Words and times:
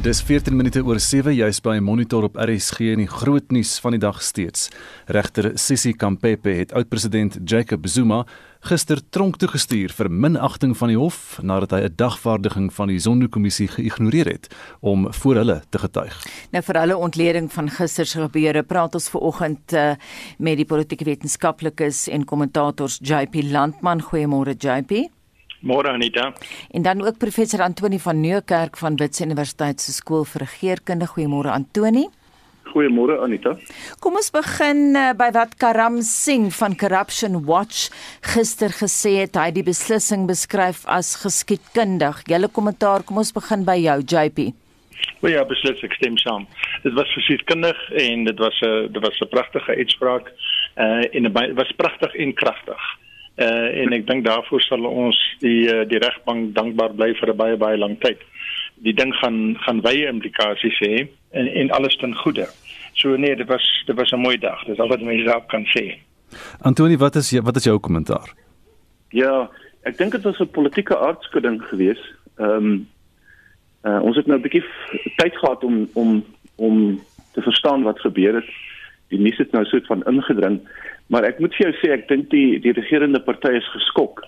Dis 0.00 0.22
14 0.24 0.56
minute 0.56 0.80
oor 0.80 0.96
7 0.96 1.34
juis 1.36 1.58
by 1.60 1.74
Monitor 1.84 2.24
op 2.24 2.38
RSG 2.40 2.86
en 2.94 3.02
die 3.02 3.08
groot 3.10 3.50
nuus 3.52 3.74
van 3.84 3.92
die 3.92 4.00
dag 4.00 4.22
steeds. 4.24 4.70
Regter 5.12 5.50
Sisi 5.60 5.92
Kampepe 5.92 6.54
het 6.56 6.72
oud-president 6.72 7.36
Jacob 7.44 7.84
Zuma 7.84 8.22
gister 8.64 9.02
tronk 9.12 9.36
toe 9.36 9.50
gestuur 9.52 9.92
vir 9.92 10.08
minagting 10.08 10.72
van 10.80 10.88
die 10.88 10.96
hof 10.96 11.36
nadat 11.44 11.76
hy 11.76 11.82
'n 11.84 12.00
dagvaardiging 12.00 12.72
van 12.72 12.88
die 12.88 12.98
Zondo-kommissie 12.98 13.68
geïgnoreer 13.68 14.32
het 14.32 14.48
om 14.80 15.12
voor 15.12 15.34
hulle 15.34 15.60
te 15.68 15.78
getuig. 15.78 16.16
Nou 16.50 16.64
vir 16.64 16.80
hulle 16.80 16.96
ontleding 16.96 17.52
van 17.52 17.68
gister 17.68 18.06
se 18.06 18.20
gebeure 18.20 18.62
praat 18.62 18.94
ons 18.94 19.08
ver 19.08 19.20
oggend 19.20 19.72
uh, 19.72 19.92
met 20.38 20.56
die 20.56 20.64
politieke 20.64 21.04
wetenskaplikes 21.04 22.08
en 22.08 22.24
kommentators 22.24 23.00
JP 23.02 23.52
Landman. 23.52 24.00
Goeiemôre 24.00 24.56
JP. 24.56 25.19
Môre 25.60 25.92
Anita. 25.92 26.32
En 26.70 26.82
dan 26.82 27.04
ook 27.06 27.18
professor 27.18 27.60
Antoni 27.60 27.98
van 28.00 28.20
Nieuwkerk 28.20 28.76
van 28.76 28.96
Wits 28.96 29.20
Universiteit 29.20 29.80
se 29.80 29.92
skool 29.92 30.24
vir 30.24 30.46
regeringskunde. 30.46 31.06
Goeiemôre 31.06 31.52
Antoni. 31.52 32.06
Goeiemôre 32.70 33.18
Anita. 33.20 33.56
Kom 34.00 34.16
ons 34.16 34.30
begin 34.32 34.94
uh, 34.96 35.10
by 35.18 35.28
wat 35.34 35.56
Karam 35.60 35.98
Singh 36.06 36.48
van 36.56 36.76
Corruption 36.80 37.42
Watch 37.44 37.90
gister 38.32 38.72
gesê 38.72 39.18
het. 39.24 39.36
Hy 39.36 39.50
het 39.50 39.58
die 39.58 39.66
beslissing 39.66 40.24
beskryf 40.30 40.86
as 40.88 41.16
geskiedkundig. 41.20 42.22
Julle 42.30 42.48
kommentaar, 42.48 43.04
kom 43.04 43.20
ons 43.20 43.34
begin 43.36 43.66
by 43.68 43.76
jou 43.82 43.98
JP. 44.14 44.48
Wel 45.20 45.34
ja, 45.34 45.44
beslis 45.48 45.82
ek 45.84 45.98
stem 45.98 46.16
saam. 46.20 46.46
Dit 46.86 46.96
was 46.96 47.12
geskiedkundig 47.18 47.76
en 48.00 48.24
dit 48.24 48.40
was 48.40 48.56
'n 48.64 48.92
dit 48.92 49.02
was 49.02 49.20
'n 49.20 49.28
pragtige 49.28 49.76
uitspraak. 49.76 50.32
Uh 50.76 51.04
en 51.12 51.22
dit 51.28 51.54
was 51.56 51.72
pragtig 51.76 52.14
en 52.14 52.34
kragtig. 52.34 52.80
Uh, 52.80 53.09
en 53.44 53.92
ek 53.92 54.06
dink 54.06 54.24
daarvoor 54.24 54.60
sal 54.60 54.84
ons 54.84 55.16
die 55.40 55.68
uh, 55.68 55.84
die 55.88 55.98
regbank 55.98 56.54
dankbaar 56.54 56.92
bly 56.94 57.14
vir 57.14 57.32
'n 57.32 57.36
baie 57.36 57.56
baie 57.56 57.78
lang 57.78 57.96
tyd. 58.00 58.18
Die 58.84 58.94
ding 58.94 59.14
gaan 59.14 59.56
gaan 59.64 59.80
wye 59.80 60.08
implikasies 60.08 60.78
hê 60.80 61.08
en 61.30 61.46
en 61.46 61.70
alles 61.70 61.96
ten 61.96 62.14
goeie. 62.14 62.46
So 62.94 63.16
nee, 63.16 63.36
dit 63.36 63.48
was 63.48 63.64
dit 63.86 63.96
was 63.96 64.12
'n 64.12 64.20
mooi 64.20 64.38
dag. 64.38 64.64
Dis 64.64 64.78
al 64.78 64.88
wat 64.88 65.00
mense 65.00 65.24
daar 65.24 65.46
kan 65.46 65.64
sê. 65.64 65.98
Antoni, 66.60 66.96
wat 66.96 67.16
is 67.16 67.38
wat 67.40 67.56
is 67.56 67.64
jou 67.64 67.78
kommentaar? 67.78 68.34
Ja, 69.08 69.50
ek 69.82 69.98
dink 69.98 70.12
dit 70.12 70.22
was 70.22 70.38
'n 70.38 70.50
politieke 70.50 70.98
aardskudding 70.98 71.62
geweest. 71.62 72.04
Ehm 72.36 72.50
um, 72.50 72.88
uh, 73.82 74.02
ons 74.02 74.16
het 74.16 74.26
nou 74.26 74.38
'n 74.38 74.42
bietjie 74.42 74.64
tyd 75.16 75.36
gehad 75.36 75.64
om 75.64 75.88
om 75.94 76.24
om 76.56 77.00
te 77.32 77.42
verstaan 77.42 77.82
wat 77.82 78.00
gebeur 78.00 78.34
het. 78.34 78.48
Die 79.08 79.18
nuus 79.18 79.38
het 79.38 79.52
nou 79.52 79.64
soort 79.64 79.86
van 79.86 80.04
ingedring. 80.04 80.60
Maar 81.10 81.26
ek 81.26 81.40
moet 81.42 81.54
vir 81.58 81.66
jou 81.66 81.76
sê 81.80 81.90
ek 81.96 82.06
dink 82.08 82.28
die 82.30 82.60
die 82.62 82.74
regerende 82.76 83.20
party 83.26 83.56
is 83.58 83.70
geskok. 83.74 84.22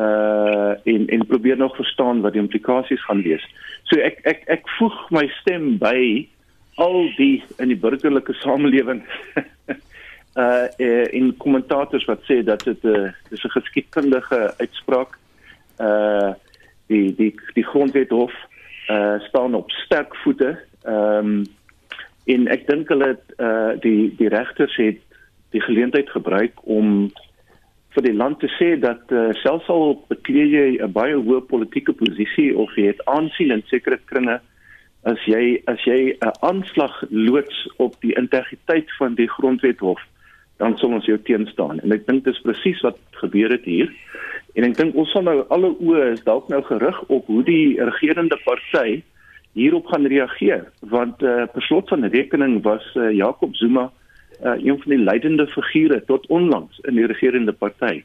Uh 0.00 0.72
en 0.90 1.06
en 1.12 1.26
probeer 1.28 1.58
nog 1.60 1.76
verstaan 1.76 2.22
wat 2.24 2.32
die 2.32 2.42
implikasies 2.42 3.04
gaan 3.04 3.22
wees. 3.26 3.44
So 3.90 4.00
ek 4.00 4.22
ek 4.24 4.46
ek 4.56 4.70
voeg 4.78 4.96
my 5.14 5.26
stem 5.42 5.76
by 5.82 6.24
al 6.80 7.04
die 7.18 7.44
in 7.60 7.70
die 7.70 7.78
burgerlike 7.78 8.34
samelewing 8.40 9.04
uh 10.44 10.66
in 11.12 11.34
kommentators 11.44 12.08
wat 12.08 12.24
sê 12.30 12.40
dat 12.42 12.64
dit 12.64 12.82
'n 12.84 12.88
uh, 12.88 13.12
dis 13.28 13.44
'n 13.44 13.56
geskiedkundige 13.60 14.40
uitspraak. 14.58 15.20
Uh 15.78 16.32
die 16.88 17.14
die 17.14 17.32
die 17.54 17.68
grondwethof 17.68 18.32
uh 18.88 19.20
staan 19.28 19.54
op 19.54 19.70
sterk 19.70 20.16
voete. 20.24 20.56
Ehm 20.84 21.18
um, 21.18 21.44
en 22.24 22.48
ek 22.48 22.66
dink 22.66 22.88
hulle 22.88 23.16
uh 23.38 23.76
die 23.80 24.14
die 24.16 24.28
regters 24.32 24.76
het 24.76 25.04
die 25.54 25.62
geleentheid 25.62 26.10
gebruik 26.10 26.58
om 26.66 27.10
vir 27.94 28.06
die 28.08 28.16
land 28.16 28.40
te 28.42 28.50
sê 28.58 28.74
dat 28.82 29.12
uh, 29.14 29.30
selfs 29.42 29.70
al 29.70 29.94
bekleed 30.10 30.50
jy 30.50 30.68
'n 30.82 30.92
baie 30.92 31.14
hoë 31.14 31.46
politieke 31.50 31.94
posisie 31.94 32.50
of 32.56 32.74
jy 32.76 32.90
het 32.90 33.04
aansien 33.06 33.54
in 33.54 33.62
sekere 33.70 34.00
kringe 34.10 34.40
as 35.04 35.20
jy 35.30 35.62
as 35.70 35.84
jy 35.86 36.16
'n 36.16 36.34
aanslag 36.40 37.04
loods 37.10 37.68
op 37.78 37.94
die 38.00 38.16
integriteit 38.18 38.90
van 38.98 39.14
die 39.14 39.28
grondwethof 39.28 40.02
dan 40.56 40.76
sal 40.78 40.94
ons 40.94 41.06
jou 41.06 41.18
teenstaan. 41.18 41.80
En 41.80 41.92
ek 41.92 42.06
dink 42.06 42.24
dis 42.24 42.40
presies 42.46 42.80
wat 42.86 42.98
gebeur 43.22 43.50
het 43.50 43.64
hier. 43.64 43.90
En 44.54 44.64
ek 44.64 44.76
dink 44.78 44.94
ons 44.94 45.10
sal 45.10 45.26
nou 45.26 45.42
alle 45.54 45.72
oë 45.82 46.12
is 46.12 46.22
dalk 46.26 46.48
nou 46.48 46.62
gerig 46.62 47.00
op 47.08 47.26
hoe 47.26 47.42
die 47.42 47.74
regerende 47.82 48.38
party 48.44 49.02
hierop 49.58 49.86
gaan 49.86 50.06
reageer. 50.06 50.70
Want 50.80 51.22
uh, 51.22 51.46
per 51.50 51.62
slot 51.62 51.88
van 51.88 52.06
rekening 52.06 52.62
was 52.62 52.86
uh, 52.94 53.10
Jacob 53.10 53.54
Zuma 53.58 53.90
uh, 54.44 54.56
een 54.60 54.78
van 54.82 54.96
die 54.96 55.04
leidende 55.04 55.46
figure 55.46 56.04
tot 56.04 56.26
onlangs 56.26 56.78
in 56.78 56.94
die 56.94 57.06
regerende 57.06 57.52
party. 57.52 58.02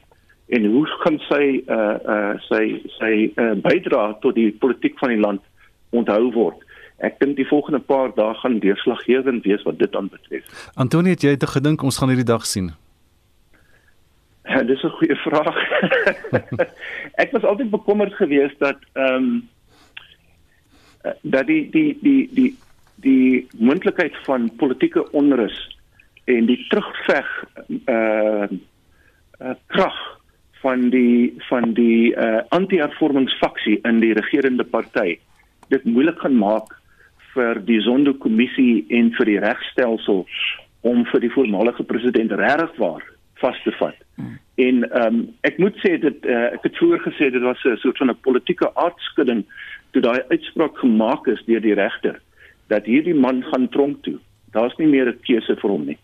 En 0.48 0.64
hoe 0.64 0.86
kan 1.04 1.18
sy 1.28 1.62
uh 1.68 1.94
uh 2.14 2.34
sy 2.48 2.64
sy 2.98 3.12
uh, 3.36 3.52
bydra 3.62 4.16
tot 4.24 4.34
die 4.34 4.50
politiek 4.52 4.98
van 4.98 5.14
die 5.14 5.20
land 5.20 5.42
onthou 5.90 6.32
word? 6.34 6.64
Ek 7.06 7.20
dink 7.20 7.36
die 7.38 7.48
volgende 7.48 7.80
paar 7.80 8.10
dae 8.16 8.34
gaan 8.42 8.58
deurslaggewend 8.60 9.44
wees 9.44 9.62
wat 9.64 9.78
dit 9.78 9.94
aanbetref. 9.96 10.48
Antonie, 10.74 11.14
het 11.14 11.22
jy 11.24 11.36
te 11.36 11.48
gedink 11.48 11.82
ons 11.86 12.00
gaan 12.00 12.12
hierdie 12.12 12.28
dag 12.28 12.44
sien? 12.46 12.72
Ja, 14.44 14.62
dis 14.62 14.82
'n 14.82 14.96
goeie 14.98 15.16
vraag. 15.16 15.58
ek 17.24 17.32
was 17.32 17.44
altyd 17.44 17.70
bekommerd 17.70 18.14
geweest 18.14 18.58
dat 18.58 18.78
ehm 18.92 19.14
um, 19.14 19.48
dat 21.22 21.46
die 21.46 21.70
die 21.70 21.98
die 22.02 22.28
die 22.32 22.56
die 23.00 23.46
moontlikheid 23.56 24.16
van 24.26 24.50
politieke 24.56 25.12
onrus 25.12 25.56
en 26.30 26.46
die 26.46 26.58
terugveg 26.68 27.28
uh, 27.68 28.46
uh 29.40 29.54
krag 29.72 29.98
van 30.60 30.90
die 30.90 31.34
van 31.48 31.72
die 31.74 32.12
uh 32.14 32.42
anti-hervormingsfaksie 32.48 33.78
in 33.88 34.00
die 34.04 34.12
regerende 34.16 34.64
party 34.64 35.18
dit 35.72 35.84
moeilik 35.84 36.18
gaan 36.20 36.36
maak 36.36 36.76
vir 37.34 37.60
die 37.66 37.78
Zondo-kommissie 37.86 38.84
en 38.98 39.12
vir 39.16 39.30
die 39.30 39.38
regstelsel 39.42 40.24
om 40.86 41.04
vir 41.12 41.22
die 41.22 41.32
voormalige 41.32 41.84
president 41.86 42.32
regwaar 42.34 43.04
vas 43.40 43.58
te 43.64 43.72
vat. 43.78 43.96
Hmm. 44.18 44.38
En 44.60 44.82
ehm 44.84 45.06
um, 45.06 45.20
ek 45.48 45.60
moet 45.62 45.76
sê 45.80 45.94
dit 46.02 46.26
uh, 46.28 46.50
ek 46.56 46.66
het 46.66 46.76
vroeër 46.76 47.04
gesê 47.06 47.30
dit 47.32 47.42
was 47.42 47.62
'n 47.64 47.78
soort 47.80 47.98
van 48.02 48.10
'n 48.10 48.24
politieke 48.26 48.68
aardskudding 48.74 49.44
toe 49.92 50.02
daai 50.02 50.20
uitspraak 50.28 50.76
gemaak 50.78 51.26
is 51.26 51.42
deur 51.46 51.60
die 51.60 51.74
regter 51.74 52.20
dat 52.68 52.84
hierdie 52.84 53.14
man 53.14 53.42
gaan 53.42 53.68
tronk 53.68 54.02
toe. 54.02 54.18
Daar's 54.52 54.76
nie 54.76 54.86
meer 54.86 55.08
'n 55.08 55.20
keuse 55.22 55.56
vir 55.56 55.70
hom 55.70 55.86
nie 55.86 55.98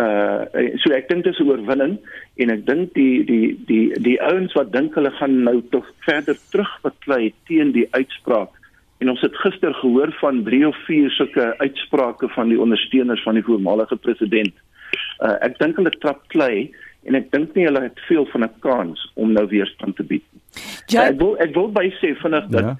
uh 0.00 0.48
so 0.80 0.94
ek 0.96 1.08
dink 1.08 1.24
dis 1.24 1.38
'n 1.40 1.48
oorwinning 1.48 1.98
en 2.40 2.50
ek 2.50 2.64
dink 2.66 2.94
die 2.94 3.24
die 3.28 3.52
die 3.68 3.92
die 4.00 4.18
ouens 4.24 4.54
wat 4.56 4.72
dink 4.72 4.94
hulle 4.94 5.10
gaan 5.18 5.42
nou 5.44 5.60
tog 5.70 5.84
verder 6.06 6.36
terugbeklei 6.50 7.34
teen 7.44 7.72
die 7.72 7.88
uitspraak 7.92 8.56
en 9.02 9.10
ons 9.12 9.20
het 9.20 9.36
gister 9.44 9.74
gehoor 9.74 10.12
van 10.20 10.44
3 10.44 10.66
of 10.68 10.76
4 10.86 11.10
sulke 11.10 11.58
uitsprake 11.58 12.28
van 12.28 12.48
die 12.48 12.60
ondersteuners 12.60 13.22
van 13.22 13.34
die 13.34 13.44
voormalige 13.44 13.96
president. 13.96 14.54
Uh 15.20 15.36
ek 15.44 15.58
dink 15.58 15.76
hulle 15.76 15.92
trap 16.00 16.22
klei 16.32 16.70
en 17.04 17.18
ek 17.18 17.28
dink 17.34 17.54
nie 17.54 17.66
hulle 17.66 17.82
het 17.84 18.00
veel 18.08 18.24
van 18.32 18.44
'n 18.44 18.54
kans 18.64 19.10
om 19.14 19.32
nou 19.32 19.46
weerstand 19.46 19.96
te 19.96 20.06
bied 20.06 20.24
nie. 20.32 20.40
Ja, 20.86 21.08
ek 21.10 21.18
wil 21.20 21.36
ek 21.36 21.54
wil 21.54 21.68
by 21.68 21.90
sê 22.00 22.14
vinnig 22.16 22.46
dat 22.48 22.64
ja. 22.64 22.76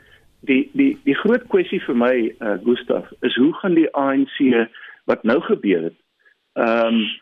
die 0.48 0.70
die 0.72 0.96
die 1.04 1.18
groot 1.24 1.44
kwessie 1.48 1.80
vir 1.80 1.96
my 1.96 2.14
uh 2.40 2.56
Gustaf 2.64 3.12
is 3.20 3.36
hoe 3.36 3.52
gaan 3.60 3.74
die 3.74 3.90
ANC 3.92 4.68
wat 5.04 5.24
nou 5.24 5.40
gebeur 5.40 5.90
het 5.90 5.98
ehm 6.52 6.86
um, 6.86 7.20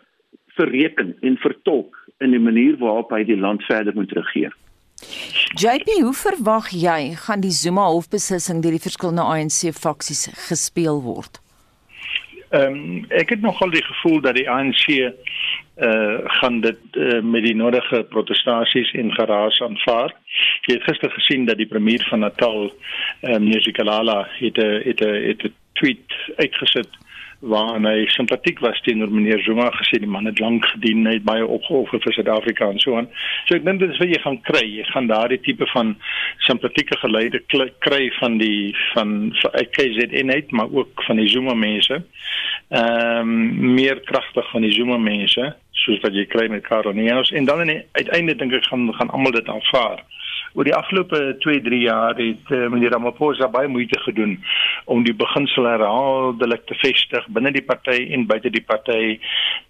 verreken 0.61 1.17
en 1.21 1.37
vertolk 1.37 1.97
in 2.19 2.31
die 2.31 2.41
manier 2.43 2.77
waarop 2.77 3.11
hy 3.11 3.25
die 3.25 3.39
land 3.39 3.63
verder 3.65 3.95
moet 3.95 4.13
regeer. 4.13 4.57
JP, 5.57 5.89
hoe 6.03 6.15
verwag 6.15 6.69
jy 6.77 7.15
gaan 7.17 7.41
die 7.41 7.55
Zuma 7.55 7.87
hofbeslissing 7.89 8.61
deur 8.63 8.77
die 8.77 8.83
verskillende 8.83 9.25
ANC 9.25 9.73
faksies 9.77 10.29
gespeel 10.49 11.01
word? 11.03 11.41
Ehm 12.51 12.75
um, 12.75 13.05
ek 13.15 13.31
het 13.31 13.43
nogal 13.47 13.71
die 13.71 13.85
gevoel 13.87 14.21
dat 14.27 14.35
die 14.35 14.49
ANC 14.51 14.87
eh 14.91 15.13
uh, 15.87 16.19
gaan 16.41 16.61
dit 16.61 16.81
uh, 16.93 17.21
met 17.23 17.45
die 17.47 17.55
nodige 17.55 18.03
protestasies 18.11 18.91
en 18.93 19.13
geraas 19.15 19.61
aanvaar. 19.63 20.13
Jy 20.67 20.75
het 20.75 20.89
gister 20.89 21.11
gesien 21.11 21.47
dat 21.47 21.57
die 21.57 21.71
premier 21.71 22.05
van 22.11 22.21
Natal, 22.27 22.73
ehm 23.21 23.35
um, 23.35 23.49
Nesikalala 23.49 24.27
het 24.41 24.59
'n 24.59 24.83
het 24.89 25.01
'n 25.01 25.15
het 25.29 25.45
'n 25.45 25.55
tweet 25.73 26.13
uitgesit 26.37 26.91
waar 27.41 27.81
hy 27.81 28.05
simpatiek 28.13 28.59
was 28.61 28.81
teenoor 28.85 29.09
meneer 29.09 29.41
Zuma 29.41 29.71
gesê 29.73 29.99
die 30.01 30.11
man 30.11 30.29
het 30.29 30.41
lank 30.41 30.67
gedien 30.75 31.07
hy 31.09 31.15
het 31.17 31.25
baie 31.25 31.47
opgeoffer 31.47 32.03
vir 32.05 32.13
Suid-Afrika 32.13 32.69
en 32.69 32.81
so 32.83 32.99
aan. 32.99 33.09
So 33.49 33.57
ek 33.57 33.65
dink 33.65 33.81
dit 33.81 33.95
is 33.95 34.01
wat 34.03 34.13
jy 34.13 34.21
gaan 34.21 34.41
kry. 34.45 34.65
Jy 34.69 34.85
gaan 34.91 35.09
daardie 35.09 35.41
tipe 35.41 35.69
van 35.73 35.95
simpatieke 36.45 36.99
geleide 37.01 37.41
kry 37.49 38.03
van 38.19 38.37
die 38.43 38.75
van 38.93 39.33
KZN 39.77 40.35
uit 40.35 40.53
maar 40.53 40.69
ook 40.69 41.05
van 41.09 41.17
die 41.23 41.29
Zuma 41.33 41.57
mense. 41.57 42.03
Ehm 42.69 43.33
um, 43.33 43.75
meer 43.81 44.01
kragtig 44.05 44.47
van 44.53 44.63
die 44.67 44.73
Zuma 44.77 45.01
mense 45.01 45.55
soos 45.81 46.01
wat 46.05 46.15
jy 46.15 46.27
kry 46.29 46.49
met 46.53 46.67
Karonianos 46.67 47.33
en 47.33 47.47
dan 47.49 47.71
uiteindelik 47.71 48.39
dink 48.39 48.53
ek 48.59 48.69
gaan 48.69 48.91
gaan 48.99 49.11
almal 49.17 49.33
dit 49.33 49.49
aanvaar 49.49 50.05
oor 50.55 50.67
die 50.67 50.75
afgelope 50.75 51.21
2-3 51.47 51.81
jaar 51.85 52.17
het 52.19 52.51
uh, 52.51 52.67
meneer 52.73 52.91
Ramaphosa 52.91 53.49
baie 53.49 53.69
moeite 53.69 54.01
gedoen 54.01 54.37
om 54.91 55.05
die 55.07 55.15
beginsel 55.15 55.69
herhaaldelik 55.71 56.67
te 56.67 56.75
vestig 56.83 57.27
binne 57.37 57.53
die 57.55 57.65
party 57.67 57.99
en 58.15 58.27
buite 58.27 58.51
die 58.51 58.65
party 58.67 59.19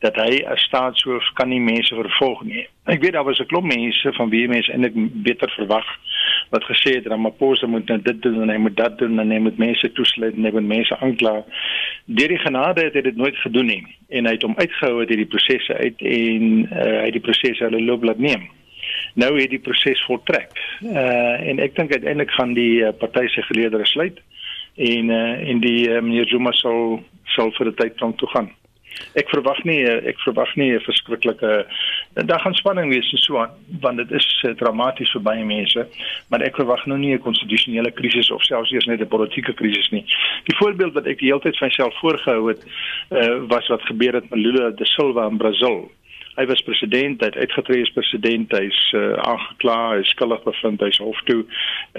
dat 0.05 0.17
hy 0.17 0.41
as 0.49 0.65
staatshoof 0.69 1.33
kan 1.39 1.53
nie 1.53 1.61
mense 1.61 1.95
vervolg 1.95 2.45
nie. 2.49 2.65
Ek 2.89 3.03
weet 3.05 3.13
daar 3.13 3.29
was 3.29 3.41
'n 3.41 3.51
klomp 3.53 3.69
mense 3.69 4.13
van 4.17 4.31
wie 4.31 4.49
mense 4.49 4.73
eintlik 4.73 4.97
beter 5.23 5.51
verwag 5.57 5.87
wat 6.51 6.65
gesê 6.65 6.97
het 6.97 7.07
Ramaphosa 7.07 7.67
moet 7.67 7.87
nou 7.89 8.01
dit 8.03 8.23
doen 8.23 8.43
en 8.43 8.49
hy 8.49 8.57
moet 8.57 8.77
dat 8.77 8.99
doen 8.99 9.19
en 9.19 9.31
hy 9.31 9.39
moet 9.39 9.59
mense 9.59 9.93
toesluit 9.93 10.35
en 10.35 10.45
hy 10.45 10.53
moet 10.53 10.67
mense 10.67 10.97
aankla. 11.01 11.45
Deur 12.05 12.29
die 12.29 12.39
genade 12.39 12.85
het 12.85 12.95
hy 12.95 13.03
dit 13.03 13.17
nooit 13.17 13.37
gedoen 13.37 13.67
nie 13.67 13.85
en 14.09 14.27
hy 14.27 14.33
het 14.33 14.43
hom 14.43 14.57
uitgehou 14.57 14.99
uit 15.01 15.09
hierdie 15.09 15.31
prosesse 15.31 15.75
uit 15.75 16.01
en 16.01 16.49
uh, 16.73 16.97
hy 17.01 17.05
het 17.05 17.19
die 17.19 17.27
prosesse 17.29 17.65
hulle 17.65 17.85
loop 17.85 18.05
laat 18.05 18.19
neem. 18.19 18.49
Nou 19.15 19.41
het 19.41 19.51
die 19.51 19.59
proses 19.63 20.03
voltrek. 20.07 20.53
Uh 20.83 21.49
en 21.51 21.59
ek 21.59 21.75
dink 21.77 21.93
uiteindelik 21.93 22.31
gaan 22.31 22.55
die 22.55 22.83
uh, 22.85 22.93
party 22.99 23.27
se 23.29 23.43
geleedere 23.43 23.87
sluit 23.87 24.21
en 24.77 25.11
uh, 25.11 25.49
en 25.49 25.61
die 25.61 25.89
uh, 25.89 26.01
meneer 26.01 26.29
Zuma 26.29 26.53
sal 26.53 27.03
sal 27.35 27.53
vir 27.59 27.71
'n 27.71 27.75
tyd 27.75 27.97
tronk 27.97 28.19
toe 28.19 28.29
gaan. 28.29 28.51
Ek 29.19 29.31
verwag 29.33 29.63
nie 29.65 29.83
ek 29.85 30.19
verwag 30.23 30.55
nie 30.57 30.73
'n 30.75 30.85
verskriklike 30.87 31.67
daar 32.15 32.41
gaan 32.41 32.55
spanning 32.55 32.91
wees 32.91 33.13
en 33.13 33.19
so 33.19 33.39
aan 33.39 33.51
want 33.81 33.97
dit 33.97 34.11
is 34.13 34.29
uh, 34.47 34.55
dramaties 34.55 35.11
vir 35.13 35.23
baie 35.23 35.45
mense 35.45 35.87
maar 36.29 36.43
ek 36.43 36.57
verwag 36.57 36.87
nou 36.87 36.99
nie 36.99 37.15
'n 37.15 37.27
konstitusionele 37.27 37.91
krisis 37.91 38.31
of 38.31 38.43
selfs 38.43 38.73
eers 38.73 38.87
net 38.87 39.01
'n 39.01 39.09
politieke 39.09 39.55
krisis 39.55 39.91
nie. 39.91 40.05
Die 40.45 40.57
voorbeeld 40.57 40.95
wat 40.95 41.07
ek 41.07 41.19
die 41.19 41.31
hele 41.31 41.41
tyd 41.41 41.57
vir 41.59 41.69
myself 41.69 41.95
voorgehou 42.01 42.49
het 42.49 42.63
uh, 43.11 43.47
was 43.49 43.67
wat 43.69 43.83
gebeur 43.83 44.15
het 44.15 44.31
met 44.31 44.39
Lula 44.39 44.71
da 44.71 44.85
Silva 44.85 45.27
in 45.27 45.39
Brasil 45.39 45.91
hy 46.37 46.47
was 46.47 46.63
president, 46.63 47.21
hy 47.21 47.29
het 47.31 47.37
uitgetree 47.37 47.83
as 47.83 47.93
president, 47.95 48.53
hy's 48.55 48.79
uh, 48.97 49.17
aangekla, 49.27 49.77
hy 49.95 49.99
is 50.05 50.13
skuldig 50.15 50.43
bevind, 50.47 50.83
hy's 50.85 51.01
hof 51.03 51.19
toe, 51.29 51.41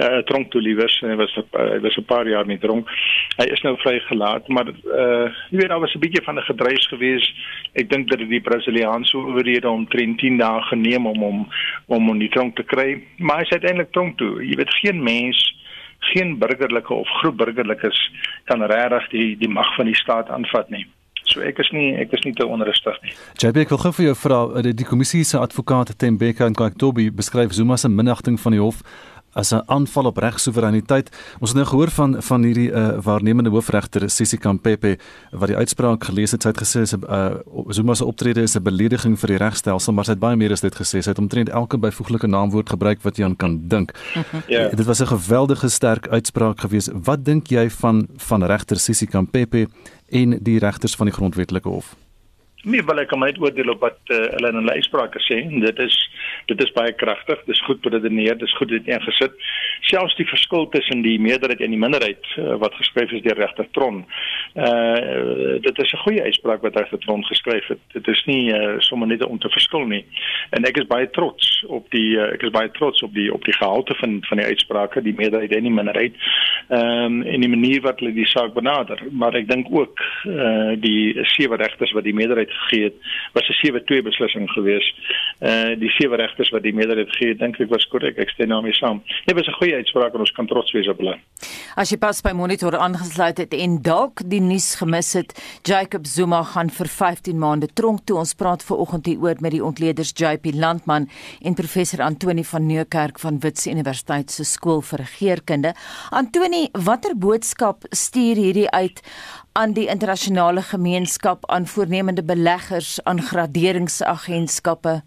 uh, 0.02 0.22
tronk 0.30 0.52
toe 0.54 0.62
liewers 0.64 0.96
en 1.04 1.14
hy 1.14 1.18
was 1.20 1.36
uh, 1.38 1.46
hy 1.54 1.80
was 1.84 1.98
'n 2.00 2.08
paar 2.10 2.28
jaar 2.28 2.48
nie 2.48 2.60
dronk. 2.62 2.90
Hy 3.38 3.48
is 3.52 3.64
nou 3.68 3.76
vrygelaat, 3.84 4.48
maar 4.48 4.72
uh 4.72 5.28
jy 5.52 5.60
weet 5.62 5.70
daar 5.74 5.84
was 5.84 5.96
'n 5.96 6.04
bietjie 6.04 6.24
van 6.24 6.40
'n 6.40 6.50
gedryf 6.50 6.88
gewees. 6.90 7.26
Ek 7.74 7.90
dink 7.90 8.10
dat 8.10 8.20
die 8.20 8.42
Brasiliaanse 8.42 9.18
owerhede 9.18 9.70
om 9.70 9.88
10 9.88 10.38
dae 10.38 10.62
geneem 10.72 11.06
om 11.08 11.20
hom 11.20 11.48
om 11.88 12.08
hom 12.08 12.18
nie 12.18 12.30
tronk 12.30 12.56
te 12.56 12.64
kry, 12.64 13.04
maar 13.18 13.38
hy 13.38 13.44
is 13.44 13.58
uiteindelik 13.58 13.92
tronk 13.92 14.18
toe. 14.18 14.44
Jy 14.46 14.56
weet 14.56 14.80
geen 14.82 15.04
mens 15.04 15.60
geen 16.02 16.38
burgerlike 16.38 16.94
of 16.94 17.08
groep 17.08 17.38
burgerlikes 17.38 18.12
kan 18.46 18.64
regtig 18.64 19.10
die 19.10 19.38
die 19.38 19.50
mag 19.50 19.76
van 19.76 19.86
die 19.86 19.96
staat 19.96 20.30
aanvat 20.30 20.70
nie. 20.70 20.86
So 21.32 21.44
ek 21.46 21.62
is 21.64 21.72
nie 21.72 21.94
ek 22.02 22.14
is 22.18 22.26
nie 22.28 22.34
te 22.36 22.46
onrustig 22.48 22.98
nie. 23.06 23.14
JB 23.40 23.66
ek 23.66 23.74
wil 23.74 23.82
gou 23.86 23.94
vir 23.96 24.06
jou 24.10 24.18
vra 24.26 24.42
die, 24.66 24.76
die 24.76 24.88
kommissie 24.88 25.24
se 25.28 25.40
advokaat 25.40 25.94
Tembeka 25.98 26.48
en 26.50 26.58
Kaktobi 26.58 27.10
beskryf 27.12 27.56
Zuma 27.56 27.78
se 27.78 27.90
minagting 27.90 28.40
van 28.42 28.58
die 28.58 28.62
hof 28.62 28.82
as 29.34 29.52
'n 29.54 29.62
aanval 29.66 30.06
op 30.06 30.18
regsoevereiniteit. 30.18 31.10
Ons 31.40 31.50
het 31.50 31.58
nou 31.58 31.68
gehoor 31.68 31.90
van 31.90 32.22
van 32.22 32.44
hierdie 32.44 32.72
uh, 32.72 32.98
waarnemende 33.02 33.50
hoofregter 33.50 34.10
Sisi 34.10 34.38
Kampepe 34.38 34.98
wat 35.32 35.48
die 35.48 35.58
uitspraak 35.58 36.04
gelees 36.04 36.32
het. 36.32 36.42
Sy 36.42 36.50
het 36.50 36.62
gesê 36.62 36.84
sy 36.86 36.98
uh, 37.10 37.36
Zuma 37.68 37.94
se 37.94 38.06
optrede 38.06 38.42
is 38.42 38.56
'n 38.56 38.64
belediging 38.64 39.20
vir 39.20 39.28
die 39.28 39.38
regstelsel, 39.38 39.94
maar 39.94 40.06
sy 40.06 40.12
het 40.12 40.20
baie 40.20 40.36
meer 40.36 40.52
as 40.52 40.62
dit 40.62 40.76
gesê. 40.76 41.02
Sy 41.02 41.10
het 41.10 41.20
omtrent 41.20 41.50
elke 41.50 41.78
byvoeglike 41.78 42.28
naamwoord 42.28 42.70
gebruik 42.70 43.02
wat 43.02 43.18
jy 43.18 43.24
aan 43.24 43.36
kan 43.36 43.68
dink. 43.68 43.92
Ja. 44.48 44.70
Dit 44.70 44.86
was 44.86 45.02
'n 45.02 45.08
geweldige 45.08 45.70
sterk 45.70 46.08
uitspraak 46.08 46.60
geweest. 46.60 46.90
Wat 46.94 47.26
dink 47.26 47.48
jy 47.48 47.70
van 47.70 48.08
van 48.18 48.44
regter 48.44 48.80
Sisi 48.80 49.06
Kampepe 49.06 49.68
en 50.10 50.40
die 50.42 50.60
regters 50.60 50.96
van 50.96 51.06
die 51.06 51.16
grondwetlike 51.16 51.70
hof? 51.70 51.96
Nee, 52.64 52.84
wel 52.86 53.00
ek 53.02 53.08
kan 53.10 53.24
net 53.26 53.40
oordeel 53.42 53.72
op 53.74 53.82
wat 53.82 53.98
uh, 54.14 54.18
hulle 54.36 54.52
in 54.52 54.60
hulle 54.60 54.76
uitsprake 54.78 55.18
sê 55.26 55.40
dit 55.50 55.80
is 55.82 55.96
dit 56.46 56.60
is 56.62 56.74
baie 56.76 56.92
kragtig. 56.94 57.40
Dit 57.48 57.56
is 57.56 57.64
goed 57.66 57.82
beredeneer, 57.82 58.38
dit 58.38 58.48
is 58.48 58.58
goed 58.58 58.70
dit 58.70 58.90
ingesit. 58.90 59.34
Selfs 59.90 60.16
die 60.20 60.28
verskil 60.30 60.68
tussen 60.70 61.02
die 61.02 61.18
meerderheid 61.22 61.62
en 61.66 61.74
die 61.74 61.80
minderheid 61.82 62.28
uh, 62.38 62.60
wat 62.62 62.76
geskryf 62.78 63.14
is 63.18 63.24
deur 63.26 63.40
regter 63.42 63.66
Tron. 63.78 64.04
Uh 64.54 65.58
dit 65.62 65.80
is 65.80 65.94
'n 65.94 66.04
goeie 66.06 66.24
uitspraak 66.24 66.62
wat 66.62 66.76
regter 66.76 67.00
Tron 67.00 67.26
geskryf 67.26 67.68
het. 67.68 67.82
Dit 67.94 68.08
is 68.08 68.22
nie 68.26 68.54
uh, 68.54 68.76
sommer 68.80 69.08
net 69.08 69.26
om 69.26 69.40
te 69.40 69.50
verskil 69.50 69.86
nie. 69.86 70.06
En 70.50 70.66
ek 70.66 70.78
is 70.78 70.88
baie 70.88 71.10
trots 71.10 71.64
op 71.68 71.90
die 71.90 72.18
uh, 72.18 72.30
ek 72.34 72.44
is 72.44 72.54
baie 72.54 72.72
trots 72.72 73.02
op 73.02 73.14
die 73.14 73.34
op 73.34 73.46
die 73.46 73.58
gehalte 73.58 73.96
van 73.96 74.20
van 74.30 74.38
die 74.38 74.46
uitsprake, 74.46 75.02
die 75.02 75.18
meerderheid 75.18 75.56
en 75.56 75.64
die 75.64 75.78
minderheid. 75.80 76.14
Ehm 76.70 77.06
um, 77.06 77.22
en 77.22 77.42
die 77.42 77.50
manier 77.50 77.82
wat 77.82 78.00
hulle 78.00 78.14
die 78.14 78.28
saak 78.28 78.54
benader, 78.54 79.02
maar 79.12 79.34
ek 79.36 79.50
dink 79.50 79.68
ook 79.72 80.00
uh 80.26 80.78
die 80.78 81.18
sewe 81.24 81.58
regters 81.58 81.92
wat 81.92 82.04
die 82.04 82.14
meerderheid 82.14 82.51
gegee 82.54 82.84
het, 82.84 82.94
was 83.34 83.50
'n 83.50 83.60
7-2 83.68 84.02
beslissing 84.04 84.50
geweest. 84.52 84.96
Uh 85.40 85.74
die 85.80 85.90
sewe 85.90 86.16
regters 86.16 86.50
wat 86.50 86.64
die 86.64 86.74
meerderheid 86.74 87.10
gegee 87.10 87.30
het, 87.30 87.40
dink 87.40 87.60
ek 87.60 87.70
was 87.70 87.88
korrek. 87.88 88.18
Ek 88.18 88.30
stem 88.30 88.50
daarmee 88.50 88.74
saam. 88.74 89.04
Dit 89.26 89.36
was 89.36 89.48
'n 89.48 89.60
goeie 89.60 89.76
uitspraak 89.76 90.14
en 90.14 90.20
ons 90.20 90.32
kan 90.32 90.48
trots 90.48 90.72
wees 90.72 90.88
op 90.88 90.98
hulle. 90.98 91.18
As 91.76 91.90
jy 91.90 91.98
pas 91.98 92.22
by 92.22 92.32
monitor 92.32 92.78
aangesluit 92.78 93.38
het 93.38 93.54
en 93.54 93.82
dalk 93.82 94.22
die 94.26 94.42
nuus 94.42 94.76
gemis 94.76 95.14
het, 95.14 95.34
Jacob 95.64 96.06
Zuma 96.06 96.44
gaan 96.44 96.70
vir 96.70 96.88
15 96.88 97.40
maande 97.40 97.68
tronk 97.74 98.06
toe. 98.06 98.18
Ons 98.18 98.34
praat 98.34 98.64
ver 98.64 98.78
oggend 98.78 99.06
hier 99.06 99.20
oor 99.20 99.36
met 99.40 99.52
die 99.52 99.64
ontleeders 99.64 100.12
JP 100.16 100.54
Landman 100.54 101.10
en 101.42 101.54
professor 101.54 102.02
Antoni 102.02 102.44
van 102.44 102.66
Nieuwkerk 102.66 103.20
van 103.20 103.40
Wits 103.40 103.68
Universiteit 103.68 104.32
se 104.32 104.44
skool 104.44 104.82
vir 104.82 105.00
regeringskunde. 105.00 105.74
Antoni, 106.12 106.68
watter 106.86 107.16
boodskap 107.18 107.86
stuur 107.90 108.36
hierdie 108.36 108.70
uit 108.70 109.02
aan 109.54 109.74
die 109.74 109.88
internasionale 109.88 110.62
gemeenskap, 110.62 111.50
aan 111.50 111.68
voornemende 111.68 112.24
beleggers, 112.24 113.04
aan 113.04 113.22
graderingsagentskappe? 113.22 115.02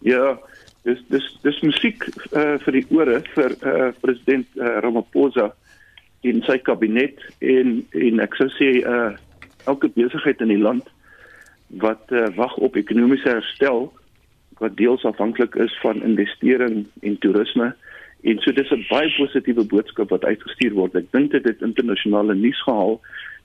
Ja, 0.00 0.38
dis 0.82 1.00
dis 1.08 1.26
dis 1.42 1.60
musiek 1.60 2.06
uh, 2.32 2.56
vir 2.64 2.78
die 2.78 2.84
ore 2.94 3.20
vir 3.34 3.54
uh, 3.60 3.88
president 4.00 4.46
uh, 4.56 4.78
Ramaphosa 4.84 5.50
in 6.26 6.40
sy 6.46 6.58
kabinet 6.64 7.20
en 7.44 7.82
en 7.92 8.22
ek 8.24 8.38
sou 8.38 8.48
sê 8.56 8.70
uh, 8.82 9.10
elke 9.70 9.90
besigheid 9.96 10.40
in 10.44 10.54
die 10.54 10.62
land 10.62 10.88
wat 11.82 12.14
uh, 12.14 12.28
wag 12.38 12.56
op 12.64 12.78
ekonomiese 12.80 13.28
herstel 13.28 13.90
wat 14.62 14.78
deels 14.78 15.04
afhanklik 15.06 15.58
is 15.60 15.74
van 15.82 16.02
investering 16.02 16.86
en 17.02 17.18
toerisme 17.22 17.72
en 18.22 18.40
so 18.42 18.52
dis 18.52 18.70
'n 18.74 18.86
baie 18.88 19.10
positiewe 19.18 19.64
boodskap 19.64 20.10
wat 20.10 20.24
uitgestuur 20.24 20.74
word. 20.74 20.96
Ek 20.96 21.12
dink 21.12 21.30
dit 21.30 21.44
het 21.44 21.62
internasionale 21.62 22.34
nuus 22.34 22.62
gehaal 22.66 22.98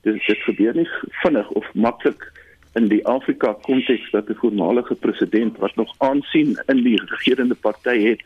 dit 0.04 0.20
dit 0.28 0.46
gebeur 0.48 0.76
nie 0.76 0.88
vinnig 1.24 1.50
of 1.60 1.68
maklik 1.74 2.32
in 2.74 2.88
die 2.90 3.04
Afrika 3.08 3.54
konteks 3.68 4.12
dat 4.12 4.30
'n 4.30 4.40
voormalige 4.42 4.96
president 4.96 5.58
wat 5.58 5.76
nog 5.76 5.96
aansien 5.98 6.58
in 6.66 6.84
die 6.84 7.02
regerende 7.06 7.56
party 7.56 7.98
het 8.10 8.24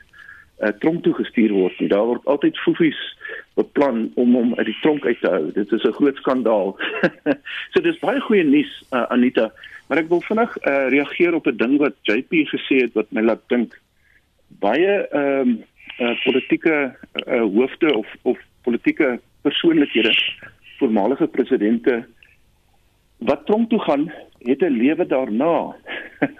uh, 0.59 0.69
tronk 0.79 1.03
toe 1.03 1.13
gestuur 1.13 1.51
word 1.51 1.79
nie. 1.79 1.89
Daar 1.89 2.05
word 2.05 2.25
altyd 2.25 2.57
foefies 2.57 3.17
beplan 3.53 4.11
om 4.15 4.33
hom 4.35 4.55
uit 4.55 4.65
die 4.65 4.77
tronk 4.81 5.05
uit 5.05 5.19
te 5.21 5.29
hou. 5.29 5.51
Dit 5.53 5.71
is 5.71 5.83
'n 5.83 5.97
groot 5.99 6.15
skandaal. 6.15 6.79
so 7.71 7.81
dis 7.81 7.99
baie 7.99 8.19
goeie 8.19 8.43
nuus 8.43 8.83
uh, 8.91 9.03
Anita, 9.09 9.51
maar 9.87 9.97
ek 9.97 10.09
wil 10.09 10.21
vinnig 10.21 10.57
uh, 10.57 10.89
reageer 10.89 11.33
op 11.33 11.47
'n 11.47 11.57
ding 11.57 11.77
wat 11.77 11.95
JP 12.01 12.47
gesê 12.53 12.81
het 12.81 12.93
wat 12.93 13.11
my 13.11 13.21
laat 13.21 13.43
dink 13.47 13.79
baie 14.59 15.07
ehm 15.11 15.39
um, 15.39 15.63
uh, 15.99 16.23
politieke 16.23 16.95
uh, 17.27 17.41
hoofde 17.41 17.97
of 17.97 18.07
of 18.21 18.37
politieke 18.61 19.19
persoonlikhede 19.41 20.13
voormalige 20.77 21.27
presidente 21.27 22.05
wat 23.17 23.45
tronk 23.45 23.69
toe 23.69 23.79
gaan 23.79 24.11
het 24.39 24.61
'n 24.61 24.77
lewe 24.77 25.05
daarna. 25.05 25.75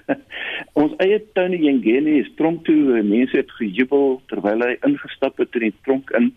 Ons 0.81 0.93
eie 0.97 1.23
Tony 1.33 1.57
Yengeni 1.57 2.19
is 2.19 2.31
tronk 2.35 2.65
toe, 2.65 3.01
mense 3.03 3.37
het 3.37 3.51
gejubel 3.51 4.21
terwyl 4.25 4.61
hy 4.61 4.77
ingestap 4.81 5.37
het 5.37 5.55
in 5.55 5.69
die 5.69 5.73
tronk 5.83 6.09
in 6.09 6.33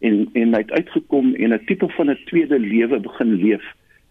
en 0.00 0.28
en 0.32 0.54
hy 0.54 0.60
het 0.64 0.72
uitgekom 0.72 1.34
en 1.34 1.54
'n 1.54 1.64
tipe 1.66 1.88
van 1.88 2.10
'n 2.10 2.18
tweede 2.24 2.58
lewe 2.58 3.00
begin 3.00 3.34
leef 3.34 3.64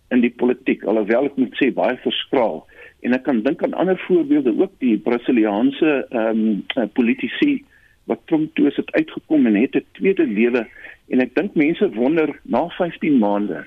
in 0.09 0.21
die 0.21 0.33
politiek 0.41 0.83
alhoewel 0.83 1.25
ek 1.25 1.35
moet 1.35 1.55
sê 1.59 1.73
baie 1.73 1.97
verskraal. 1.97 2.67
En 3.01 3.13
ek 3.13 3.23
kan 3.23 3.41
dink 3.41 3.63
aan 3.63 3.73
ander 3.73 3.97
voorbeelde 4.07 4.53
ook 4.59 4.71
die 4.79 4.97
Brasiliaanse 4.97 6.05
ehm 6.09 6.63
um, 6.77 6.89
politici 6.93 7.63
wat 8.12 8.27
tronk 8.27 8.51
toe 8.56 8.68
is 8.68 8.80
het 8.80 8.91
uitgekom 8.94 9.48
en 9.48 9.56
het 9.56 9.75
'n 9.75 9.86
tweede 9.98 10.27
lewe 10.27 10.68
En 11.12 11.20
ek 11.20 11.34
dink 11.36 11.58
mense 11.60 11.88
wonder 11.98 12.32
na 12.48 12.68
15 12.77 13.18
maande, 13.20 13.65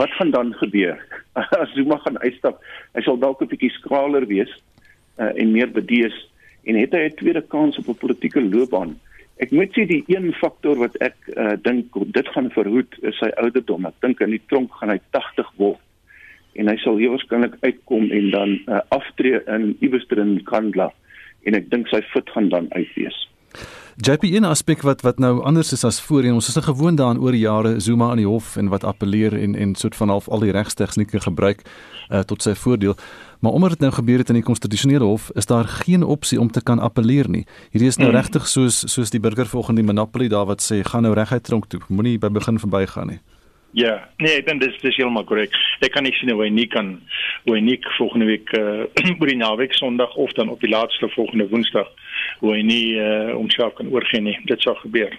wat 0.00 0.12
gaan 0.16 0.30
dan 0.32 0.54
gebeur? 0.62 0.96
As 1.60 1.74
Zuma 1.76 1.98
gaan 2.00 2.16
uitstap, 2.24 2.62
hy 2.96 3.02
sal 3.04 3.20
dalk 3.20 3.42
'n 3.44 3.50
bietjie 3.52 3.72
skraler 3.74 4.24
wees 4.30 4.52
uh, 5.20 5.28
en 5.36 5.52
meer 5.52 5.68
bedees 5.68 6.16
en 6.64 6.78
het 6.80 6.96
hy 6.96 7.04
'n 7.10 7.18
tweede 7.20 7.44
kans 7.52 7.76
op 7.82 7.92
'n 7.92 8.00
politieke 8.00 8.40
loopbaan. 8.40 8.96
Ek 9.36 9.52
moet 9.52 9.76
sê 9.76 9.84
die 9.84 10.04
een 10.08 10.32
faktor 10.40 10.80
wat 10.80 10.96
ek 11.04 11.16
uh, 11.36 11.52
dink 11.60 11.92
dit 11.92 12.28
gaan 12.32 12.48
verhoed 12.50 12.96
is 13.04 13.18
sy 13.20 13.28
ouderdom. 13.36 13.84
Ek 13.84 14.00
dink 14.00 14.20
in 14.24 14.32
die 14.32 14.46
tronk 14.48 14.72
gaan 14.80 14.96
hy 14.96 15.00
80 15.12 15.52
word 15.60 15.82
en 16.56 16.72
hy 16.72 16.76
sal 16.80 16.96
waarskynlik 16.96 17.60
uitkom 17.60 18.08
en 18.08 18.30
dan 18.32 18.50
uh, 18.64 18.80
aftree 18.88 19.44
in 19.44 19.76
iewers 19.84 20.08
in 20.16 20.40
Kandla 20.48 20.88
en 21.44 21.54
ek 21.54 21.68
dink 21.68 21.92
sy 21.92 22.00
voet 22.16 22.30
gaan 22.32 22.48
dan 22.48 22.72
uitwees. 22.72 23.28
JP 23.96 24.22
een 24.22 24.44
aspek 24.44 24.82
wat 24.84 25.00
wat 25.00 25.18
nou 25.18 25.42
anders 25.42 25.72
is 25.72 25.84
as 25.84 26.00
voorheen. 26.04 26.34
Ons 26.36 26.48
is 26.48 26.54
nou 26.54 26.64
gewoond 26.66 26.98
daaraan 26.98 27.18
oor 27.18 27.34
jare 27.34 27.80
Zuma 27.80 28.10
aan 28.10 28.20
die 28.20 28.26
hof 28.26 28.56
en 28.56 28.68
wat 28.68 28.84
appeleer 28.84 29.32
en 29.40 29.54
en 29.54 29.74
soort 29.74 29.96
van 29.96 30.08
half 30.08 30.28
al 30.28 30.44
die 30.44 30.52
regstegnieke 30.52 31.20
gebruik 31.20 31.62
uh, 31.64 32.20
tot 32.20 32.42
sy 32.42 32.54
voordeel. 32.54 32.96
Maar 33.40 33.52
omdat 33.52 33.70
dit 33.70 33.80
nou 33.80 33.92
gebeur 33.92 34.18
het 34.18 34.28
in 34.28 34.34
die 34.34 34.44
konstitusionele 34.44 35.04
hof 35.04 35.30
is 35.34 35.46
daar 35.46 35.64
geen 35.64 36.02
opsie 36.02 36.40
om 36.40 36.50
te 36.50 36.62
kan 36.62 36.78
appeleer 36.78 37.30
nie. 37.30 37.46
Hierdie 37.70 37.88
is 37.88 37.96
nou 37.96 38.10
mm. 38.10 38.16
regtig 38.16 38.48
soos 38.48 38.84
soos 38.84 39.10
die 39.10 39.20
burger 39.20 39.46
volgens 39.46 39.76
die 39.76 39.86
monopoly 39.86 40.28
daar 40.28 40.46
wat 40.46 40.60
sê 40.60 40.82
gaan 40.84 41.02
nou 41.02 41.14
reguit 41.14 41.44
tronk 41.44 41.66
toe. 41.66 41.80
Moenie 41.88 42.18
by 42.18 42.28
begin 42.28 42.60
verbygaan 42.60 43.06
nie. 43.06 43.20
Ja, 43.76 44.08
nee, 44.16 44.38
ek 44.38 44.46
dink 44.46 44.60
dis 44.60 44.76
dis 44.80 44.96
heeltemal 44.96 45.24
korrek. 45.24 45.56
Ek 45.84 45.92
kan 45.92 46.04
nie 46.04 46.12
sien 46.16 46.30
hoe 46.32 46.44
hy 46.44 46.52
nie 46.52 46.68
kan 46.72 46.98
hoe 47.44 47.56
hy 47.56 47.60
nie 47.64 47.80
volgende 47.96 48.28
week 48.28 48.52
uh 48.56 48.84
oor 49.20 49.32
die 49.32 49.40
naweek 49.40 49.72
Sondag 49.76 50.14
of 50.16 50.32
dan 50.36 50.52
op 50.52 50.60
die 50.60 50.72
laaste 50.72 51.08
volgende 51.16 51.48
Woensdag 51.48 51.88
hoe 52.40 52.54
hy 52.54 52.62
nie 52.66 52.96
uh 53.00 53.34
homself 53.34 53.74
kan 53.78 53.90
oorgee 53.92 54.20
nie. 54.20 54.36
Dit 54.48 54.62
sal 54.64 54.78
gebeur. 54.82 55.14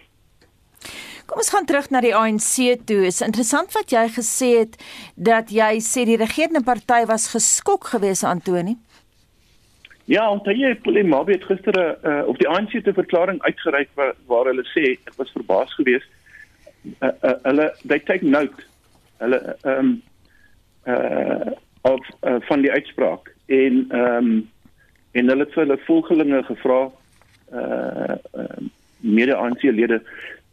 Kom 1.27 1.41
ons 1.43 1.51
gaan 1.51 1.65
terug 1.67 1.89
na 1.91 2.00
die 2.01 2.15
ANC 2.15 2.77
toe. 2.88 3.01
Is 3.09 3.19
interessant 3.25 3.74
wat 3.75 3.91
jy 3.91 4.05
gesê 4.15 4.51
het 4.62 4.77
dat 5.15 5.51
jy 5.51 5.74
sê 5.83 6.05
die 6.07 6.19
regerende 6.19 6.63
party 6.63 7.03
was 7.09 7.27
geskok 7.33 7.89
geweest 7.91 8.24
Antoni. 8.24 8.77
Ja, 10.07 10.29
en 10.31 10.39
jy 10.55 10.71
Polemabie 10.86 11.36
het 11.36 11.43
gister 11.50 11.75
uh, 11.75 12.21
op 12.31 12.38
die 12.39 12.47
ANC 12.47 12.77
te 12.83 12.93
verklaring 12.95 13.41
uitgereik 13.43 13.89
waar, 14.00 14.13
waar 14.31 14.47
hulle 14.47 14.63
sê 14.71 14.93
ek 14.93 15.12
was 15.19 15.33
verbaas 15.36 15.74
geweest. 15.75 16.07
Uh, 17.01 17.12
uh, 17.12 17.33
hulle 17.43 17.65
they 17.83 18.00
take 18.00 18.24
note. 18.24 18.63
Hulle 19.19 19.41
ehm 19.63 19.79
um, 19.79 19.95
uh 20.88 21.55
of 21.88 22.07
uh, 22.24 22.36
van 22.47 22.63
die 22.63 22.71
uitspraak 22.71 23.27
en 23.45 23.83
ehm 23.89 24.31
um, 24.31 24.31
en 25.12 25.29
hulle 25.29 25.43
het 25.43 25.53
vir 25.55 25.65
hulle 25.65 25.79
volgelinge 25.86 26.39
gevra 26.47 26.79
uh, 27.53 28.15
uh 28.33 28.57
mede 28.99 29.35
ANC 29.35 29.61
lede 29.61 30.01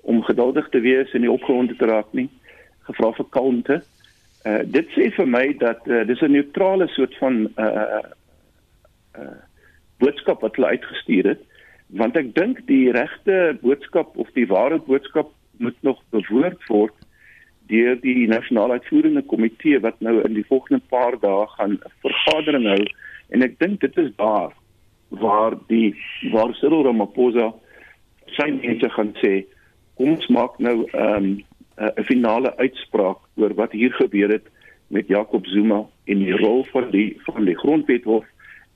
om 0.05 0.23
geduldig 0.23 0.69
te 0.69 0.81
wees 0.85 1.13
en 1.13 1.21
nie 1.25 1.31
opgewonde 1.33 1.77
te 1.77 1.87
raak 1.89 2.13
nie 2.13 2.29
gevra 2.85 3.13
vir 3.17 3.27
kalmte. 3.31 3.81
Uh 4.45 4.61
dit 4.67 4.91
sê 4.97 5.09
vir 5.17 5.27
my 5.27 5.47
dat 5.59 5.81
uh, 5.89 6.05
dis 6.07 6.21
'n 6.21 6.37
neutrale 6.37 6.89
soort 6.89 7.17
van 7.19 7.49
uh 7.57 8.03
uh 9.19 9.41
boodskap 10.03 10.41
wat 10.41 10.57
hulle 10.57 10.75
uitgestuur 10.77 11.29
het 11.33 11.43
want 12.01 12.17
ek 12.17 12.35
dink 12.35 12.61
die 12.67 12.91
regte 12.95 13.57
boodskap 13.63 14.17
of 14.19 14.31
die 14.39 14.47
ware 14.51 14.81
boodskap 14.89 15.31
moet 15.63 15.77
nog 15.87 16.01
bewoord 16.11 16.67
word 16.69 16.97
deur 17.71 17.97
die 18.03 18.27
nasionale 18.29 18.81
uitvoerende 18.81 19.23
komitee 19.23 19.79
wat 19.85 20.01
nou 20.05 20.19
in 20.25 20.35
die 20.37 20.47
volgende 20.49 20.83
paar 20.91 21.17
dae 21.21 21.47
gaan 21.57 21.79
'n 21.79 21.95
vergadering 22.03 22.67
hou 22.73 22.85
en 23.31 23.43
ek 23.43 23.59
dink 23.59 23.81
dit 23.81 23.99
is 23.99 24.11
daar 24.17 24.53
waar 25.21 25.57
die 25.69 25.95
waar 26.33 26.55
Cyril 26.61 26.85
Ramaphosa 26.87 27.53
sy 28.37 28.51
mense 28.51 28.91
gaan 28.97 29.13
sê 29.23 29.35
kom 29.99 30.17
ons 30.17 30.27
maak 30.29 30.59
nou 30.59 30.85
ehm, 30.93 31.39
'n 31.75 31.93
um, 31.99 32.05
finale 32.05 32.57
uitspraak 32.57 33.19
oor 33.37 33.55
wat 33.55 33.73
hier 33.73 33.93
gebeur 33.93 34.31
het 34.31 34.47
met 34.89 35.09
Jacob 35.09 35.47
Zuma 35.47 35.85
en 36.05 36.19
die 36.19 36.37
rol 36.37 36.65
van 36.65 36.91
die 36.91 37.17
van 37.27 37.45
die 37.45 37.59
grondwethof 37.59 38.25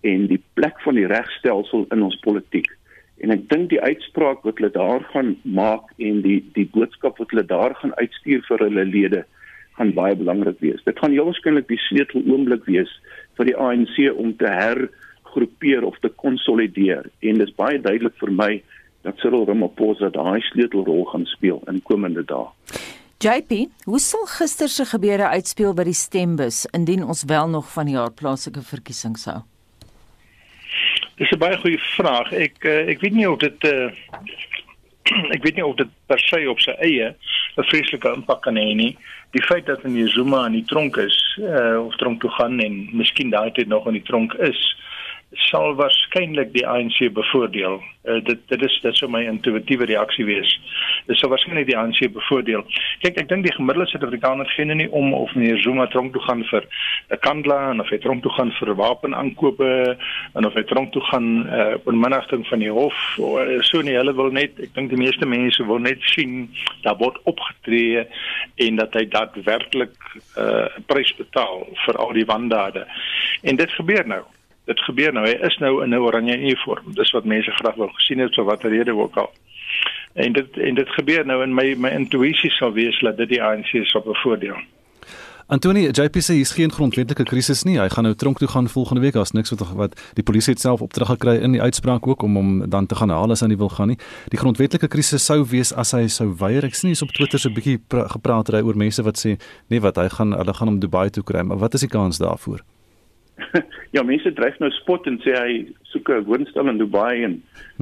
en 0.01 0.27
die 0.27 0.43
plek 0.55 0.81
van 0.83 0.95
die 0.95 1.07
regstelsel 1.07 1.87
in 1.91 2.03
ons 2.03 2.19
politiek. 2.23 2.71
En 3.19 3.31
ek 3.35 3.49
dink 3.51 3.71
die 3.71 3.81
uitspraak 3.83 4.45
wat 4.47 4.61
hulle 4.61 4.71
daar 4.75 5.03
gaan 5.13 5.37
maak 5.43 5.91
en 5.99 6.23
die 6.23 6.39
die 6.55 6.69
boodskap 6.75 7.19
wat 7.19 7.31
hulle 7.35 7.47
daar 7.47 7.75
gaan 7.81 7.95
uitstuur 7.99 8.45
vir 8.49 8.65
hulle 8.67 8.85
lede 8.85 9.25
gaan 9.79 9.95
baie 9.95 10.17
belangrik 10.19 10.59
wees. 10.59 10.83
Dit 10.85 10.99
gaan 10.99 11.15
heel 11.15 11.27
waarskynlik 11.31 11.69
die 11.71 11.81
sleutel 11.87 12.23
oomblik 12.27 12.67
wees 12.67 12.91
vir 13.39 13.51
die 13.51 13.57
ANC 13.57 13.99
om 14.15 14.35
te 14.37 14.51
hergroepeer 15.29 15.85
of 15.85 15.99
te 15.99 16.09
konsolideer. 16.09 17.11
En 17.21 17.39
dit 17.39 17.49
is 17.49 17.55
baie 17.55 17.81
duidelik 17.81 18.15
vir 18.19 18.33
my 18.33 18.63
dat 19.03 19.19
Cyril 19.19 19.47
Ramaphosa 19.47 20.11
daai 20.11 20.41
sleutelrol 20.41 21.05
gaan 21.05 21.27
speel 21.27 21.63
in 21.69 21.83
komende 21.83 22.25
dae. 22.25 22.49
JP, 23.19 23.67
hoe 23.85 23.99
sal 23.99 24.27
gister 24.31 24.69
se 24.69 24.85
gebeure 24.87 25.29
uitspeel 25.35 25.75
by 25.75 25.89
die 25.89 25.97
stembus 25.97 26.67
indien 26.75 27.03
ons 27.03 27.25
wel 27.27 27.49
nog 27.49 27.71
van 27.73 27.87
die 27.87 27.97
jaar 27.97 28.13
plaaslike 28.15 28.63
verkiesings 28.63 29.25
hou? 29.27 29.41
Dis 31.19 31.31
'n 31.31 31.39
baie 31.39 31.57
goeie 31.59 31.79
vraag. 31.97 32.33
Ek 32.33 32.65
uh, 32.65 32.87
ek 32.89 33.01
weet 33.01 33.15
nie 33.15 33.27
of 33.31 33.39
dit 33.39 33.65
uh, 33.65 33.91
ek 35.35 35.43
weet 35.43 35.57
nie 35.57 35.67
of 35.67 35.77
dit 35.77 35.91
per 36.07 36.21
se 36.21 36.47
op 36.47 36.61
sy 36.61 36.75
eie 36.79 37.15
'n 37.59 37.67
vreeslike 37.71 38.15
impak 38.15 38.43
kan 38.43 38.57
hê 38.57 38.75
nie. 38.75 38.97
Die 39.35 39.43
feit 39.43 39.67
dat 39.67 39.83
hy 39.83 40.07
Zuma 40.07 40.47
in 40.47 40.53
die 40.53 40.65
tronk 40.65 40.97
is, 40.97 41.19
uh, 41.43 41.85
of 41.85 41.97
tronk 41.97 42.21
toe 42.21 42.31
gaan 42.31 42.61
en 42.61 42.89
miskien 42.93 43.31
daai 43.31 43.51
tyd 43.51 43.69
nog 43.69 43.87
in 43.87 43.99
die 43.99 44.07
tronk 44.07 44.33
is, 44.35 44.78
sal 45.33 45.75
waarskynlik 45.77 46.53
die 46.55 46.67
ANC 46.67 47.13
bevoordeel. 47.13 47.83
Uh, 48.09 48.21
dit 48.25 48.39
dit 48.49 48.63
is 48.65 48.77
dit 48.81 48.97
sou 48.97 49.11
my 49.13 49.21
intuïtiewe 49.29 49.85
reaksie 49.91 50.25
wees. 50.25 50.55
Dit 51.07 51.21
sou 51.21 51.29
waarskynlik 51.29 51.67
die 51.69 51.77
ANC 51.77 52.01
bevoordeel. 52.15 52.65
Kyk, 53.03 53.19
ek 53.21 53.29
dink 53.29 53.45
die 53.45 53.53
gemiddelde 53.53 53.91
Suid-Afrikaner 53.91 54.49
gee 54.55 54.65
nie 54.65 54.89
om 54.89 55.13
of 55.13 55.35
meneer 55.37 55.61
Zuma 55.61 55.85
tronk 55.93 56.15
toe 56.17 56.23
gaan 56.25 56.45
vir 56.49 56.65
'n 57.13 57.21
kandla 57.21 57.59
en 57.71 57.81
of 57.85 57.91
hy 57.93 57.99
tronk 57.99 58.23
toe 58.23 58.33
gaan 58.39 58.53
vir 58.61 58.75
wapenaankope 58.75 59.97
en 60.35 60.49
of 60.49 60.55
hy 60.55 60.65
tronk 60.65 60.93
toe 60.93 61.05
gaan 61.11 61.29
uh, 61.45 61.75
op 61.77 61.87
'n 61.93 62.01
minnigting 62.01 62.47
van 62.49 62.65
die 62.65 62.73
hof. 62.73 62.97
Uh, 63.19 63.61
so 63.61 63.83
nie, 63.83 63.97
hulle 64.01 64.15
wil 64.15 64.33
net, 64.33 64.57
ek 64.61 64.73
dink 64.75 64.89
die 64.89 65.03
meeste 65.05 65.27
mense 65.27 65.65
wil 65.67 65.79
net 65.79 66.01
sien 66.15 66.49
dat 66.83 66.97
word 66.99 67.21
opgetree 67.25 68.07
en 68.57 68.77
dat 68.77 68.95
hy 68.95 69.05
daadwerklik 69.05 69.93
'n 70.17 70.41
uh, 70.41 70.67
prys 70.87 71.13
betaal 71.21 71.69
vir 71.85 71.97
al 71.97 72.13
die 72.13 72.25
wandade. 72.25 72.87
En 73.43 73.57
dit 73.57 73.71
gebeur 73.77 74.07
nou 74.07 74.25
dit 74.69 74.81
gebeur 74.87 75.13
nou. 75.17 75.27
Hy 75.27 75.37
is 75.49 75.59
nou 75.65 75.83
in 75.85 75.95
'n 75.95 76.05
oranje 76.05 76.39
uniform. 76.39 76.95
Dis 76.95 77.11
wat 77.17 77.25
mense 77.25 77.51
graag 77.51 77.75
wil 77.75 77.93
gesien 77.99 78.19
het 78.19 78.35
vir 78.35 78.45
watter 78.45 78.71
rede 78.71 78.95
ook 78.95 79.17
al. 79.17 79.31
En 80.13 80.33
dit 80.33 80.57
en 80.57 80.75
dit 80.75 80.89
gebeur 80.89 81.27
nou 81.27 81.43
in 81.43 81.55
my 81.55 81.75
my 81.79 81.89
intuïsie 81.89 82.51
sal 82.51 82.73
wees 82.73 82.99
dat 83.01 83.17
dit 83.17 83.29
die 83.29 83.43
ANC 83.43 83.71
sal 83.83 84.03
bevoordeel. 84.03 84.57
Antoni, 85.49 85.89
JPC 85.89 86.29
is 86.29 86.51
geen 86.51 86.73
grondwetlike 86.73 87.25
krisis 87.25 87.63
nie. 87.63 87.79
Hy 87.81 87.89
gaan 87.89 88.05
nou 88.05 88.15
tronk 88.15 88.39
toe 88.39 88.49
gaan 88.49 88.69
volgende 88.69 89.01
week 89.01 89.17
as 89.17 89.31
niks 89.33 89.51
wat 89.51 89.63
wat 89.75 90.13
die 90.15 90.23
polisie 90.23 90.53
het 90.53 90.61
self 90.61 90.83
opdrag 90.85 91.09
gekry 91.09 91.39
in 91.41 91.53
die 91.53 91.63
uitspraak 91.63 92.07
ook 92.07 92.23
om 92.23 92.37
hom 92.37 92.71
dan 92.71 92.87
te 92.87 92.95
gaan 92.95 93.09
haal 93.09 93.31
as 93.31 93.41
hy 93.41 93.47
nie 93.47 93.57
wil 93.57 93.69
gaan 93.69 93.89
nie. 93.89 93.99
Die 94.29 94.39
grondwetlike 94.39 94.89
krisis 94.89 95.25
sou 95.25 95.45
wees 95.49 95.73
as 95.73 95.93
hy 95.97 96.07
sou 96.07 96.35
weier. 96.37 96.65
Ek 96.65 96.75
sien 96.75 96.93
hier 96.93 97.03
op 97.03 97.13
Twitter 97.17 97.39
so 97.39 97.49
'n 97.49 97.55
bietjie 97.55 97.81
gepraat 97.89 98.53
oor 98.53 98.77
mense 98.77 99.03
wat 99.03 99.17
sê 99.17 99.39
nee 99.71 99.81
wat 99.81 99.97
hy 99.97 100.09
gaan 100.09 100.33
hulle 100.33 100.55
gaan 100.55 100.69
hom 100.69 100.81
Dubai 100.81 101.11
toe 101.11 101.25
kry, 101.25 101.43
maar 101.43 101.59
wat 101.59 101.75
is 101.75 101.81
die 101.81 101.89
kans 101.89 102.19
daarvoor? 102.19 102.61
ja, 103.97 104.03
mense 104.03 104.33
dryf 104.33 104.59
nou 104.59 104.71
spot 104.71 105.07
en 105.11 105.19
sê 105.25 105.35
hy 105.37 105.53
soek 105.93 106.11
'n 106.11 106.27
woonstel 106.29 106.69
in 106.69 106.81
Dubai 106.81 107.25
en 107.25 107.39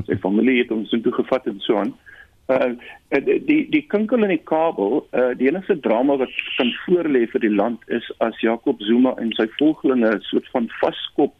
sy 0.06 0.18
familie 0.26 0.62
het 0.62 0.74
hom 0.74 0.84
so 0.86 1.00
toe 1.00 1.12
gevat 1.12 1.46
en 1.46 1.60
so 1.60 1.78
aan. 1.82 1.94
Uh 2.46 2.74
die 3.46 3.66
die 3.70 3.82
kinkel 3.90 4.22
in 4.22 4.30
die 4.30 4.44
kabel, 4.44 5.06
uh 5.12 5.32
die 5.38 5.48
enigste 5.48 5.78
drama 5.82 6.18
wat 6.20 6.34
kan 6.58 6.70
voorlê 6.84 7.24
vir 7.32 7.42
die 7.42 7.54
land 7.54 7.82
is 7.88 8.06
as 8.22 8.38
Jacob 8.40 8.82
Zuma 8.86 9.16
en 9.18 9.32
sy 9.34 9.48
volgelinge 9.58 10.14
'n 10.14 10.28
soort 10.30 10.48
van 10.54 10.68
vaskop 10.80 11.34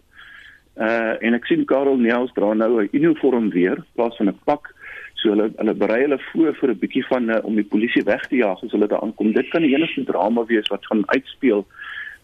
uh 0.77 1.15
en 1.21 1.35
ek 1.35 1.47
sien 1.47 1.65
Karel 1.65 1.97
Neels 1.97 2.33
dra 2.35 2.55
nou 2.55 2.83
'n 2.83 2.89
uniform 2.93 3.51
weer 3.51 3.77
in 3.77 3.87
plaas 3.95 4.17
van 4.17 4.29
'n 4.29 4.41
pak. 4.45 4.75
So 5.15 5.31
hulle 5.31 5.51
hulle 5.57 5.75
berei 5.75 6.03
hulle 6.03 6.19
voor 6.33 6.55
vir 6.55 6.71
'n 6.71 6.79
bietjie 6.79 7.07
van 7.07 7.31
uh, 7.31 7.39
om 7.43 7.55
die 7.55 7.71
polisie 7.75 8.03
weg 8.05 8.27
te 8.29 8.37
jaag 8.37 8.63
as 8.63 8.73
hulle 8.73 8.89
daar 8.89 9.01
aankom. 9.01 9.33
Dit 9.33 9.49
kan 9.49 9.63
die 9.63 9.75
enigste 9.75 10.05
drama 10.05 10.45
wees 10.45 10.69
wat 10.69 10.87
gaan 10.87 11.05
uitspeel 11.07 11.67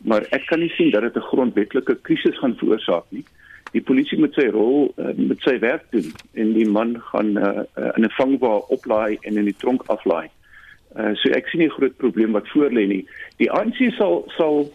maar 0.05 0.27
ek 0.31 0.47
kan 0.51 0.61
nie 0.61 0.73
sien 0.77 0.91
dat 0.91 1.03
dit 1.03 1.17
'n 1.17 1.29
grondwetlike 1.31 1.97
krisis 2.03 2.39
gaan 2.39 2.57
veroorsaak 2.57 3.05
nie. 3.09 3.25
Die 3.73 3.83
polisie 3.83 4.19
moet 4.19 4.35
sy 4.35 4.47
rol 4.53 4.93
uh, 4.97 5.15
met 5.17 5.41
sy 5.41 5.59
werk 5.59 5.85
doen 5.91 6.13
en 6.35 6.53
die 6.53 6.69
man 6.69 7.01
gaan 7.01 7.37
uh, 7.39 7.65
in 7.97 8.05
'n 8.05 8.17
vangwa 8.19 8.57
oplaai 8.69 9.19
en 9.21 9.37
in 9.37 9.45
die 9.45 9.57
tronk 9.59 9.83
aflaai. 9.87 10.29
Uh, 10.97 11.15
so 11.15 11.31
ek 11.31 11.49
sien 11.49 11.61
nie 11.61 11.69
'n 11.69 11.79
groot 11.79 11.97
probleem 11.97 12.33
wat 12.33 12.49
voor 12.49 12.71
lê 12.71 12.87
nie. 12.87 13.07
Die 13.37 13.51
ANC 13.51 13.95
sal 13.97 14.25
sal 14.37 14.73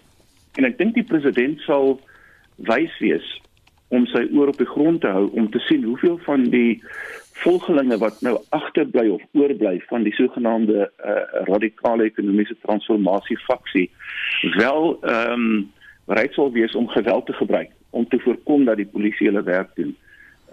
en 0.58 0.66
ek 0.66 0.78
dink 0.78 0.94
die 0.94 1.04
president 1.04 1.60
sal 1.60 2.00
wys 2.56 2.98
wees 3.00 3.42
om 3.88 4.06
sy 4.06 4.26
oor 4.34 4.48
op 4.48 4.58
die 4.58 4.74
grond 4.74 5.02
te 5.02 5.08
hou 5.08 5.30
om 5.34 5.52
te 5.52 5.60
sien 5.60 5.84
hoeveel 5.84 6.18
van 6.26 6.50
die 6.50 6.82
volgelinge 7.44 7.98
wat 8.02 8.22
nou 8.26 8.36
agterbly 8.50 9.08
of 9.14 9.24
oorbly 9.34 9.78
van 9.90 10.04
die 10.04 10.14
sogenaamde 10.14 10.86
uh, 10.86 11.16
radikale 11.50 12.10
ekonomiese 12.10 12.56
transformasie 12.66 13.40
faksie 13.46 13.90
wel 14.58 14.98
ehm 15.02 15.34
um, 15.34 15.66
bereid 16.08 16.34
sal 16.34 16.52
wees 16.52 16.76
om 16.76 16.88
geweld 16.88 17.26
te 17.26 17.34
gebruik 17.34 17.72
om 17.90 18.08
te 18.08 18.20
voorkom 18.20 18.66
dat 18.66 18.80
die 18.80 18.88
polisie 18.88 19.28
hulle 19.28 19.44
werk 19.44 19.74
doen. 19.76 19.96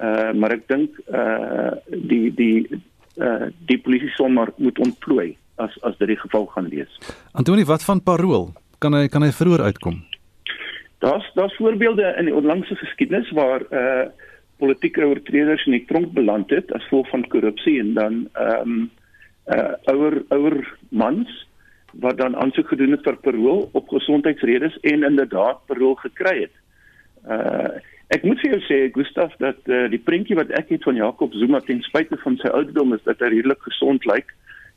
Uh 0.01 0.33
maar 0.33 0.57
ek 0.57 0.67
dink 0.71 0.99
uh 1.07 1.71
die 2.11 2.33
die 2.35 2.81
uh 3.23 3.51
die 3.71 3.79
polisie 3.79 4.11
sommer 4.19 4.51
moet 4.57 4.79
ontplooi 4.79 5.37
as 5.63 5.77
as 5.87 5.95
dit 6.01 6.11
die 6.11 6.19
geval 6.19 6.49
gaan 6.55 6.69
wees. 6.73 6.99
Antoni, 7.33 7.65
wat 7.65 7.85
van 7.87 8.03
parol? 8.03 8.51
Kan 8.83 8.99
hy 8.99 9.07
kan 9.09 9.23
hy 9.23 9.31
vroeër 9.31 9.63
uitkom? 9.71 10.03
Daar's 11.05 11.31
daar's 11.39 11.57
voorbeelde 11.57 12.15
in 12.19 12.31
die 12.31 12.35
onlangse 12.35 12.75
geskiedenis 12.83 13.31
waar 13.31 13.63
uh 13.71 14.07
politieke 14.59 15.07
oortreders 15.07 15.65
in 15.67 15.79
die 15.79 15.87
tronk 15.89 16.13
beland 16.17 16.51
het 16.55 16.73
as 16.73 16.85
gevolg 16.89 17.09
van 17.13 17.27
korrupsie 17.29 17.79
en 17.81 17.95
dan 17.95 18.21
ehm 18.33 18.77
um, 18.77 18.85
uh 19.55 19.75
ouer 19.93 20.23
ouer 20.33 20.57
mans 20.89 21.29
wat 22.01 22.17
dan 22.19 22.37
aansoek 22.37 22.69
gedoen 22.69 22.97
het 22.97 23.03
vir 23.05 23.17
parol 23.27 23.69
op 23.73 23.89
gesondheidsredes 23.89 24.79
en 24.81 25.05
inderdaad 25.05 25.61
parol 25.67 25.95
gekry 25.95 26.39
het. 26.47 26.55
Uh 27.29 27.75
ek 28.15 28.23
moet 28.23 28.41
vir 28.41 28.55
jou 28.55 28.61
sê 28.69 28.79
Gustaf 28.95 29.33
dat 29.41 29.61
uh, 29.73 29.87
die 29.91 29.99
prentjie 29.99 30.37
wat 30.37 30.51
ek 30.55 30.69
het 30.75 30.85
van 30.87 30.97
Jakob 30.97 31.33
Zuma 31.35 31.61
ten 31.65 31.81
spyte 31.83 32.17
van 32.21 32.37
sy 32.39 32.51
ouderdom 32.53 32.93
is 32.95 33.03
dat 33.09 33.23
hy 33.25 33.31
redelik 33.33 33.65
gesond 33.65 34.05
lyk 34.07 34.29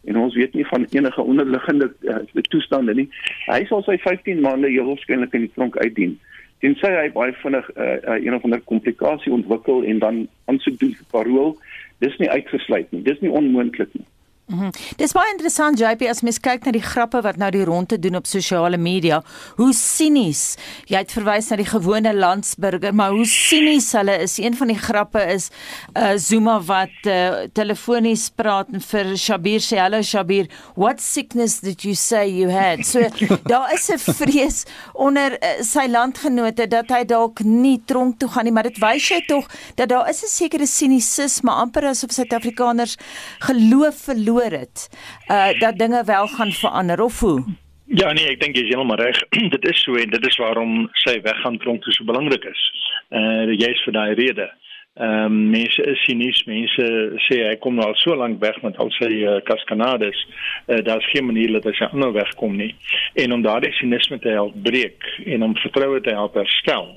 en 0.08 0.18
ons 0.18 0.36
weet 0.36 0.56
nie 0.56 0.66
van 0.66 0.88
enige 0.96 1.22
onderliggende 1.22 1.90
uh, 2.08 2.44
toestande 2.50 2.96
nie. 2.96 3.10
Hy 3.46 3.60
sal 3.68 3.84
sy 3.84 3.98
15 4.04 4.40
maande 4.42 4.72
heel 4.72 4.88
waarskynlik 4.88 5.36
in 5.36 5.46
die 5.46 5.54
tronk 5.54 5.78
uitdien. 5.84 6.16
Tensy 6.64 6.90
hy 6.90 7.10
baie 7.14 7.34
vinnig 7.44 7.68
uh, 7.76 7.98
uh, 8.02 8.18
een 8.18 8.34
of 8.34 8.44
ander 8.44 8.62
komplikasie 8.66 9.34
ontwikkel 9.34 9.84
en 9.86 10.00
dan 10.00 10.22
aansoek 10.50 10.80
doen 10.82 10.94
vir 10.98 11.10
parol 11.12 11.58
dis 12.02 12.18
nie 12.22 12.30
uitgesluit 12.30 12.92
nie. 12.92 13.02
Dis 13.06 13.20
nie 13.22 13.34
onmoontlik 13.34 13.94
nie 13.94 14.06
Mm 14.48 14.60
-hmm. 14.60 14.72
Dis 14.96 15.12
baie 15.12 15.32
interessant 15.32 15.80
JP 15.80 16.02
as 16.08 16.22
mens 16.22 16.38
kyk 16.40 16.64
na 16.66 16.72
die 16.72 16.82
grappe 16.82 17.20
wat 17.22 17.36
nou 17.36 17.50
die 17.52 17.64
rondte 17.68 18.00
doen 18.00 18.16
op 18.16 18.26
sosiale 18.26 18.78
media. 18.78 19.24
Hoe 19.56 19.74
sinies. 19.74 20.56
Jy 20.86 20.98
het 20.98 21.12
verwys 21.12 21.50
na 21.50 21.56
die 21.56 21.66
gewone 21.66 22.14
landsburger, 22.16 22.94
maar 22.96 23.12
hoe 23.12 23.26
sinies 23.26 23.92
hulle 23.92 24.18
is. 24.24 24.38
Een 24.38 24.56
van 24.56 24.68
die 24.68 24.78
grappe 24.78 25.26
is 25.34 25.50
uh 25.98 26.14
Zuma 26.16 26.62
wat 26.62 26.96
uh, 27.04 27.30
telefonies 27.54 28.30
praat 28.30 28.68
en 28.72 28.82
vir 28.82 29.18
Shabir 29.18 29.60
sê, 29.60 29.78
"Hallo 29.78 30.02
Shabir, 30.02 30.48
what 30.76 31.02
sickness 31.02 31.60
did 31.60 31.82
you 31.82 31.96
say 31.96 32.30
you 32.30 32.52
had?" 32.52 32.86
So 32.86 33.00
daar 33.52 33.74
is 33.74 33.90
'n 33.90 34.00
vrees 34.00 34.64
onder 34.94 35.32
uh, 35.32 35.62
sy 35.62 35.88
landgenote 35.88 36.68
dat 36.68 36.90
hy 36.90 37.04
dalk 37.06 37.44
nie 37.44 37.82
tronk 37.86 38.20
toe 38.20 38.30
gaan 38.30 38.44
nie, 38.44 38.54
maar 38.54 38.64
dit 38.64 38.78
wys 38.78 39.10
jy 39.10 39.26
tog 39.28 39.46
dat 39.76 39.90
daar 39.90 40.10
is 40.10 40.24
'n 40.24 40.28
sekere 40.28 40.66
sinisisme 40.66 41.52
amper 41.52 41.86
asof 41.86 42.12
Suid-Afrikaners 42.12 42.98
geloof 43.40 43.96
verloor 43.96 44.37
verloor 44.38 44.60
het, 44.60 44.90
uh 45.32 45.60
dat 45.60 45.78
dinge 45.78 46.04
wel 46.06 46.28
gaan 46.28 46.52
verander 46.52 47.02
of 47.02 47.20
hoe? 47.20 47.44
Ja 47.86 48.12
nee, 48.12 48.28
ek 48.28 48.42
dink 48.42 48.56
jy 48.56 48.64
is 48.68 48.74
heeltemal 48.74 49.00
reg. 49.00 49.20
dit 49.56 49.66
is 49.66 49.82
so 49.84 49.96
en 49.96 50.10
dit 50.10 50.28
is 50.28 50.38
waarom 50.38 50.90
sy 51.04 51.20
weggaan 51.22 51.58
tronk 51.58 51.84
so 51.84 52.06
belangrik 52.06 52.44
is. 52.44 52.64
Uh 53.10 53.54
jy's 53.56 53.84
vir 53.86 53.94
daai 53.94 54.14
rede. 54.14 54.50
Ehm 54.98 55.26
um, 55.26 55.50
mense 55.54 55.84
is 55.86 56.04
sinies, 56.06 56.40
mense 56.50 56.86
sê 57.28 57.44
hy 57.46 57.56
kom 57.62 57.76
nou 57.78 57.86
al 57.86 57.98
so 58.02 58.16
lank 58.18 58.40
weg 58.42 58.56
met 58.64 58.78
al 58.82 58.90
sy 58.98 59.12
uh, 59.30 59.36
kaskanades. 59.46 60.24
Uh, 60.66 60.82
Daar's 60.84 61.06
geen 61.12 61.26
manier 61.26 61.54
dat 61.54 61.70
hy 61.70 61.74
sy 61.78 61.90
ander 61.92 62.16
wegkom 62.16 62.58
nie. 62.58 62.72
En 63.14 63.36
om 63.36 63.44
daardie 63.46 63.74
sinisme 63.78 64.18
te 64.20 64.34
help 64.34 64.58
breek 64.66 65.06
en 65.26 65.46
om 65.46 65.54
vertroue 65.62 66.02
te 66.02 66.16
help 66.18 66.40
herstel 66.42 66.96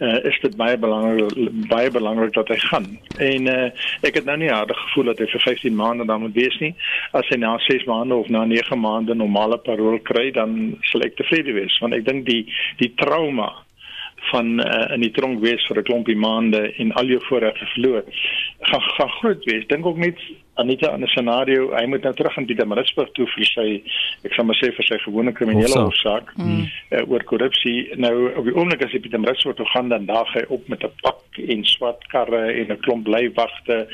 uh, 0.00 0.18
is 0.24 0.38
dit 0.42 0.56
baie 0.56 0.78
belangrik 0.78 1.52
baie 1.68 1.90
belangrik 1.90 2.34
dat 2.34 2.48
hy 2.48 2.58
gaan. 2.66 2.88
En 3.18 3.48
uh, 3.52 3.70
ek 4.06 4.20
het 4.20 4.28
nou 4.28 4.36
nie 4.40 4.50
harde 4.52 4.74
gevoel 4.74 5.12
dat 5.12 5.22
hy 5.22 5.28
vir 5.32 5.44
15 5.46 5.76
maande 5.76 6.06
dan 6.08 6.24
moet 6.24 6.36
wees 6.36 6.58
nie. 6.64 6.74
As 7.16 7.28
hy 7.32 7.40
na 7.40 7.56
6 7.68 7.86
maande 7.90 8.16
of 8.16 8.28
na 8.28 8.44
9 8.48 8.80
maande 8.80 9.14
normale 9.14 9.58
parol 9.58 10.00
kry, 10.10 10.30
dan 10.36 10.76
sal 10.92 11.04
ek 11.06 11.18
tevrede 11.20 11.56
wees 11.56 11.78
want 11.84 11.96
ek 11.96 12.06
dink 12.08 12.26
die 12.28 12.44
die 12.80 12.92
trauma 13.00 13.52
van 14.30 14.60
uh, 14.60 14.94
in 14.94 15.00
die 15.00 15.10
tronk 15.10 15.40
wees 15.40 15.64
vir 15.68 15.78
'n 15.80 15.88
klompie 15.88 16.16
maande 16.16 16.60
en 16.76 16.92
al 16.92 17.06
jou 17.06 17.20
voorregte 17.28 17.66
verloor 17.74 18.04
gaan 18.60 18.80
gaan 18.80 19.08
groot 19.08 19.44
wees. 19.44 19.66
Dink 19.66 19.86
ook 19.86 19.96
net 19.96 20.18
Anita 20.54 20.90
aan 20.90 21.02
'n 21.02 21.06
scenario, 21.06 21.72
hy 21.74 21.86
moet 21.86 22.02
nou 22.02 22.14
terug 22.14 22.36
in 22.36 22.46
Pietermaritzburg 22.46 23.10
toe 23.12 23.26
vir 23.26 23.44
sy 23.44 23.82
ek 24.24 24.34
sal 24.34 24.44
maar 24.44 24.58
sê 24.60 24.72
vir 24.76 24.84
sy 24.84 24.98
gewone 24.98 25.32
kriminele 25.32 25.80
hofsaak 25.80 26.36
mm. 26.36 26.66
uh, 26.92 27.10
oor 27.10 27.24
korrupsie. 27.24 27.88
Nou 27.96 28.14
op 28.36 28.44
die 28.44 28.54
oomblik 28.54 28.84
as 28.84 28.92
hy 28.92 29.00
Pietermaritzburg 29.00 29.56
toe 29.56 29.66
gaan 29.72 29.88
dan 29.88 30.06
daag 30.06 30.32
hy 30.34 30.44
op 30.48 30.68
met 30.68 30.84
'n 30.84 30.92
pak 31.02 31.40
en 31.48 31.64
swart 31.64 32.06
karre 32.08 32.52
en 32.52 32.72
'n 32.72 32.80
klomp 32.84 33.04
blywagte 33.04 33.88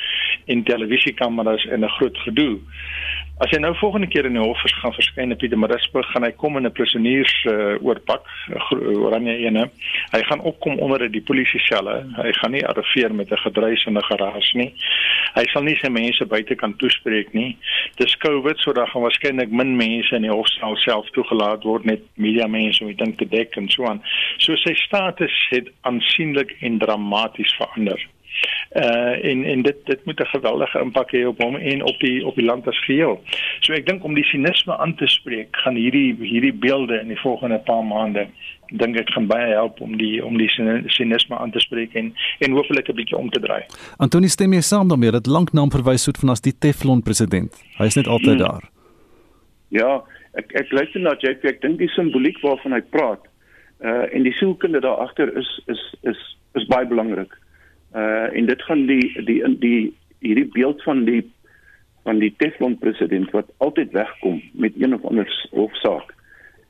en 0.47 0.63
televisiekameras 0.63 1.67
en 1.67 1.85
'n 1.85 1.97
groot 1.99 2.19
gedoe. 2.19 2.59
As 3.37 3.51
hy 3.53 3.59
nou 3.61 3.75
volgende 3.77 4.07
keer 4.09 4.25
in 4.25 4.33
die 4.33 4.41
hof 4.41 4.63
gaan 4.81 4.95
verskyn 4.97 5.35
op 5.35 5.43
Pietermaritzburg, 5.43 6.07
gaan 6.15 6.25
hy 6.25 6.31
kom 6.41 6.55
in 6.57 6.65
'n 6.65 6.73
prisoniers 6.73 7.35
uh, 7.45 7.77
oorpak, 7.85 8.25
oranje 8.81 9.35
ene. 9.45 9.67
Hy 10.15 10.21
gaan 10.25 10.41
opkom 10.41 10.79
onder 10.81 11.05
die 11.13 11.21
polisie 11.21 11.61
selle. 11.67 11.99
Hy 12.17 12.33
gaan 12.33 12.57
nie 12.57 12.65
arriveer 12.65 13.13
met 13.15 13.29
'n 13.29 13.43
gedruis 13.45 13.85
en 13.85 13.99
'n 13.99 14.09
geraas 14.09 14.53
nie. 14.55 14.73
Hy 15.35 15.45
sal 15.53 15.69
nie 15.69 15.77
sy 15.77 15.89
mense 15.93 16.25
buite 16.25 16.55
kan 16.55 16.77
toespreek 16.77 17.35
nie. 17.35 17.59
Dis 18.01 18.17
COVID, 18.17 18.59
so 18.59 18.73
daar 18.73 18.89
gaan 18.89 19.03
waarskynlik 19.03 19.51
min 19.51 19.77
mense 19.77 20.17
in 20.17 20.23
die 20.23 20.33
hofsaal 20.33 20.77
self 20.77 21.11
toegelaat 21.11 21.63
word 21.63 21.85
net 21.85 22.01
media 22.17 22.47
mense 22.47 22.81
om 22.85 22.89
dit 22.89 23.19
te 23.19 23.29
dek 23.29 23.57
en 23.57 23.69
so 23.69 23.85
aan. 23.85 24.01
So 24.39 24.57
sy 24.57 24.73
status 24.75 25.47
het 25.51 25.69
aansienlik 25.83 26.57
en 26.61 26.79
dramaties 26.79 27.53
verander 27.61 28.01
uh 28.77 29.25
en 29.31 29.45
en 29.45 29.63
dit 29.63 29.77
dit 29.85 30.05
moet 30.05 30.21
'n 30.21 30.35
geweldige 30.37 30.81
impak 30.81 31.13
hê 31.13 31.27
op 31.27 31.39
hom 31.43 31.57
en 31.57 31.83
op 31.83 32.01
die 32.01 32.27
op 32.27 32.35
die 32.35 32.45
land 32.45 32.69
as 32.69 32.85
geheel. 32.85 33.21
So 33.61 33.73
ek 33.73 33.87
dink 33.87 34.05
om 34.05 34.15
die 34.15 34.25
sinisme 34.25 34.77
aan 34.77 34.95
te 34.95 35.07
spreek, 35.07 35.49
gaan 35.51 35.75
hierdie 35.75 36.17
hierdie 36.21 36.55
beelde 36.55 37.01
in 37.01 37.09
die 37.09 37.21
volgende 37.21 37.59
paar 37.59 37.85
maande 37.85 38.27
dink 38.75 38.97
ek 38.99 39.11
gaan 39.15 39.27
baie 39.31 39.53
help 39.55 39.81
om 39.81 39.97
die 39.97 40.25
om 40.25 40.39
die 40.39 40.49
sinisme 40.87 41.39
aan 41.39 41.51
te 41.51 41.61
spreek 41.61 41.95
en 41.95 42.15
en 42.39 42.53
hopelik 42.53 42.89
'n 42.89 42.97
bietjie 42.97 43.19
om 43.19 43.31
te 43.31 43.41
draai. 43.41 43.63
Antoni 43.99 44.29
stem 44.29 44.53
jy 44.53 44.61
saam 44.61 44.89
daarmee 44.89 45.11
dat 45.11 45.27
lank 45.27 45.53
naam 45.53 45.71
verwys 45.71 46.07
word 46.07 46.19
van 46.19 46.29
as 46.29 46.41
die 46.41 46.59
Teflon 46.59 47.03
president. 47.03 47.55
Hy 47.79 47.87
is 47.87 47.97
net 47.97 48.07
altyd 48.07 48.39
hmm. 48.39 48.47
daar. 48.47 48.63
Ja, 49.69 50.03
ek 50.35 50.53
ek 50.53 50.73
luister 50.73 51.01
na 51.01 51.15
JP, 51.19 51.45
ek 51.45 51.61
dink 51.61 51.79
die 51.79 51.89
simboliek 51.89 52.41
waarvan 52.41 52.73
hy 52.73 52.81
praat 52.81 53.23
uh 53.85 54.15
en 54.15 54.23
die 54.23 54.33
sielkunde 54.33 54.81
daar 54.81 54.97
agter 55.05 55.37
is 55.37 55.61
is 55.67 55.95
is 56.03 56.37
is 56.55 56.67
baie 56.67 56.87
belangrik 56.87 57.33
uh 57.95 58.29
en 58.33 58.47
dit 58.47 58.63
gaan 58.63 58.87
die 58.87 59.25
die 59.25 59.59
die 59.59 59.95
hierdie 60.21 60.49
beeld 60.53 60.83
van 60.83 61.05
die 61.05 61.23
van 62.03 62.19
die 62.19 62.35
Teflon 62.39 62.79
president 62.79 63.31
wat 63.31 63.51
altyd 63.57 63.93
wegkom 63.93 64.43
met 64.53 64.73
een 64.79 64.95
of 64.95 65.05
ander 65.05 65.49
hofsaak. 65.51 66.15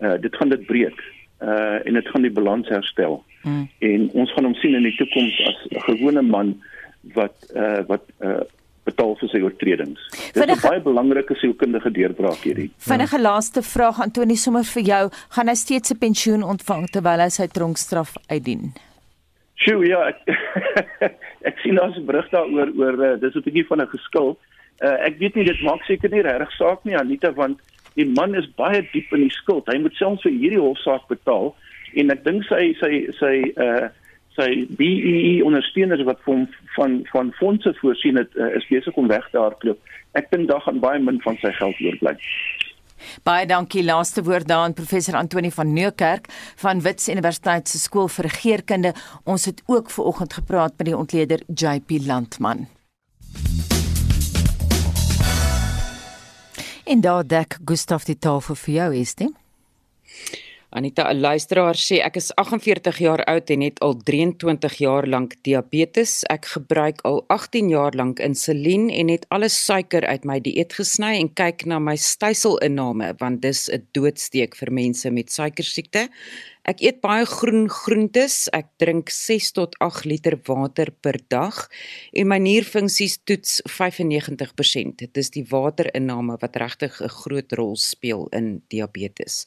Uh 0.00 0.16
dit 0.20 0.36
gaan 0.36 0.48
dit 0.48 0.66
breek. 0.66 1.00
Uh 1.40 1.86
en 1.86 1.92
dit 1.92 2.08
gaan 2.08 2.22
die 2.22 2.32
balans 2.32 2.68
herstel. 2.68 3.24
Mm. 3.42 3.68
En 3.78 4.10
ons 4.12 4.32
gaan 4.32 4.44
hom 4.44 4.54
sien 4.54 4.74
in 4.74 4.82
die 4.82 4.96
toekoms 4.96 5.40
as 5.48 5.66
'n 5.70 5.86
gewone 5.90 6.22
man 6.22 6.56
wat 7.14 7.36
uh 7.54 7.80
wat 7.86 8.04
uh 8.20 8.40
betaal 8.86 9.16
vir 9.20 9.28
sy 9.32 9.40
oortredings. 9.42 10.00
Dit 10.32 10.48
is 10.48 10.56
'n 10.56 10.68
baie 10.68 10.80
belangrike 10.80 11.34
sielkundige 11.34 11.90
deurbraak 11.90 12.42
hierdie. 12.46 12.70
Vinnige 12.78 13.20
laaste 13.20 13.62
vraag 13.62 14.00
Antoni 14.00 14.36
sommer 14.36 14.64
vir 14.64 14.82
jou, 14.82 15.10
gaan 15.28 15.48
hy 15.48 15.54
steeds 15.54 15.90
'n 15.90 15.98
pensioen 15.98 16.42
ontvang 16.42 16.90
terwyl 16.90 17.20
hy 17.20 17.28
sy 17.28 17.46
tronkstraf 17.46 18.14
uitdien? 18.28 18.72
Sjoe, 19.56 19.86
ja, 19.88 20.02
ek, 20.12 20.20
ek 21.48 21.62
sien 21.62 21.78
daar's 21.80 21.96
'n 21.96 22.04
berig 22.08 22.28
daaroor 22.32 22.72
oor 22.76 22.98
uh, 23.00 23.14
dis 23.20 23.34
'n 23.34 23.44
bietjie 23.46 23.66
van 23.70 23.80
'n 23.82 23.92
geskil. 23.94 24.36
Uh, 24.84 24.98
ek 25.08 25.18
weet 25.18 25.34
nie 25.34 25.46
dit 25.48 25.62
maak 25.64 25.82
seker 25.88 26.10
nie 26.12 26.20
regtig 26.20 26.52
saak 26.52 26.84
nie 26.84 26.96
Anita 26.96 27.32
want 27.32 27.60
die 27.96 28.04
man 28.04 28.34
is 28.34 28.48
baie 28.60 28.82
diep 28.92 29.12
in 29.16 29.24
die 29.24 29.32
skuld. 29.32 29.68
Hy 29.72 29.78
moet 29.80 29.96
selfs 29.96 30.26
vir 30.26 30.36
hierdie 30.36 30.60
hofsaak 30.60 31.08
betaal 31.08 31.54
en 31.96 32.12
ek 32.12 32.24
dink 32.24 32.44
sy 32.44 32.74
sy 32.80 33.06
sy 33.20 33.34
uh 33.56 33.88
sy 34.36 34.66
BEE 34.76 35.12
e 35.16 35.44
ondersteuners 35.48 36.04
wat 36.04 36.20
van 36.28 36.44
van 36.76 37.00
van 37.12 37.32
fondse 37.40 37.72
voorsien 37.80 38.20
het 38.20 38.36
uh, 38.36 38.52
is 38.58 38.68
besig 38.68 38.94
om 39.00 39.08
weg 39.08 39.24
te 39.32 39.40
hardloop. 39.40 39.80
Ek 40.12 40.28
dink 40.30 40.50
daar 40.50 40.60
gaan 40.60 40.80
baie 40.80 41.00
min 41.00 41.20
van 41.24 41.40
sy 41.40 41.52
geld 41.56 41.80
oorbly. 41.80 42.12
Baie 43.22 43.46
dankie. 43.46 43.84
Laaste 43.84 44.22
woord 44.22 44.48
daan 44.48 44.74
professor 44.74 45.14
Antoni 45.14 45.50
van 45.50 45.72
Nieuwkerk 45.72 46.28
van 46.56 46.80
Wits 46.80 47.08
Universiteit 47.08 47.68
se 47.68 47.78
skool 47.78 48.08
vir 48.08 48.28
regeringskunde. 48.30 48.94
Ons 49.24 49.44
het 49.44 49.62
ook 49.66 49.90
ver 49.90 50.04
oggend 50.04 50.32
gepraat 50.32 50.76
met 50.76 50.86
die 50.86 50.96
ontleder 50.96 51.42
JP 51.46 51.90
Landman. 52.06 52.66
En 56.86 57.00
daar 57.00 57.26
dek 57.26 57.58
Gustaf 57.64 58.04
die 58.04 58.18
tafel 58.18 58.54
vir 58.54 58.74
jou, 58.74 58.92
dit? 59.14 59.34
Anita, 60.70 61.06
'n 61.12 61.20
luisteraar 61.20 61.76
sê 61.78 61.96
ek 62.02 62.16
is 62.16 62.32
48 62.34 62.98
jaar 62.98 63.22
oud 63.24 63.50
en 63.50 63.60
het 63.60 63.78
al 63.80 63.94
23 64.02 64.74
jaar 64.82 65.06
lank 65.06 65.36
diabetes. 65.46 66.24
Ek 66.28 66.44
gebruik 66.44 67.00
al 67.06 67.24
18 67.28 67.68
jaar 67.68 67.94
lank 67.94 68.18
insulien 68.18 68.90
en 68.90 69.08
het 69.08 69.26
alle 69.28 69.48
suiker 69.48 70.06
uit 70.06 70.24
my 70.24 70.40
dieet 70.40 70.74
gesny 70.74 71.20
en 71.20 71.32
kyk 71.32 71.66
na 71.66 71.78
my 71.78 71.96
styselinname 71.96 73.14
want 73.18 73.42
dis 73.42 73.70
'n 73.70 73.86
doodsteek 73.92 74.56
vir 74.56 74.72
mense 74.72 75.10
met 75.10 75.30
suikersiekte. 75.30 76.08
Ek 76.66 76.80
eet 76.82 76.96
baie 76.98 77.22
groen 77.30 77.68
groentes. 77.70 78.48
Ek 78.50 78.72
drink 78.82 79.12
6 79.14 79.52
tot 79.54 79.76
8 79.84 80.08
liter 80.10 80.34
water 80.48 80.90
per 80.90 81.14
dag 81.30 81.60
en 82.10 82.26
my 82.26 82.40
nierfunksies 82.42 83.20
toets 83.22 83.60
95%. 83.70 84.96
Dit 85.04 85.20
is 85.22 85.30
die 85.36 85.44
waterinname 85.46 86.34
wat 86.42 86.58
regtig 86.58 86.98
'n 87.00 87.12
groot 87.22 87.52
rol 87.52 87.76
speel 87.76 88.26
in 88.32 88.62
diabetes. 88.74 89.46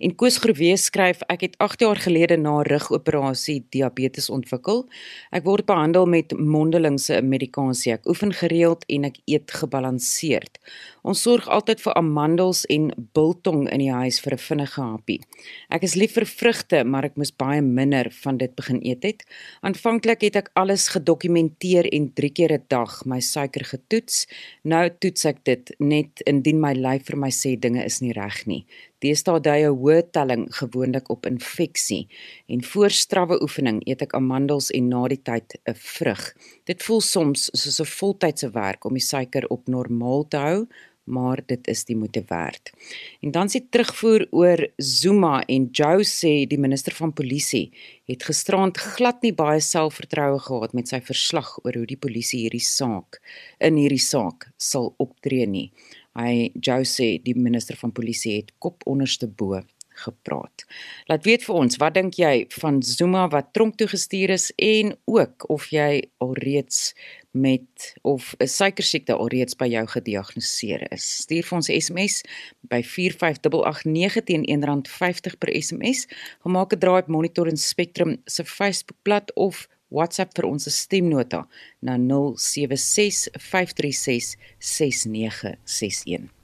En 0.00 0.16
Koos 0.16 0.38
Groewe 0.38 0.76
skryf 0.76 1.20
ek 1.28 1.40
het 1.40 1.54
8 1.58 1.80
jaar 1.80 2.00
gelede 2.00 2.36
na 2.38 2.62
rugoperasie 2.62 3.66
diabetes 3.70 4.30
ontwikkel. 4.30 4.88
Ek 5.32 5.44
word 5.44 5.66
behandel 5.66 6.06
met 6.06 6.32
mondelingse 6.32 7.20
medikasie. 7.22 7.92
Ek 7.92 8.08
oefen 8.08 8.32
gereeld 8.32 8.84
en 8.88 9.04
ek 9.04 9.20
eet 9.26 9.50
gebalanseerd. 9.50 10.58
Ons 11.04 11.20
sorg 11.20 11.44
altyd 11.52 11.82
vir 11.84 11.92
amandels 12.00 12.62
en 12.72 12.86
biltong 13.12 13.66
in 13.68 13.82
die 13.82 13.92
huis 13.92 14.22
vir 14.24 14.34
'n 14.34 14.40
vinnige 14.40 14.80
happie. 14.80 15.20
Ek 15.68 15.82
is 15.84 15.96
lief 16.00 16.14
vir 16.14 16.24
vrugte, 16.24 16.82
maar 16.84 17.04
ek 17.04 17.16
moes 17.16 17.30
baie 17.30 17.60
minder 17.60 18.08
van 18.22 18.38
dit 18.38 18.54
begin 18.56 18.80
eet 18.80 19.02
het. 19.02 19.24
Aanvanklik 19.60 20.22
het 20.22 20.36
ek 20.36 20.50
alles 20.54 20.88
gedokumenteer 20.88 21.92
en 21.92 22.12
3 22.14 22.30
keer 22.30 22.52
'n 22.52 22.64
dag 22.68 23.04
my 23.04 23.20
suiker 23.20 23.64
getoets. 23.64 24.26
Nou 24.64 24.88
toets 24.88 25.24
ek 25.26 25.44
dit 25.44 25.74
net 25.78 26.22
indien 26.24 26.60
my 26.60 26.72
lyf 26.72 27.04
vir 27.04 27.18
my 27.18 27.30
sê 27.30 27.60
dinge 27.60 27.84
is 27.84 28.00
nie 28.00 28.12
reg 28.12 28.46
nie. 28.46 28.64
Deesdae 29.02 29.40
dui 29.40 29.60
'n 29.60 29.76
hoë 29.76 30.10
telling 30.10 30.48
gewoonlik 30.48 31.10
op 31.10 31.26
infeksie 31.26 32.08
en 32.48 32.62
voor 32.62 32.90
strawwe 32.90 33.42
oefening 33.42 33.82
eet 33.86 34.00
ek 34.02 34.14
amandels 34.14 34.70
en 34.70 34.88
na 34.88 35.08
die 35.08 35.22
tyd 35.22 35.52
'n 35.68 35.74
vrug. 35.74 36.32
Dit 36.64 36.82
voel 36.82 37.00
soms 37.00 37.50
soos 37.52 37.80
'n 37.80 37.84
voltydse 37.84 38.50
werk 38.50 38.84
om 38.86 38.94
die 38.94 39.08
suiker 39.12 39.44
op 39.50 39.68
normaal 39.68 40.28
te 40.28 40.36
hou 40.36 40.66
maar 41.04 41.42
dit 41.46 41.66
is 41.68 41.84
die 41.84 41.96
moeite 41.96 42.22
werd. 42.28 42.72
En 43.20 43.30
dan 43.30 43.50
sê 43.52 43.60
terugvoer 43.68 44.26
oor 44.30 44.66
Zuma 44.76 45.42
en 45.46 45.68
Joe 45.72 46.04
sê 46.08 46.46
die 46.48 46.60
minister 46.60 46.94
van 46.96 47.12
polisie 47.12 47.70
het 48.08 48.24
gisterand 48.24 48.78
glad 48.78 49.22
nie 49.24 49.34
baie 49.36 49.60
selfvertroue 49.60 50.40
gehad 50.46 50.74
met 50.76 50.88
sy 50.88 51.00
verslag 51.04 51.54
oor 51.64 51.76
hoe 51.80 51.88
die 51.88 52.00
polisie 52.00 52.44
hierdie 52.44 52.64
saak 52.64 53.20
in 53.58 53.78
hierdie 53.80 54.02
saak 54.02 54.50
sal 54.56 54.92
optree 55.02 55.46
nie. 55.46 55.70
Hy 56.14 56.52
Jose, 56.54 57.16
die 57.24 57.34
minister 57.34 57.76
van 57.76 57.92
polisie 57.92 58.36
het 58.36 58.52
kop 58.62 58.84
onderste 58.86 59.26
bo 59.26 59.62
gepraat. 60.04 60.64
Laat 61.10 61.26
weet 61.26 61.44
vir 61.46 61.58
ons, 61.58 61.78
wat 61.78 61.94
dink 61.94 62.18
jy 62.18 62.46
van 62.58 62.80
Zuma 62.82 63.26
wat 63.32 63.52
tronk 63.54 63.78
toe 63.78 63.88
gestuur 63.90 64.34
is 64.34 64.50
en 64.58 64.94
ook 65.10 65.46
of 65.54 65.68
jy 65.74 66.02
alreeds 66.22 66.92
met 67.34 67.94
of 68.02 68.34
'n 68.38 68.46
suikersiekte 68.46 69.14
alreeds 69.16 69.56
by 69.56 69.66
jou 69.66 69.86
gediagnoseer 69.86 70.92
is. 70.92 71.16
Stuur 71.22 71.42
vir 71.42 71.56
ons 71.56 71.68
SMS 71.68 72.22
by 72.60 72.82
45889 72.82 74.22
teen 74.24 74.44
R1.50 74.46 75.38
per 75.38 75.50
SMS. 75.62 76.06
Gemaak 76.42 76.72
'n 76.72 76.78
draai 76.78 77.00
op 77.00 77.08
Monitor 77.08 77.46
en 77.46 77.56
Spectrum 77.56 78.16
se 78.24 78.44
Facebookblad 78.44 79.34
of 79.34 79.68
WhatsApp 79.88 80.34
vir 80.34 80.44
ons 80.44 80.80
stemnota 80.80 81.46
na 81.80 81.96
076 81.98 83.28
536 83.32 84.36
6961. 84.58 86.43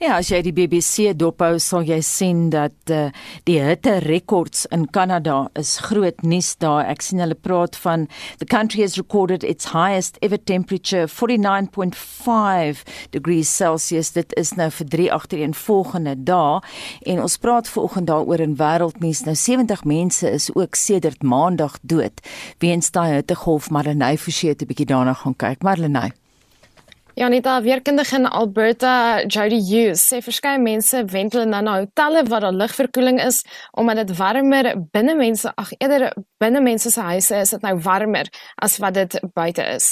Ja, 0.00 0.16
as 0.18 0.30
jy 0.30 0.42
die 0.44 0.52
BBC 0.52 1.12
dophou, 1.16 1.58
sal 1.62 1.86
jy 1.88 2.00
sien 2.04 2.50
dat 2.50 2.92
uh, 2.92 3.08
die 3.48 3.58
hitte 3.62 3.98
rekords 4.04 4.66
in 4.74 4.86
Kanada 4.92 5.48
is 5.58 5.76
groot 5.88 6.22
nuus 6.22 6.54
daar. 6.62 6.84
Ek 6.90 7.04
sien 7.04 7.22
hulle 7.22 7.34
praat 7.34 7.76
van 7.84 8.06
the 8.38 8.48
country 8.48 8.82
has 8.82 8.96
recorded 9.00 9.44
its 9.44 9.72
highest 9.72 10.18
ever 10.22 10.38
temperature 10.38 11.06
49.5 11.08 12.82
degrees 13.16 13.50
Celsius. 13.56 14.12
Dit 14.16 14.34
is 14.36 14.54
nou 14.56 14.68
vir 14.70 14.90
3 14.96 15.08
agtereenvolgende 15.16 16.16
dae 16.28 16.60
en 17.06 17.22
ons 17.22 17.38
praat 17.40 17.68
vanoggend 17.68 18.10
daaroor 18.10 18.44
in 18.44 18.58
wêreldnuus. 18.60 19.24
Nou 19.26 19.36
70 19.36 19.84
mense 19.84 20.30
is 20.30 20.50
ook 20.54 20.76
sedert 20.76 21.22
Maandag 21.22 21.78
dood 21.82 22.20
weens 22.62 22.92
daai 22.92 23.18
hittegolf. 23.18 23.70
Marlenae 23.70 24.18
Forsie 24.18 24.50
het 24.50 24.62
'n 24.62 24.66
bietjie 24.66 24.86
daarna 24.92 25.14
gaan 25.14 25.36
kyk. 25.36 25.62
Marlenae 25.62 26.12
Janita, 27.16 27.62
weerkundige 27.62 28.16
in 28.16 28.26
Alberta, 28.26 29.22
Jody 29.26 29.56
Hughes, 29.56 30.02
sê 30.04 30.18
verskeie 30.20 30.58
mense 30.60 30.98
wentel 31.08 31.46
nou 31.48 31.62
na 31.64 31.78
hotelle 31.78 32.20
waar 32.28 32.44
daar 32.44 32.52
ligverkoeling 32.52 33.22
is 33.24 33.38
omdat 33.72 34.02
dit 34.02 34.18
warmer 34.18 34.68
binne 34.92 35.14
mense, 35.16 35.48
ag 35.56 35.70
eerder 35.78 36.10
binne 36.44 36.60
mense 36.60 36.92
se 36.92 37.00
huise 37.00 37.40
is 37.40 37.54
dit 37.56 37.64
nou 37.64 37.72
warmer 37.88 38.28
as 38.60 38.76
wat 38.84 39.00
dit 39.00 39.16
buite 39.32 39.64
is. 39.78 39.88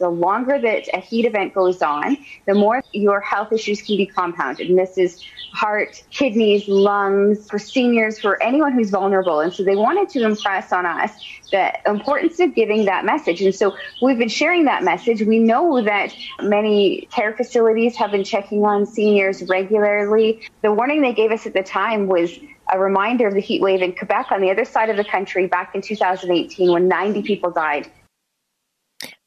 The 0.00 0.08
longer 0.08 0.58
that 0.58 0.88
a 0.92 0.98
heat 0.98 1.26
event 1.26 1.54
goes 1.54 1.80
on, 1.82 2.16
the 2.46 2.54
more 2.54 2.82
your 2.92 3.20
health 3.20 3.52
issues 3.52 3.82
can 3.82 3.96
be 3.96 4.06
compounded. 4.06 4.68
And 4.68 4.78
this 4.78 4.98
is 4.98 5.22
heart, 5.52 6.02
kidneys, 6.10 6.66
lungs, 6.68 7.48
for 7.48 7.58
seniors, 7.58 8.18
for 8.18 8.42
anyone 8.42 8.72
who's 8.72 8.90
vulnerable. 8.90 9.40
And 9.40 9.52
so 9.52 9.62
they 9.62 9.76
wanted 9.76 10.08
to 10.10 10.24
impress 10.24 10.72
on 10.72 10.86
us 10.86 11.12
the 11.52 11.72
importance 11.88 12.40
of 12.40 12.54
giving 12.54 12.86
that 12.86 13.04
message. 13.04 13.42
And 13.42 13.54
so 13.54 13.76
we've 14.02 14.18
been 14.18 14.28
sharing 14.28 14.64
that 14.64 14.82
message. 14.82 15.22
We 15.22 15.38
know 15.38 15.82
that 15.82 16.14
many 16.42 17.08
care 17.12 17.34
facilities 17.34 17.96
have 17.96 18.10
been 18.10 18.24
checking 18.24 18.64
on 18.64 18.86
seniors 18.86 19.42
regularly. 19.42 20.48
The 20.62 20.72
warning 20.72 21.02
they 21.02 21.12
gave 21.12 21.30
us 21.30 21.46
at 21.46 21.52
the 21.52 21.62
time 21.62 22.06
was 22.06 22.38
a 22.72 22.78
reminder 22.78 23.26
of 23.26 23.34
the 23.34 23.40
heat 23.40 23.60
wave 23.60 23.82
in 23.82 23.92
Quebec 23.94 24.28
on 24.30 24.40
the 24.40 24.50
other 24.50 24.64
side 24.64 24.88
of 24.88 24.96
the 24.96 25.04
country 25.04 25.46
back 25.46 25.74
in 25.74 25.82
2018 25.82 26.72
when 26.72 26.88
90 26.88 27.22
people 27.22 27.50
died. 27.50 27.90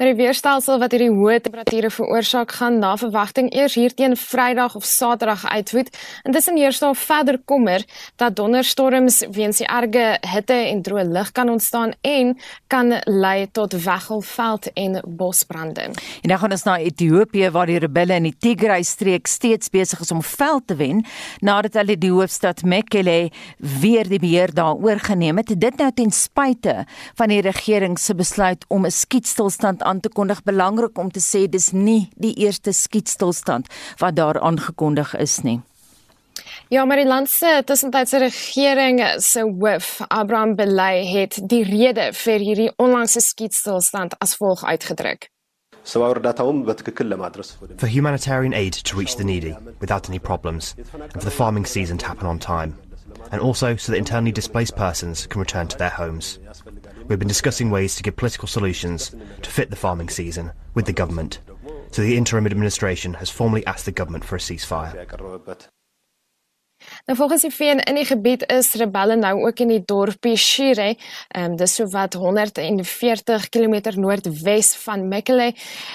Maar 0.03 0.11
die 0.17 0.25
weerstelsel 0.25 0.81
wat 0.81 0.91
hierdie 0.91 1.13
hoë 1.15 1.37
temperature 1.45 1.87
veroorsaak 1.95 2.51
gaan 2.57 2.81
na 2.81 2.89
verwagting 2.99 3.45
eers 3.55 3.77
hier 3.79 3.93
teen 3.95 4.17
Vrydag 4.19 4.73
of 4.75 4.83
Saterdag 4.83 5.45
uitwoed. 5.47 5.87
Intussen 6.27 6.57
heers 6.59 6.81
daar 6.83 6.97
verder 6.99 7.37
kommer 7.47 7.85
dat 8.19 8.35
donderstorms 8.35 9.21
weens 9.31 9.61
die 9.61 9.67
erge 9.71 10.17
hitte 10.27 10.57
en 10.57 10.81
droë 10.83 11.05
lug 11.07 11.31
kan 11.31 11.47
ontstaan 11.53 11.93
en 12.01 12.33
kan 12.67 12.91
lei 13.05 13.47
tot 13.55 13.77
weggelveld 13.85 14.67
en 14.73 14.99
bosbrande. 15.07 15.87
En 16.21 16.33
dan 16.33 16.41
gaan 16.41 16.57
ons 16.57 16.67
na 16.67 16.75
Ethiopië 16.83 17.53
waar 17.55 17.71
die 17.71 17.79
rebelle 17.79 18.19
in 18.19 18.27
die 18.27 18.35
Tigray 18.35 18.83
streek 18.83 19.31
steeds 19.31 19.71
besig 19.71 20.03
is 20.03 20.11
om 20.11 20.19
veld 20.33 20.67
te 20.67 20.75
wen 20.83 20.99
nadat 21.39 21.79
hulle 21.79 21.95
die 21.95 22.11
hoofstad 22.11 22.65
Mekelle 22.67 23.31
weer 23.79 24.11
die 24.11 24.19
beheer 24.19 24.51
daar 24.51 24.75
oorgeneem 24.75 25.39
het. 25.39 25.55
Dit 25.55 25.79
nou 25.79 25.91
ten 25.95 26.11
spyte 26.11 26.83
van 27.15 27.31
die 27.31 27.41
regering 27.47 27.95
se 27.95 28.11
besluit 28.19 28.67
om 28.67 28.83
'n 28.85 28.91
skietstilstand 28.91 29.79
aan 29.83 29.92
te 29.99 30.09
kondig 30.09 30.43
belangrik 30.43 30.97
om 30.97 31.11
te 31.11 31.19
sê 31.19 31.47
dis 31.49 31.71
nie 31.71 32.09
die 32.15 32.33
eerste 32.45 32.73
skietstilstand 32.73 33.67
wat 33.99 34.15
daar 34.15 34.39
aangekondig 34.39 35.15
is 35.15 35.41
nie. 35.43 35.61
Ja, 36.69 36.85
maar 36.85 36.97
die 36.97 37.07
land 37.07 37.29
se 37.29 37.61
tussentydse 37.65 38.17
regering 38.17 39.21
se 39.21 39.41
hoof, 39.41 40.01
Abraham 40.07 40.55
Belay, 40.55 41.05
het 41.05 41.39
die 41.49 41.63
rede 41.63 42.09
vir 42.13 42.39
hierdie 42.39 42.71
onlangse 42.81 43.21
skietstilstand 43.21 44.15
as 44.19 44.35
volg 44.39 44.63
uitgedruk. 44.63 45.27
For 45.83 47.87
humanitarian 47.87 48.53
aid 48.53 48.73
to 48.83 48.97
reach 48.97 49.15
the 49.15 49.23
needy 49.23 49.55
without 49.79 50.09
any 50.09 50.19
problems, 50.19 50.75
and 50.77 51.13
for 51.13 51.29
the 51.29 51.31
farming 51.31 51.65
season 51.65 51.97
to 51.97 52.05
happen 52.05 52.27
on 52.27 52.39
time, 52.39 52.75
and 53.31 53.41
also 53.41 53.75
so 53.75 53.91
that 53.91 53.97
internally 53.97 54.31
displaced 54.31 54.75
persons 54.75 55.27
can 55.27 55.41
return 55.41 55.67
to 55.67 55.77
their 55.77 55.89
homes. 55.89 56.39
We've 57.07 57.19
been 57.19 57.27
discussing 57.27 57.69
ways 57.69 57.95
to 57.95 58.03
give 58.03 58.15
political 58.15 58.47
solutions 58.47 59.15
to 59.41 59.49
fit 59.49 59.69
the 59.69 59.75
farming 59.75 60.09
season 60.09 60.51
with 60.73 60.85
the 60.85 60.93
government. 60.93 61.39
So 61.91 62.01
the 62.01 62.17
interim 62.17 62.45
administration 62.45 63.15
has 63.15 63.29
formally 63.29 63.65
asked 63.65 63.85
the 63.85 63.91
government 63.91 64.23
for 64.23 64.35
a 64.35 64.39
ceasefire. 64.39 64.93
Nou 67.05 67.17
volgens 67.17 67.41
die 67.41 67.51
VN 67.51 67.81
in 67.89 67.97
die 67.99 68.05
gebied 68.05 68.45
is 68.51 68.73
rebelle 68.79 69.15
nou 69.19 69.33
ook 69.45 69.59
in 69.59 69.73
die 69.73 69.81
dorpie 69.85 70.37
Shire, 70.37 70.95
ehm 71.27 71.51
um, 71.51 71.57
dis 71.59 71.75
so 71.75 71.87
wat 71.91 72.13
140 72.13 73.49
km 73.49 73.75
noordwes 73.99 74.73
van 74.85 75.07
Mekelle. 75.07 75.51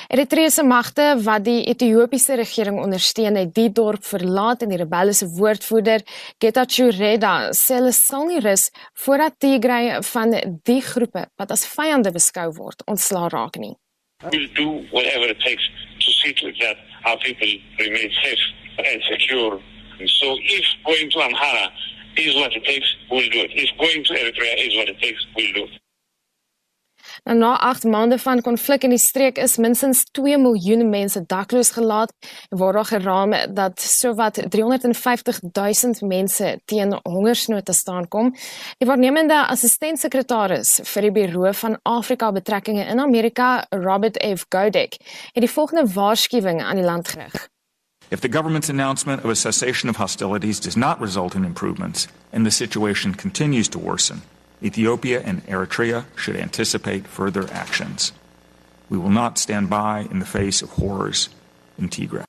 Eritreëse 0.08 0.62
magte 0.62 1.14
wat 1.24 1.44
die 1.44 1.64
Ethiopiese 1.70 2.34
regering 2.34 2.80
ondersteun, 2.82 3.36
het 3.40 3.54
die 3.54 3.70
dorp 3.72 4.04
verlaat 4.04 4.62
en 4.62 4.68
die 4.74 4.80
rebelle 4.80 5.12
se 5.12 5.28
woordvoerder, 5.38 6.04
Getachew 6.38 6.90
Reda, 6.98 7.52
sê 7.56 7.80
hulle 7.80 7.92
sal 7.92 8.28
nie 8.28 8.40
rus 8.44 8.68
voordat 9.04 9.38
Tigray 9.40 10.02
van 10.12 10.36
die 10.64 10.80
groepe 10.82 11.28
wat 11.36 11.50
as 11.56 11.66
vyande 11.66 12.12
beskou 12.12 12.50
word, 12.60 12.84
ontslaa 12.86 13.28
raak 13.32 13.56
nie. 13.56 13.76
We'll 14.22 14.48
do 14.54 14.84
whatever 14.90 15.30
it 15.30 15.40
takes 15.40 15.64
to 16.00 16.10
see 16.10 16.32
to 16.34 16.52
that 16.60 16.76
our 17.06 17.16
people 17.18 17.48
remain 17.78 18.10
safe 18.22 18.44
and 18.78 19.02
secure 19.08 19.60
So 20.06 20.36
if 20.40 20.66
going 20.84 21.10
to 21.10 21.18
Amhara 21.18 21.70
is 22.16 22.34
what 22.36 22.52
it 22.52 22.64
takes, 22.64 22.96
we'll 23.10 23.30
do 23.30 23.40
it. 23.40 23.50
If 23.54 23.70
going 23.78 24.04
to 24.04 24.12
Eritrea 24.14 24.54
is 24.66 24.76
what 24.76 24.88
it 24.88 24.98
takes, 25.00 25.26
we'll 25.36 25.52
do 25.52 25.64
it. 25.64 25.80
Nou, 27.24 27.36
na 27.38 27.58
8 27.60 27.84
maande 27.84 28.18
van 28.18 28.40
konflik 28.40 28.82
in 28.82 28.90
die 28.94 28.98
streek 28.98 29.38
is 29.38 29.56
minstens 29.56 30.04
2 30.10 30.38
miljoen 30.38 30.88
mense 30.90 31.22
dakloos 31.26 31.70
gelaat 31.74 32.12
word 32.48 32.74
daar 32.78 32.84
geraam 32.84 33.34
dat 33.54 33.80
sowat 33.80 34.38
350 34.50 35.40
000 35.40 36.08
mense 36.08 36.60
teen 36.64 36.98
hongersnood 37.02 37.64
te 37.64 37.72
staan 37.72 38.08
kom. 38.08 38.34
Die 38.78 38.88
waarnemende 38.88 39.46
assistent-sekretaris 39.46 40.78
vir 40.92 41.08
die 41.08 41.12
Buro 41.12 41.52
van 41.52 41.78
Afrika 41.82 42.32
Betrekkinge 42.32 42.86
in 42.86 43.00
Amerika, 43.00 43.66
Robert 43.70 44.16
F. 44.22 44.46
Godek, 44.48 44.98
het 45.32 45.44
die 45.44 45.50
volgende 45.50 45.92
waarskuwing 45.92 46.62
aan 46.62 46.76
die 46.76 46.84
land 46.84 47.08
gerig. 47.08 47.48
If 48.10 48.22
the 48.22 48.28
government's 48.28 48.70
announcement 48.70 49.22
of 49.22 49.30
a 49.30 49.36
cessation 49.36 49.88
of 49.90 49.96
hostilities 49.96 50.60
does 50.60 50.76
not 50.76 51.00
result 51.00 51.34
in 51.34 51.44
improvements 51.44 52.08
and 52.32 52.46
the 52.46 52.50
situation 52.50 53.14
continues 53.14 53.68
to 53.68 53.78
worsen, 53.78 54.22
Ethiopia 54.62 55.20
and 55.20 55.44
Eritrea 55.46 56.04
should 56.16 56.36
anticipate 56.36 57.06
further 57.06 57.46
actions. 57.52 58.12
We 58.88 58.96
will 58.96 59.10
not 59.10 59.36
stand 59.36 59.68
by 59.68 60.08
in 60.10 60.20
the 60.20 60.26
face 60.26 60.62
of 60.62 60.70
horrors 60.70 61.28
in 61.78 61.90
Tigray. 61.90 62.24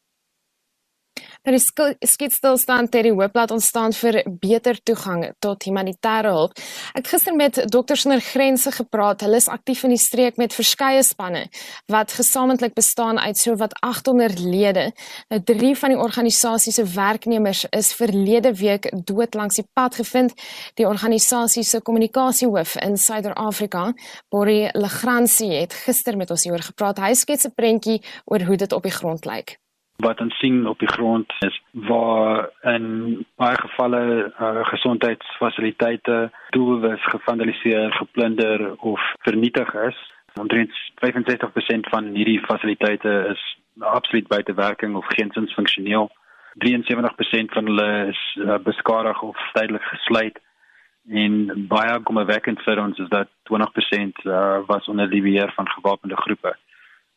Nou 1.48 1.54
die 1.56 2.08
skietstilstand 2.08 2.92
het 2.94 3.06
die 3.08 3.14
hoop 3.16 3.38
laat 3.38 3.52
ontstaan 3.56 3.94
vir 3.96 4.18
beter 4.42 4.76
toegang 4.84 5.22
tot 5.40 5.64
humanitêre 5.64 6.34
hulp. 6.36 6.58
Ek 7.00 7.08
gister 7.08 7.36
met 7.36 7.56
Dokters 7.72 8.04
Sonder 8.04 8.20
Grense 8.20 8.74
gepraat. 8.76 9.24
Hulle 9.24 9.40
is 9.40 9.48
aktief 9.48 9.86
in 9.88 9.94
die 9.96 10.02
streek 10.02 10.36
met 10.42 10.56
verskeie 10.56 11.00
spanne 11.08 11.46
wat 11.88 12.12
gesamentlik 12.18 12.76
bestaan 12.76 13.22
uit 13.24 13.40
sowat 13.40 13.78
800 13.80 14.42
lede. 14.44 14.90
Nou 15.32 15.40
drie 15.48 15.72
van 15.80 15.96
die 15.96 16.00
organisasie 16.00 16.76
se 16.76 16.84
werknemers 16.84 17.64
is 17.72 17.94
verlede 17.96 18.52
week 18.60 18.90
dood 18.92 19.40
langs 19.40 19.62
die 19.62 19.68
pad 19.74 19.96
gevind. 19.96 20.36
Die 20.76 20.88
organisasie 20.88 21.64
se 21.64 21.80
kommunikasiehoof 21.80 22.76
in 22.84 23.00
Suider-Afrika, 23.00 23.94
Borrie 24.28 24.68
Legrandsie, 24.76 25.54
het 25.62 25.80
gister 25.88 26.20
met 26.20 26.36
ons 26.36 26.44
hieroor 26.44 26.68
gepraat. 26.68 27.00
Hy 27.00 27.14
skets 27.16 27.48
'n 27.48 27.56
prentjie 27.56 28.04
oor 28.26 28.44
hoe 28.44 28.58
dit 28.58 28.74
op 28.74 28.84
die 28.84 28.98
grond 29.00 29.26
lyk 29.26 29.56
wat 30.00 30.22
ons 30.22 30.38
sien 30.40 30.68
op 30.68 30.80
die 30.80 30.92
grond 30.92 31.34
is 31.46 31.62
waar 31.72 32.50
in 32.62 32.86
baie 33.36 33.58
gevalle 33.60 34.04
uh, 34.28 34.66
gesondheidsfasiliteite 34.72 36.32
doelbewus 36.56 37.04
gevandaliseer, 37.12 37.92
geplunder 37.92 38.76
of 38.76 39.02
vernietig 39.28 39.74
is. 39.74 39.98
Omtrent 40.40 40.72
65% 41.04 41.92
van 41.92 42.14
hierdie 42.16 42.40
fasiliteite 42.46 43.14
is 43.32 43.44
absoluut 43.80 44.28
buite 44.28 44.54
werking 44.54 44.96
of 44.96 45.06
geensins 45.08 45.54
funksioneel. 45.54 46.12
73% 46.66 47.52
van 47.56 47.66
hulle 47.66 48.08
is 48.08 48.22
uh, 48.40 48.56
beskadig 48.64 49.22
of 49.22 49.38
tydelik 49.54 49.84
gesluit. 49.84 50.40
En 51.10 51.68
baie 51.68 52.00
kommerwekkend 52.08 52.64
vir 52.64 52.80
ons 52.82 52.98
is 53.00 53.12
dat 53.12 53.28
20% 53.52 54.24
uh, 54.24 54.60
was 54.68 54.88
onder 54.88 55.10
die 55.10 55.22
beheer 55.22 55.52
van 55.56 55.70
gewapende 55.70 56.16
groepe. 56.16 56.56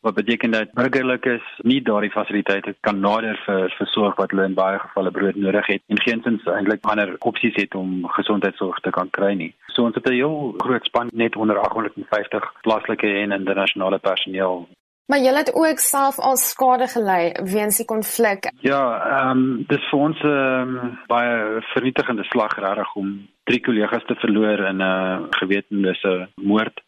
Wat 0.03 0.17
beteken 0.19 0.51
dat 0.51 0.73
burgerlikes 0.75 1.43
nie 1.63 1.79
daardie 1.81 2.11
fasiliteite 2.11 2.75
kan 2.87 2.99
nader 2.99 3.39
vir 3.45 3.73
versorg 3.77 4.19
wat 4.19 4.31
hulle 4.31 4.45
in 4.49 4.57
baie 4.57 4.79
gevalle 4.79 5.11
brood 5.15 5.39
nodig 5.39 5.69
het 5.71 5.83
en 5.87 6.01
geensins 6.05 6.45
eintlik 6.55 6.85
ander 6.93 7.15
opsies 7.31 7.55
het 7.55 7.75
om 7.79 8.03
gesondheidsorg 8.17 8.79
te 8.83 8.91
kan 8.91 9.09
kry 9.17 9.33
nie. 9.39 9.53
So 9.73 9.87
ons 9.87 9.95
het 9.95 10.07
'n 10.07 10.19
heel 10.19 10.53
groot 10.57 10.85
span 10.85 11.09
net 11.13 11.35
onder 11.35 11.57
850 11.57 12.51
plaaslike 12.61 13.07
en 13.23 13.31
internasionale 13.31 13.99
personeel 13.99 14.67
Maar 15.05 15.19
jy 15.19 15.33
het 15.35 15.51
ook 15.53 15.79
self 15.79 16.19
al 16.19 16.37
skade 16.39 16.87
gely 16.87 17.35
weens 17.43 17.77
die 17.77 17.85
konflik. 17.85 18.47
Ja, 18.63 18.83
ehm 19.03 19.41
um, 19.41 19.65
dis 19.67 19.89
vir 19.89 19.99
ons 19.99 20.21
'n 20.21 20.27
um, 20.27 20.77
ehm, 20.77 20.95
baie 21.07 21.61
vernietigende 21.73 22.23
slag 22.23 22.55
regtig 22.55 22.95
om 22.95 23.27
drie 23.43 23.59
kollegas 23.59 24.05
te 24.05 24.15
verloor 24.15 24.59
in 24.59 24.77
'n 24.77 24.81
uh, 24.81 25.23
gewetenlose 25.29 26.29
moord. 26.35 26.81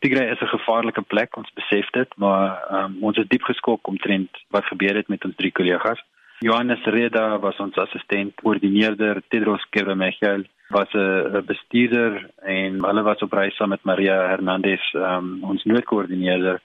Tigray 0.00 0.30
is 0.30 0.40
'n 0.40 0.46
gevaarlike 0.46 1.02
plek, 1.02 1.36
ons 1.36 1.50
besef 1.54 1.90
dit, 1.90 2.10
maar 2.16 2.62
um, 2.70 2.96
ons 3.00 3.16
is 3.16 3.26
diep 3.28 3.42
geskok 3.42 3.86
omtrent 3.88 4.30
wat 4.50 4.64
gebeur 4.64 4.94
het 4.94 5.08
met 5.08 5.24
ons 5.24 5.36
drie 5.36 5.52
kollegas. 5.52 6.00
Johannes 6.38 6.84
Reda 6.84 7.38
was 7.38 7.58
ons 7.58 7.76
assistent 7.76 8.34
koördineerder, 8.34 9.22
Tedros 9.28 9.66
Gebremichael 9.70 10.44
was 10.68 10.92
'n 10.92 11.42
bestuurder 11.46 12.30
en 12.42 12.84
hulle 12.84 13.02
was 13.02 13.22
op 13.22 13.32
reis 13.32 13.56
saam 13.56 13.68
met 13.68 13.82
Maria 13.82 14.28
Hernandez, 14.28 14.92
um, 14.94 15.38
ons 15.42 15.64
noodkoördineerder. 15.64 16.60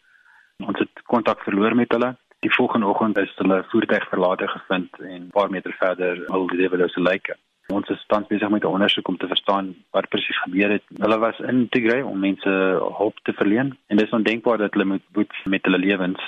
Ons 0.58 0.80
het 0.80 1.02
kontak 1.06 1.40
verloor 1.44 1.76
met 1.76 1.92
hulle. 1.92 2.16
Die 2.40 2.54
volgende 2.54 2.86
oggend 2.86 3.18
is 3.18 3.34
hulle 3.36 3.64
voertuig 3.70 4.08
verlate 4.10 4.48
gevind 4.48 5.00
en 5.00 5.22
'n 5.22 5.32
paar 5.32 5.50
meter 5.50 5.74
verder 5.80 6.26
al 6.28 6.48
die 6.48 6.58
lewelose 6.58 7.02
lyke. 7.02 7.36
Ons 7.72 7.90
is 7.90 8.06
tans 8.08 8.28
besig 8.28 8.50
met 8.50 8.64
'n 8.64 8.76
ondersoek 8.76 9.08
om 9.08 9.18
te 9.18 9.28
verstaan 9.28 9.76
wat 9.92 10.10
presies 10.10 10.42
gebeur 10.44 10.70
het. 10.70 10.84
Hulle 10.98 11.18
was 11.18 11.40
in 11.40 11.70
Tigray 11.70 12.02
om 12.02 12.20
mense 12.20 12.50
hulp 12.98 13.20
te 13.24 13.34
verleen 13.34 13.78
en 13.88 13.98
dit 13.98 14.06
is 14.06 14.14
ondenkbaar 14.14 14.58
dat 14.58 14.74
hulle 14.74 14.86
moet 14.86 15.06
boet 15.12 15.34
met 15.46 15.64
hulle 15.66 15.78
lewens. 15.78 16.22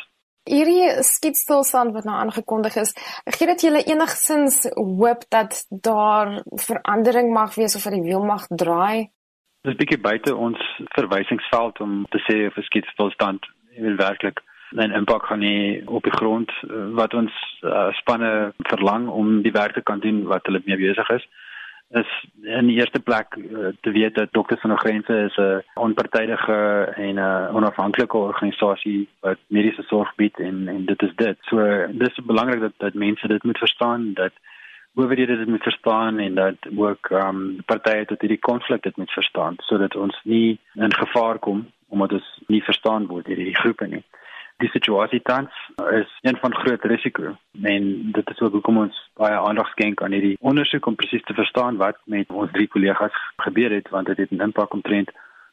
Hierdie 0.43 1.03
skietstilstand 1.03 1.93
wat 1.93 2.03
nou 2.03 2.15
aangekondig 2.15 2.75
is, 2.75 2.93
gee 3.25 3.47
dit 3.47 3.61
julle 3.61 3.83
enigsins 3.83 4.69
hoop 4.73 5.23
dat 5.29 5.65
daar 5.69 6.43
verandering 6.67 7.33
mag 7.33 7.55
wees 7.55 7.75
of 7.75 7.83
dat 7.83 7.93
die 7.93 8.01
wiel 8.01 8.23
mag 8.23 8.45
draai? 8.47 9.09
Dit 9.61 9.73
is 9.73 9.79
bietjie 9.79 10.01
buite 10.01 10.35
ons 10.35 10.59
verwysingsveld 10.93 11.79
om 11.79 12.05
te 12.09 12.19
sê 12.27 12.47
of 12.47 12.57
'n 12.57 12.67
skietstilstand 12.69 13.41
werklik 13.97 14.39
'n 14.75 14.91
impak 14.91 15.25
gaan 15.25 15.41
hê 15.41 15.81
op 15.85 16.03
die 16.03 16.17
grond 16.19 16.51
eh, 16.51 16.87
wat 16.99 17.13
ons 17.13 17.33
uh, 17.61 17.91
spanne 17.93 18.53
verlang 18.57 19.07
om 19.07 19.41
die 19.41 19.51
werk 19.51 19.73
te 19.73 19.81
kan 19.81 19.99
doen 19.99 20.23
wat 20.23 20.45
hulle 20.45 20.61
mee 20.65 20.77
besig 20.77 21.09
is 21.09 21.27
is 21.89 22.11
in 22.41 22.67
die 22.67 22.75
eerste 22.75 22.99
plek 22.99 23.35
uh, 23.37 23.67
te 23.81 23.91
weet 23.91 24.15
dat 24.15 24.33
Dokters 24.33 24.61
Sonder 24.61 24.79
Grense 24.79 25.15
is 25.27 25.37
'n 25.37 25.63
onpartydige 25.73 26.59
en 26.95 27.15
'n 27.15 27.55
onafhanklike 27.55 28.17
organisasie 28.17 29.07
wat 29.19 29.37
mediese 29.47 29.83
sorg 29.83 30.15
bied 30.15 30.39
en 30.39 30.67
en 30.67 30.85
dit 30.85 31.01
is 31.01 31.15
dit. 31.15 31.37
So 31.41 31.87
dis 31.91 32.19
belangrik 32.23 32.59
dat 32.59 32.73
dat 32.77 32.93
mense 32.93 33.27
dit 33.27 33.43
moet 33.43 33.57
verstaan 33.57 34.13
dat 34.13 34.33
owerhede 34.95 35.37
dit 35.37 35.47
moet 35.47 35.63
verstaan 35.63 36.19
en 36.19 36.35
dat 36.35 36.55
ook 36.75 37.09
ehm 37.09 37.27
um, 37.27 37.63
partye 37.65 38.05
tot 38.05 38.21
hierdie 38.21 38.39
konflik 38.39 38.83
dit 38.83 38.97
moet 38.97 39.11
verstaan 39.11 39.55
sodat 39.57 39.95
ons 39.95 40.19
nie 40.23 40.59
in 40.73 40.93
gevaar 40.93 41.39
kom 41.39 41.71
omdat 41.87 42.11
ons 42.11 42.39
nie 42.47 42.63
verstaan 42.63 43.05
word 43.05 43.25
deur 43.25 43.35
hierdie 43.35 43.61
groepe 43.63 43.87
nie 43.87 44.03
die 44.63 44.69
situasie 44.69 45.21
tans 45.21 45.51
is 45.91 46.11
een 46.21 46.37
van 46.41 46.55
groot 46.55 46.83
risiko 46.83 47.35
en 47.61 48.11
dit 48.11 48.29
is 48.29 48.39
ook 48.39 48.51
hoekom 48.51 48.77
ons 48.77 48.99
baie 49.19 49.37
aandag 49.39 49.67
skenk 49.73 50.01
aan 50.01 50.15
hierdie 50.15 50.37
ondersoek 50.39 50.85
om 50.85 50.95
presies 50.95 51.23
te 51.27 51.33
verstaan 51.33 51.77
wat 51.81 51.99
met 52.05 52.29
ons 52.29 52.51
drie 52.51 52.67
kollegas 52.67 53.17
gebeur 53.47 53.75
het 53.75 53.89
want 53.89 54.07
dit 54.07 54.17
het 54.17 54.31
'n 54.31 54.45
impak 54.47 54.73
omtrent 54.73 55.11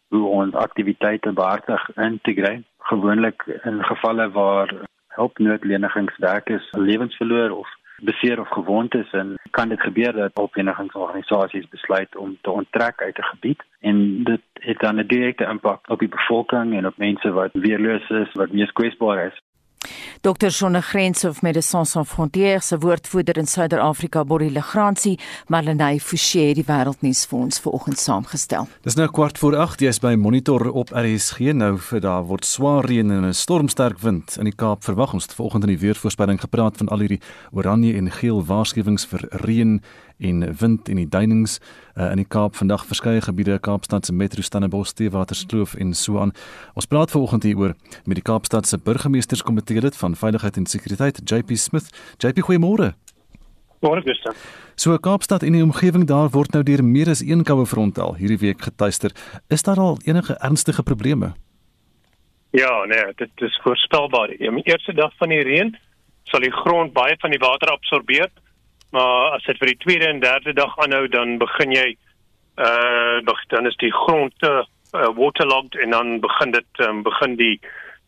hoe 0.09 0.27
ons 0.29 0.55
aktiwiteite 0.55 1.33
behartig 1.33 1.89
in 1.97 2.19
Tigray 2.23 2.63
gewoonlik 2.79 3.43
in 3.65 3.85
gevalle 3.85 4.31
waar 4.31 4.75
hulpnoodlenigingswerkers 5.09 6.69
lewens 6.71 7.17
verloor 7.17 7.51
of 7.51 7.69
beseer 8.05 8.41
of 8.41 8.49
gewond 8.49 8.95
is 8.95 9.13
en 9.13 9.39
kan 9.51 9.69
dit 9.69 9.81
gebeur 9.81 10.13
dat 10.13 10.39
opwenningsorganisasies 10.39 11.69
besluit 11.69 12.17
om 12.17 12.39
te 12.41 12.51
onttrek 12.51 13.03
uit 13.03 13.19
'n 13.19 13.23
gebied 13.23 13.63
en 13.81 14.25
dit 14.25 14.41
het 14.53 14.79
dan 14.79 14.99
'n 14.99 15.07
direkte 15.07 15.45
impak 15.45 15.89
op 15.89 15.99
die 15.99 16.09
bevolking 16.09 16.77
en 16.77 16.87
op 16.87 16.97
mense 16.97 17.33
wat 17.33 17.51
weerloos 17.53 18.09
is, 18.11 18.33
wat 18.33 18.53
mees 18.53 18.73
kwesbaar 18.73 19.27
is. 19.27 19.41
Dr. 20.23 20.51
Sonne 20.51 20.81
Grense 20.81 21.29
of 21.29 21.43
Médecins 21.43 21.85
Sans 21.85 22.09
Frontières 22.09 22.63
se 22.63 22.77
woordvoerder 22.79 23.39
in 23.39 23.47
Suider-Afrika, 23.47 24.25
Borrie 24.25 24.51
Legrandsie, 24.51 25.19
Marlenae 25.49 26.01
Forsie, 26.01 26.55
die 26.55 26.65
wêreldnuus 26.67 27.25
vir 27.27 27.39
ons 27.39 27.59
vanoggend 27.65 27.99
saamgestel. 27.99 28.69
Dis 28.87 28.97
nou 28.99 29.09
kwart 29.11 29.41
voor 29.43 29.57
8, 29.59 29.83
jy's 29.83 29.99
by 30.03 30.15
Monitor 30.15 30.69
op 30.71 30.93
RSG 30.95 31.53
nou 31.59 31.75
vir 31.91 32.05
daar 32.05 32.23
word 32.29 32.47
swaar 32.47 32.87
reën 32.87 33.11
en 33.11 33.27
'n 33.27 33.35
stormsterk 33.35 33.99
wind 33.99 34.37
in 34.39 34.45
die 34.45 34.55
Kaap 34.55 34.85
verwag 34.85 35.15
ons 35.15 35.27
vanoggend 35.27 35.65
in 35.65 35.75
die 35.75 35.83
weervoorspelling 35.87 36.41
gepraat 36.41 36.77
van 36.77 36.89
al 36.89 37.01
hierdie 37.01 37.23
oranje 37.53 37.97
en 37.97 38.11
geel 38.11 38.45
waarskuwings 38.45 39.07
vir 39.07 39.27
reën 39.31 39.81
en 40.23 40.45
wind 40.61 40.89
en 40.89 40.97
die 41.01 41.09
duinings 41.09 41.59
uh, 41.97 42.11
in 42.11 42.23
die 42.23 42.29
Kaap 42.29 42.55
vandag 42.57 42.87
verskeie 42.87 43.21
gebiede 43.21 43.59
Kaapstad 43.59 44.07
se 44.07 44.13
metro 44.13 44.43
Stellenbosch, 44.43 44.95
Steewaterskloof 44.95 45.75
en 45.75 45.95
so 45.95 46.19
aan. 46.23 46.33
Ons 46.79 46.87
praat 46.87 47.11
vanoggend 47.11 47.43
hieroor 47.43 47.75
met 48.05 48.19
die 48.21 48.27
Kaapstad 48.27 48.67
se 48.67 48.79
burgemeesterskomitee 48.79 49.83
lid 49.83 49.97
van 49.97 50.17
veiligheid 50.17 50.57
en 50.57 50.67
sekuriteit 50.67 51.21
JP 51.25 51.57
Smith. 51.57 51.91
JP 52.19 52.47
goeiemôre. 52.49 52.93
Môre 53.83 54.03
Gustav. 54.07 54.39
So 54.75 54.97
Kaapstad 54.99 55.43
en 55.43 55.53
die 55.53 55.63
omgewing 55.63 56.07
daar 56.07 56.31
word 56.31 56.55
nou 56.55 56.63
deur 56.63 56.85
meer 56.85 57.11
as 57.11 57.23
een 57.23 57.43
koue 57.45 57.67
front 57.67 57.99
al 57.99 58.15
hierdie 58.21 58.39
week 58.39 58.63
getuister. 58.63 59.11
Is 59.51 59.67
daar 59.67 59.81
al 59.83 59.99
enige 60.07 60.39
ernstige 60.39 60.83
probleme? 60.83 61.35
Ja, 62.53 62.85
nee, 62.85 63.13
dit 63.17 63.31
is 63.49 63.61
voorspelbaar. 63.63 64.29
Die 64.29 64.63
eerste 64.63 64.93
dag 64.93 65.13
van 65.17 65.29
die 65.29 65.43
reën 65.43 65.77
sal 66.31 66.45
die 66.45 66.53
grond 66.53 66.93
baie 66.93 67.17
van 67.19 67.33
die 67.33 67.41
water 67.41 67.73
absorbeer 67.73 68.29
maar 68.93 69.37
as 69.37 69.45
dit 69.49 69.59
vir 69.61 69.73
die 69.73 69.83
tweede 69.85 70.09
en 70.09 70.21
derde 70.21 70.53
dag 70.57 70.75
aanhou 70.85 71.07
dan 71.09 71.39
begin 71.43 71.73
jy 71.77 71.89
uh 72.61 73.21
dan 73.49 73.67
is 73.67 73.77
die 73.81 73.93
grond 73.93 74.35
uh, 74.45 74.65
waterlogged 74.93 75.79
en 75.81 75.91
dan 75.91 76.21
begin 76.21 76.51
dit 76.53 76.85
um, 76.87 77.03
begin 77.03 77.37
die 77.37 77.61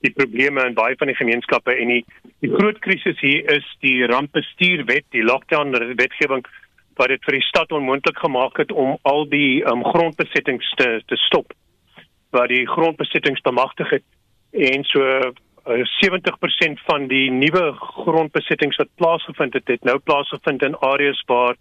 die 0.05 0.13
probleme 0.13 0.67
in 0.69 0.77
baie 0.77 0.97
van 1.01 1.09
die 1.09 1.17
gemeenskappe 1.17 1.73
en 1.73 1.89
die 1.89 2.05
die 2.45 2.53
groot 2.53 2.79
krisis 2.85 3.21
hier 3.21 3.49
is 3.57 3.65
die 3.81 4.05
rampbestuurwet 4.07 5.07
die 5.17 5.25
lockdown 5.25 5.73
wetgewing 5.97 6.45
wat 7.01 7.09
dit 7.09 7.25
vir 7.25 7.39
die 7.39 7.49
stad 7.49 7.73
onmoontlik 7.73 8.19
gemaak 8.19 8.61
het 8.61 8.73
om 8.73 8.99
al 9.03 9.25
die 9.29 9.65
um, 9.65 9.85
grondbesittings 9.85 10.75
te 10.81 11.01
te 11.09 11.17
stop 11.27 11.53
wat 12.35 12.51
die 12.51 12.67
grondbesittings 12.67 13.41
bemagtig 13.41 13.91
het. 13.91 14.05
En 14.51 14.85
so 14.85 15.03
70% 15.65 16.81
van 16.85 17.07
die 17.09 17.31
nuwe 17.31 17.73
grondbesittings 17.73 18.77
wat 18.77 18.89
plaasgevind 19.01 19.55
het, 19.55 19.69
het 19.69 19.85
nou 19.85 19.99
plaasgevind 19.99 20.63
in 20.63 20.77
areas 20.77 21.23
waar 21.27 21.57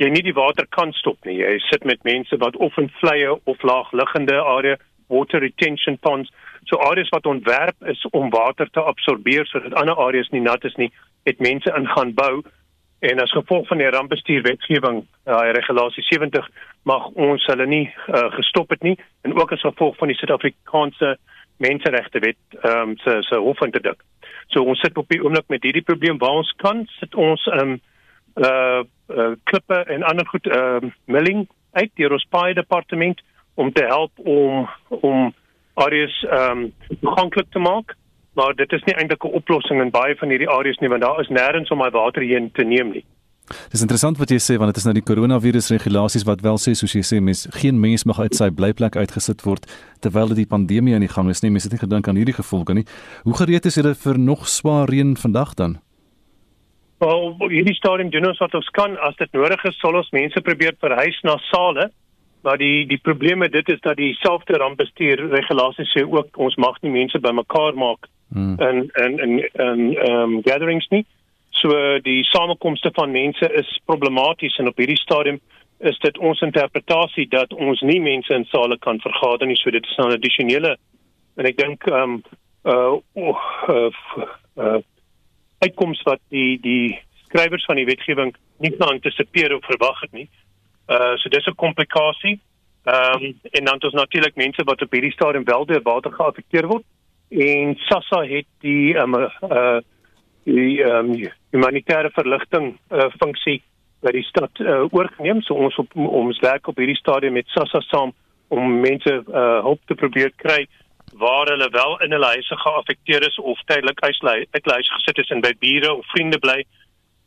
jy 0.00 0.08
nie 0.12 0.22
die 0.22 0.36
water 0.36 0.66
kan 0.68 0.92
stop 0.92 1.24
nie. 1.24 1.38
Jy 1.40 1.58
sit 1.68 1.84
met 1.84 2.04
mense 2.04 2.36
wat 2.36 2.56
of 2.56 2.76
in 2.76 2.90
vleie 3.00 3.32
of 3.44 3.62
laagliggende 3.62 4.36
area 4.40 4.76
water 5.10 5.40
retention 5.40 5.98
ponds, 5.98 6.30
so 6.64 6.78
areas 6.86 7.08
wat 7.08 7.26
ontwerp 7.26 7.76
is 7.88 8.04
om 8.10 8.30
water 8.30 8.68
te 8.70 8.80
absorbeer 8.80 9.46
sodat 9.46 9.74
ander 9.74 9.98
areas 9.98 10.28
nie 10.30 10.44
nat 10.44 10.64
is 10.64 10.76
nie, 10.76 10.92
het 11.26 11.40
mense 11.40 11.72
ingaan 11.76 12.14
bou. 12.14 12.42
En 13.00 13.20
as 13.20 13.32
gevolg 13.32 13.66
van 13.66 13.80
die 13.80 13.88
rampbestuurwetgewing, 13.88 15.02
daai 15.24 15.48
uh, 15.48 15.54
regulasie 15.56 16.04
70 16.04 16.46
mag 16.84 17.08
ons 17.16 17.46
hulle 17.48 17.66
nie 17.66 17.86
uh, 17.88 18.28
gestop 18.36 18.70
het 18.70 18.84
nie. 18.84 18.96
En 19.24 19.34
ook 19.34 19.52
as 19.56 19.64
gevolg 19.64 19.96
van 19.96 20.12
die 20.12 20.16
Suid-Afrikaanse 20.20 21.16
menseregte 21.60 22.18
wet 22.24 22.40
ehm 22.62 22.90
um, 22.90 22.96
se 23.04 23.16
se 23.28 23.36
hof 23.36 23.60
in 23.64 23.70
te 23.70 23.80
dik. 23.80 24.02
So 24.48 24.62
ons 24.62 24.80
sit 24.80 24.96
op 24.98 25.08
die 25.08 25.20
oomblik 25.22 25.48
met 25.48 25.62
hierdie 25.62 25.86
probleem 25.86 26.18
waar 26.18 26.40
ons 26.42 26.52
kan 26.56 26.84
sit 26.98 27.14
ons 27.14 27.46
ehm 27.52 27.76
um, 27.76 27.80
uh, 28.36 28.82
uh 29.16 29.32
klippe 29.50 29.84
en 29.94 30.02
ander 30.02 30.26
goed 30.26 30.46
ehm 30.46 30.90
uh, 30.90 30.92
milling 31.04 31.46
uit 31.72 31.90
die 31.94 32.08
Rospaai 32.08 32.54
departement 32.54 33.20
om 33.54 33.72
te 33.72 33.84
help 33.84 34.12
om 34.18 34.68
om 34.88 35.32
areas 35.74 36.24
ehm 36.24 36.64
um, 36.64 36.96
toeganklik 37.00 37.50
te 37.50 37.58
maak. 37.58 37.96
Maar 38.34 38.54
dit 38.54 38.72
is 38.72 38.84
nie 38.84 38.94
eintlik 38.94 39.24
'n 39.24 39.36
oplossing 39.40 39.80
in 39.80 39.90
baie 39.90 40.16
van 40.16 40.28
hierdie 40.28 40.50
areas 40.58 40.78
nie 40.78 40.88
want 40.88 41.02
daar 41.02 41.20
is 41.20 41.28
nêrens 41.28 41.70
om 41.70 41.78
my 41.78 41.90
water 41.90 42.22
heen 42.22 42.50
te 42.52 42.64
neem 42.64 42.90
nie. 42.90 43.04
Dis 43.72 43.82
interessant 43.82 44.18
wat 44.20 44.30
jy 44.30 44.38
sê 44.42 44.56
want 44.60 44.72
dit 44.72 44.80
is 44.80 44.86
nou 44.88 44.94
die 44.96 45.04
koronavirus 45.04 45.70
regulasies 45.74 46.26
wat 46.28 46.42
wel 46.46 46.58
sê 46.62 46.74
soos 46.78 46.94
jy 46.94 47.02
sê 47.06 47.20
mens 47.20 47.46
geen 47.60 47.80
mens 47.80 48.06
mag 48.08 48.20
uit 48.22 48.34
sy 48.36 48.50
blyplek 48.50 48.96
uitgesit 48.96 49.44
word 49.46 49.66
terwyl 50.00 50.34
die 50.34 50.48
pandemie 50.48 50.94
aan 50.94 51.04
die 51.04 51.12
gang 51.12 51.30
is 51.30 51.42
nie. 51.42 51.50
Mens 51.50 51.66
het 51.68 51.74
nie 51.76 51.82
gedink 51.82 52.08
aan 52.08 52.18
hierdie 52.20 52.36
gevolge 52.36 52.74
nie. 52.74 52.86
Hoe 53.24 53.36
gereed 53.36 53.66
is 53.66 53.78
julle 53.78 53.94
vir 53.94 54.18
nog 54.18 54.48
swaar 54.48 54.88
reën 54.88 55.16
vandag 55.16 55.54
dan? 55.60 55.78
Wel, 57.00 57.34
hierdie 57.48 57.74
stadium 57.74 58.10
doen 58.12 58.28
ons 58.28 58.40
wat 58.42 58.54
ons 58.54 58.68
kan 58.76 58.96
as 59.06 59.16
dit 59.16 59.32
nodig 59.32 59.62
is, 59.64 59.76
sal 59.80 59.96
ons 59.96 60.10
mense 60.12 60.40
probeer 60.44 60.76
verhuis 60.80 61.20
na 61.24 61.38
sale. 61.48 61.88
Maar 62.44 62.56
die 62.60 62.86
die 62.88 63.00
probleem 63.00 63.38
met 63.38 63.52
dit 63.52 63.68
is 63.68 63.80
dat 63.84 63.96
dieselfde 63.96 64.56
rampbestuur 64.60 65.26
regulasies 65.32 65.92
sê 65.96 66.04
ook 66.04 66.38
ons 66.40 66.56
mag 66.56 66.76
nie 66.80 66.92
mense 66.92 67.20
bymekaar 67.20 67.76
maak 67.76 68.08
hmm. 68.32 68.56
in 68.68 68.78
in 69.04 69.18
in 69.18 69.32
in 69.40 69.80
ehm 69.96 70.36
um, 70.36 70.36
gatherings 70.44 70.88
nie. 70.88 71.04
So 71.50 71.98
die 71.98 72.24
samekomste 72.24 72.90
van 72.94 73.10
mense 73.10 73.52
is 73.52 73.80
problematies 73.84 74.56
en 74.58 74.68
op 74.68 74.78
hierdie 74.78 75.00
stadium 75.00 75.40
is 75.78 75.98
dit 75.98 76.18
ons 76.18 76.40
interpretasie 76.40 77.26
dat 77.28 77.52
ons 77.52 77.80
nie 77.80 78.00
mense 78.00 78.34
in 78.34 78.44
sale 78.44 78.78
kan 78.78 79.00
vergader 79.00 79.48
nie. 79.48 79.56
So 79.56 79.70
dit 79.70 79.86
is 79.86 79.96
'n 79.96 80.12
addisionele 80.12 80.76
en 81.36 81.46
ek 81.46 81.56
dink 81.56 81.86
ehm 81.86 82.02
um, 82.02 82.22
uh, 82.64 82.98
uh, 83.16 83.90
uh 84.56 84.78
uitkoms 85.60 86.02
wat 86.02 86.20
die 86.28 86.60
die 86.60 86.98
skrywers 87.24 87.64
van 87.64 87.76
die 87.76 87.84
wetgewing 87.84 88.34
nie 88.58 88.72
geantisipeer 88.76 89.54
of 89.54 89.64
verwag 89.64 90.00
het 90.00 90.12
nie. 90.12 90.28
Uh 90.88 91.16
so 91.16 91.28
dis 91.28 91.46
'n 91.46 91.54
komplikasie. 91.54 92.40
Ehm 92.84 93.24
um, 93.24 93.40
en 93.50 93.64
dan 93.64 93.74
het 93.74 93.84
ons 93.84 94.00
natuurlik 94.02 94.36
mense 94.36 94.62
wat 94.64 94.82
op 94.82 94.92
hierdie 94.92 95.12
stadium 95.12 95.44
wel 95.44 95.66
deur 95.66 95.82
water 95.82 96.12
geaffekteer 96.12 96.66
word 96.66 96.84
en 97.28 97.76
SASSA 97.78 98.24
het 98.26 98.46
die 98.60 98.96
um, 98.96 99.14
uh 99.14 99.80
die 100.44 100.82
ehm 100.82 101.12
um, 101.12 101.30
humanitêre 101.50 102.10
verligting 102.14 102.78
uh 102.90 103.10
funksie 103.18 103.60
by 104.00 104.12
die 104.16 104.24
stad 104.24 104.60
uh, 104.60 104.86
oorgeneem. 104.94 105.42
So 105.42 105.54
ons 105.54 105.76
op 105.78 105.96
ons 105.96 106.38
werk 106.40 106.68
op 106.68 106.78
hierdie 106.80 106.96
stadium 106.96 107.36
met 107.36 107.48
SASSA 107.52 107.80
saam 107.88 108.12
om 108.48 108.80
mense 108.80 109.12
uh 109.28 109.60
hulp 109.66 109.82
te 109.86 109.94
probeer 109.94 110.32
kry 110.36 110.66
waar 111.20 111.50
hulle 111.50 111.68
wel 111.74 111.98
in 112.04 112.12
hulle 112.12 112.26
huise 112.26 112.56
geaffekteer 112.56 113.26
is 113.26 113.38
of 113.38 113.60
tydelik 113.66 114.00
uitlei 114.00 114.44
uitlei 114.54 114.80
gesit 114.82 115.18
is 115.18 115.30
en 115.34 115.40
by 115.40 115.52
bure 115.58 115.94
of 115.94 116.06
vriende 116.14 116.38
bly. 116.38 116.64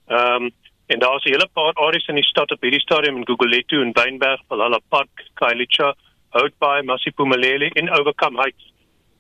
Ehm 0.08 0.44
um, 0.44 0.52
en 0.88 1.00
daar's 1.00 1.24
'n 1.24 1.32
hele 1.32 1.48
paar 1.54 1.74
areas 1.74 2.08
in 2.08 2.16
die 2.16 2.32
stad 2.32 2.52
op 2.52 2.62
hierdie 2.62 2.82
stadium 2.82 3.18
in 3.18 3.26
Gugulethu 3.26 3.82
en 3.82 3.94
Wynberg, 3.94 4.42
Valhalla 4.48 4.80
Park, 4.90 5.30
Kailicha, 5.34 5.94
Oudtshoorn, 6.30 6.86
Masipumalele 6.86 7.70
en 7.70 7.92
Overcome 7.92 8.42
Heights 8.42 8.74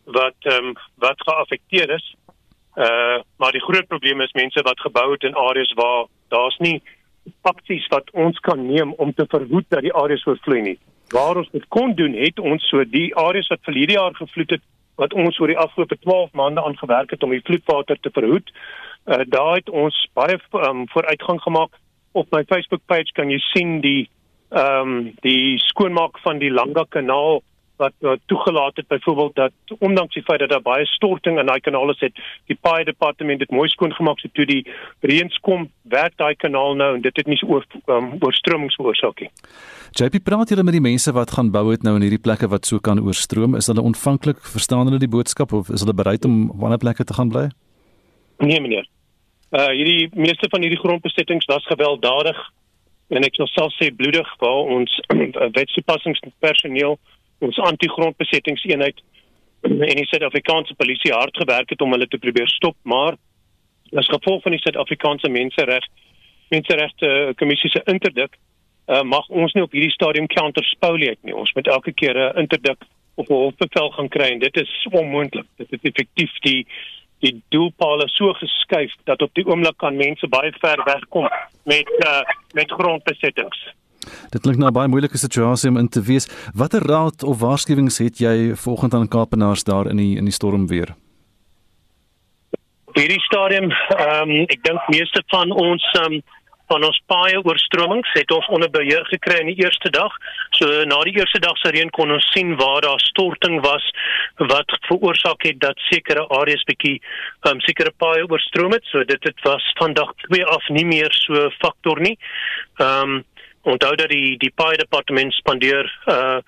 wat 0.06 0.36
ehm 0.40 0.66
um, 0.66 0.74
wat 0.96 1.22
geaffekteer 1.22 1.90
is. 1.90 2.16
Uh 2.76 3.22
maar 3.38 3.52
die 3.52 3.62
groot 3.62 3.88
probleem 3.88 4.22
is 4.22 4.34
mense 4.34 4.62
wat 4.64 4.80
gebou 4.80 5.12
het 5.12 5.24
in 5.24 5.36
areas 5.36 5.74
waar 5.78 6.06
daar's 6.34 6.58
nie 6.58 6.82
aksies 7.42 7.88
wat 7.88 8.10
ons 8.12 8.40
kan 8.40 8.66
neem 8.68 8.94
om 8.94 9.14
te 9.14 9.26
verhoed 9.30 9.66
dat 9.70 9.82
die 9.82 9.94
areas 9.94 10.26
oorvloei 10.28 10.62
nie 10.62 10.80
waar 11.14 11.38
ons 11.38 11.50
dit 11.52 11.68
kon 11.68 11.94
doen 11.96 12.14
het 12.18 12.40
ons 12.40 12.70
so 12.70 12.84
die 12.84 13.10
areas 13.16 13.48
wat 13.54 13.62
vir 13.68 13.78
hierdie 13.82 14.00
jaar 14.00 14.16
gevloed 14.18 14.56
het 14.58 14.64
wat 15.02 15.14
ons 15.14 15.40
oor 15.42 15.50
die 15.50 15.60
afgelope 15.60 15.98
12 16.06 16.34
maande 16.38 16.64
aan 16.64 16.78
gewerk 16.78 17.14
het 17.14 17.24
om 17.24 17.34
die 17.34 17.44
vloedwater 17.46 18.00
te 18.00 18.12
verhoed. 18.14 18.52
Uh 19.06 19.24
daar 19.26 19.56
het 19.56 19.70
ons 19.70 19.96
baie 20.14 20.38
um, 20.68 20.86
vooruitgang 20.94 21.42
gemaak. 21.42 21.80
Op 22.12 22.30
my 22.32 22.44
Facebook 22.48 22.82
page 22.86 23.12
kan 23.14 23.32
jy 23.34 23.40
sien 23.54 23.80
die 23.82 24.10
ehm 24.54 24.90
um, 24.90 25.12
die 25.26 25.58
skoonmaak 25.58 26.20
van 26.22 26.38
die 26.38 26.52
Langa 26.54 26.86
kanaal 26.90 27.42
wat 27.76 27.94
uh, 28.00 28.12
toegelaat 28.26 28.76
het 28.76 28.88
byvoorbeeld 28.88 29.36
dat 29.36 29.52
ondanks 29.80 30.14
die 30.14 30.24
feit 30.24 30.40
dat 30.40 30.50
daar 30.50 30.62
baie 30.62 30.86
storting 30.86 31.40
in 31.40 31.46
daai 31.46 31.60
kanaal 31.60 31.90
is 31.90 32.00
het 32.00 32.14
die 32.46 32.58
paai 32.62 32.84
departement 32.84 33.40
dit 33.40 33.52
mooi 33.52 33.70
skoon 33.70 33.94
gemaak 33.94 34.20
so 34.20 34.30
toe 34.34 34.46
die 34.46 34.62
reëns 35.02 35.40
kom 35.42 35.70
werk 35.82 36.14
daai 36.18 36.36
kanaal 36.36 36.76
nou 36.76 36.96
en 36.96 37.02
dit 37.02 37.18
het 37.18 37.28
nie 37.28 37.38
so 37.38 37.48
oor 37.48 37.66
um, 37.88 38.14
oorstromings 38.22 38.78
veroorsaak 38.78 39.26
nie. 39.26 39.32
JP 39.98 40.22
praat 40.24 40.54
julle 40.54 40.64
met 40.64 40.78
die 40.78 40.86
mense 40.86 41.12
wat 41.18 41.34
gaan 41.34 41.52
bou 41.52 41.66
het 41.72 41.84
nou 41.84 41.96
in 41.98 42.06
hierdie 42.06 42.22
plekke 42.22 42.50
wat 42.54 42.70
so 42.70 42.80
kan 42.80 43.02
oorstroom 43.02 43.58
is 43.58 43.68
hulle 43.72 43.82
ontvanklik 43.82 44.42
verstaan 44.56 44.90
hulle 44.90 45.02
die 45.02 45.12
boodskap 45.18 45.54
of 45.54 45.70
is 45.70 45.86
hulle 45.86 45.98
bereid 45.98 46.26
om 46.30 46.50
op 46.54 46.68
ander 46.70 46.82
plekke 46.82 47.04
te 47.04 47.18
gaan 47.18 47.34
bly? 47.34 47.48
Nee 48.38 48.62
meneer. 48.62 48.86
Uh 49.54 49.70
hierdie 49.74 50.10
meeste 50.14 50.50
van 50.50 50.62
hierdie 50.62 50.82
grondbesettings 50.82 51.50
was 51.50 51.66
gewelddadig 51.74 52.38
en 53.14 53.26
ek 53.26 53.36
sal 53.38 53.50
self 53.52 53.74
sê 53.78 53.90
bloedig 53.94 54.30
waar 54.42 54.72
ons 54.78 54.94
wetstoepassingspersoneel 55.58 56.98
ons 57.44 57.60
anti-grondbesettingseenheid 57.70 59.04
en 59.90 60.00
die 60.00 60.08
Suid-Afrikaanse 60.10 60.76
polisie 60.80 61.14
hard 61.14 61.38
gewerk 61.38 61.70
het 61.70 61.82
om 61.82 61.92
hulle 61.96 62.08
te 62.08 62.22
probeer 62.22 62.50
stop, 62.52 62.78
maar 62.84 63.20
as 63.96 64.10
gevolg 64.10 64.42
van 64.44 64.56
die 64.56 64.64
Suid-Afrikaanse 64.64 65.30
mensereg 65.30 65.86
menseregte 66.54 67.34
kommissie 67.40 67.70
se 67.74 67.82
interdik 67.90 68.36
uh, 68.88 69.02
mag 69.04 69.30
ons 69.30 69.54
nie 69.56 69.64
op 69.64 69.74
hierdie 69.74 69.94
stadium 69.94 70.28
counterspoliate 70.28 71.22
nie. 71.26 71.36
Ons 71.36 71.54
moet 71.58 71.68
elke 71.68 71.94
keer 71.94 72.18
'n 72.18 72.40
interdik 72.44 72.84
op 73.16 73.30
'n 73.30 73.44
hofbevel 73.46 73.90
gaan 73.92 74.10
kry 74.10 74.30
en 74.32 74.40
dit 74.40 74.56
is 74.58 74.88
onmoontlik. 74.92 75.48
Dit 75.58 75.72
is 75.72 75.90
effektief 75.92 76.34
die 76.40 76.68
die 77.24 77.42
doelpale 77.50 78.10
so 78.10 78.34
geskuif 78.34 78.92
dat 79.04 79.22
op 79.22 79.34
die 79.34 79.46
oomblik 79.46 79.78
kan 79.78 79.96
mense 79.96 80.28
baie 80.28 80.52
ver 80.60 80.84
wegkom 80.84 81.30
met 81.64 81.90
uh, 82.06 82.22
met 82.54 82.72
grondbesettings. 82.72 83.60
Dit 84.30 84.42
klink 84.42 84.58
na 84.58 84.68
'n 84.68 84.74
baie 84.74 84.88
moeilike 84.88 85.18
situasie 85.18 85.70
om 85.70 85.78
in 85.78 85.90
te 85.90 86.02
wees. 86.02 86.28
Watter 86.54 86.82
raad 86.82 87.24
of 87.24 87.40
waarskuwings 87.40 87.98
het 87.98 88.18
jy 88.18 88.56
volgens 88.56 88.94
aan 88.94 89.08
Kaapenaars 89.08 89.64
daar 89.64 89.88
in 89.90 89.98
die 89.98 90.18
in 90.18 90.26
die 90.26 90.34
storm 90.34 90.68
weer? 90.68 90.96
Hierdie 92.94 93.22
stadium, 93.22 93.72
ehm 93.72 94.30
um, 94.30 94.46
ek 94.54 94.64
dink 94.64 94.82
meeste 94.88 95.24
van 95.28 95.52
ons 95.52 95.84
ehm 95.94 96.14
um, 96.14 96.22
van 96.72 96.86
ons 96.88 97.00
paaie 97.12 97.40
oorstromings 97.44 98.12
het 98.16 98.32
ons 98.32 98.48
onder 98.56 98.70
beheer 98.72 99.04
gekry 99.12 99.40
in 99.42 99.52
die 99.52 99.66
eerste 99.66 99.92
dag. 99.94 100.14
So 100.58 100.86
na 100.90 101.00
die 101.08 101.16
eerste 101.20 101.42
dag 101.44 101.58
se 101.62 101.74
reën 101.76 101.92
kon 101.98 102.14
ons 102.16 102.30
sien 102.34 102.56
waar 102.62 102.82
daar 102.86 103.04
storting 103.04 103.60
was 103.66 103.86
wat 104.54 104.78
veroorsaak 104.88 105.46
het 105.48 105.60
dat 105.62 105.84
sekere 105.90 106.26
areas 106.40 106.64
bietjie 106.70 106.96
ehm 107.00 107.58
um, 107.58 107.62
sekere 107.68 107.94
paaie 108.04 108.26
oorstroom 108.30 108.74
het. 108.78 108.88
So 108.92 109.04
dit 109.04 109.30
het 109.30 109.46
was 109.48 109.68
vandag 109.82 110.16
2 110.30 110.46
af 110.56 110.70
nie 110.70 110.86
meer 110.86 111.14
so 111.20 111.50
faktor 111.60 112.02
nie. 112.02 112.18
Ehm 112.80 113.20
um, 113.20 113.22
onthou 113.64 113.96
dat 113.96 114.10
die 114.10 114.38
die 114.38 114.52
paai 114.56 114.76
departement 114.78 115.34
spandeer 115.34 115.90
uh 116.06 116.40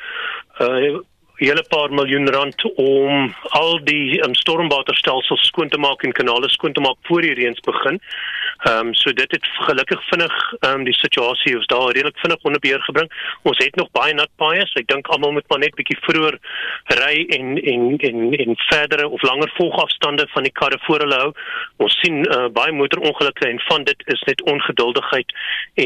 uh 0.60 0.95
hele 1.36 1.63
paar 1.67 1.91
miljoen 1.91 2.30
rand 2.32 2.63
om 2.80 3.34
al 3.60 3.80
die 3.84 4.21
um, 4.23 4.36
stormwaterstelsels 4.39 5.47
skoon 5.49 5.69
te 5.69 5.78
maak 5.78 6.04
en 6.04 6.15
kanale 6.15 6.49
skoon 6.49 6.73
te 6.73 6.84
maak 6.84 6.95
voor 7.10 7.21
die 7.21 7.34
reëns 7.36 7.60
begin. 7.65 7.99
Ehm 8.63 8.87
um, 8.87 8.93
so 8.93 9.13
dit 9.13 9.31
het 9.31 9.47
gelukkig 9.67 10.01
vinnig 10.09 10.53
ehm 10.59 10.79
um, 10.79 10.83
die 10.83 10.93
situasie 10.93 11.55
ons 11.57 11.67
daar 11.67 11.91
redelik 11.91 12.17
vinnig 12.17 12.41
onder 12.41 12.59
beheer 12.59 12.81
gebring. 12.81 13.11
Ons 13.41 13.57
het 13.57 13.75
nog 13.75 13.91
baie 13.91 14.13
nat 14.13 14.31
paaie. 14.35 14.65
So 14.67 14.79
ek 14.79 14.87
dink 14.87 15.07
almal 15.07 15.31
moet 15.31 15.47
maar 15.49 15.59
net 15.59 15.75
bietjie 15.75 15.97
vroeër 16.07 16.37
ry 17.01 17.25
en 17.37 17.57
en 17.73 17.83
en 18.09 18.33
en 18.33 18.55
verdere 18.67 19.07
of 19.07 19.21
langer 19.21 19.51
volgafstande 19.57 20.27
van 20.33 20.43
die 20.43 20.51
karre 20.51 20.79
voor 20.87 20.99
hulle 21.05 21.19
hou. 21.23 21.31
Ons 21.77 21.99
sien 22.01 22.23
uh, 22.25 22.47
baie 22.47 22.71
motorongelukke 22.71 23.49
en 23.49 23.59
van 23.67 23.83
dit 23.83 24.07
is 24.15 24.23
net 24.29 24.41
ongeduldigheid 24.41 25.35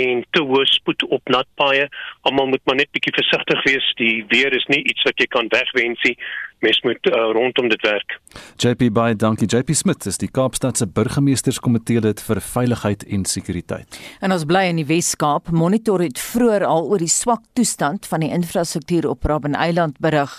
en 0.02 0.26
te 0.30 0.46
hoë 0.52 0.66
spoed 0.66 1.08
op 1.10 1.34
nat 1.36 1.48
paaie. 1.56 1.90
Almal 2.22 2.54
moet 2.54 2.66
maar 2.66 2.80
net 2.82 2.92
bietjie 2.92 3.16
versigtig 3.18 3.64
wees. 3.64 3.94
Die 3.96 4.26
weer 4.30 4.54
is 4.54 4.70
nie 4.70 4.84
iets 4.84 5.04
wat 5.04 5.18
jy 5.18 5.28
kan 5.28 5.50
wegwensie 5.50 6.18
mes 6.66 6.82
moet 6.82 7.10
uh, 7.10 7.32
rondom 7.36 7.70
dit 7.70 7.82
werk. 7.82 8.18
JP 8.60 8.90
baie 8.94 9.16
dankie. 9.16 9.48
JP 9.48 9.74
Smith 9.76 10.06
is 10.10 10.20
die 10.20 10.30
Kaapstad 10.32 10.78
se 10.78 10.88
burgemeesterskomitee 10.88 12.02
lid 12.04 12.22
vir 12.24 12.42
veiligheid 12.44 13.06
en 13.08 13.26
sekuriteit. 13.26 14.00
En 14.24 14.34
ons 14.36 14.46
bly 14.50 14.66
in 14.72 14.82
die 14.82 14.88
Wes-Kaap. 14.90 15.52
Monitor 15.56 16.04
het 16.04 16.20
vroeër 16.20 16.66
al 16.68 16.90
oor 16.92 17.02
die 17.02 17.12
swak 17.12 17.44
toestand 17.58 18.08
van 18.10 18.26
die 18.26 18.32
infrastruktuur 18.36 19.10
op 19.10 19.28
Robben 19.30 19.56
Eiland 19.56 20.00
berig. 20.04 20.34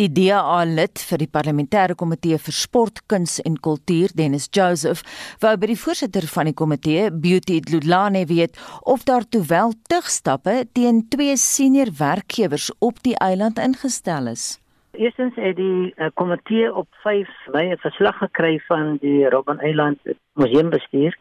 Die 0.00 0.08
DA 0.12 0.62
lid 0.68 1.02
vir 1.10 1.22
die 1.24 1.30
parlementêre 1.30 1.96
komitee 1.98 2.38
vir 2.38 2.56
sport, 2.56 3.02
kuns 3.10 3.38
en 3.44 3.58
kultuur, 3.60 4.14
Dennis 4.16 4.48
Joseph, 4.52 5.04
wou 5.42 5.54
by 5.60 5.72
die 5.72 5.80
voorsitter 5.80 6.28
van 6.32 6.50
die 6.50 6.56
komitee, 6.56 7.10
Beauty 7.12 7.60
Dludlane, 7.64 8.24
weet 8.28 8.56
of 8.88 9.04
daar 9.08 9.26
toe 9.28 9.44
wel 9.48 9.74
tugstappe 9.92 10.62
teen 10.72 11.04
twee 11.12 11.36
senior 11.36 11.92
werkgewers 11.98 12.70
op 12.78 13.02
die 13.04 13.16
eiland 13.22 13.58
ingestel 13.62 14.32
is. 14.32 14.56
Eerstens 14.98 15.34
het 15.34 15.56
die 15.56 15.92
uh, 15.96 16.06
komitee 16.14 16.74
op 16.74 16.86
5 16.90 17.28
Mei 17.52 17.70
'n 17.70 17.76
verslag 17.78 18.16
gekry 18.18 18.58
van 18.66 18.96
die 19.00 19.28
Robben 19.28 19.58
Eiland 19.58 19.98
Museumbestuur 20.32 21.18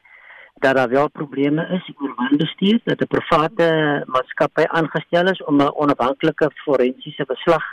dat 0.54 0.76
daar 0.76 0.90
wel 0.90 1.10
probleme 1.10 1.68
is 1.68 1.92
oor 2.02 2.14
wanbestuur 2.16 2.80
dat 2.84 3.02
'n 3.02 3.08
private 3.08 3.68
maatskappy 4.06 4.64
aangestel 4.68 5.28
is 5.28 5.44
om 5.44 5.62
'n 5.62 5.76
onafhanklike 5.76 6.52
forensiese 6.56 7.26
verslag 7.26 7.64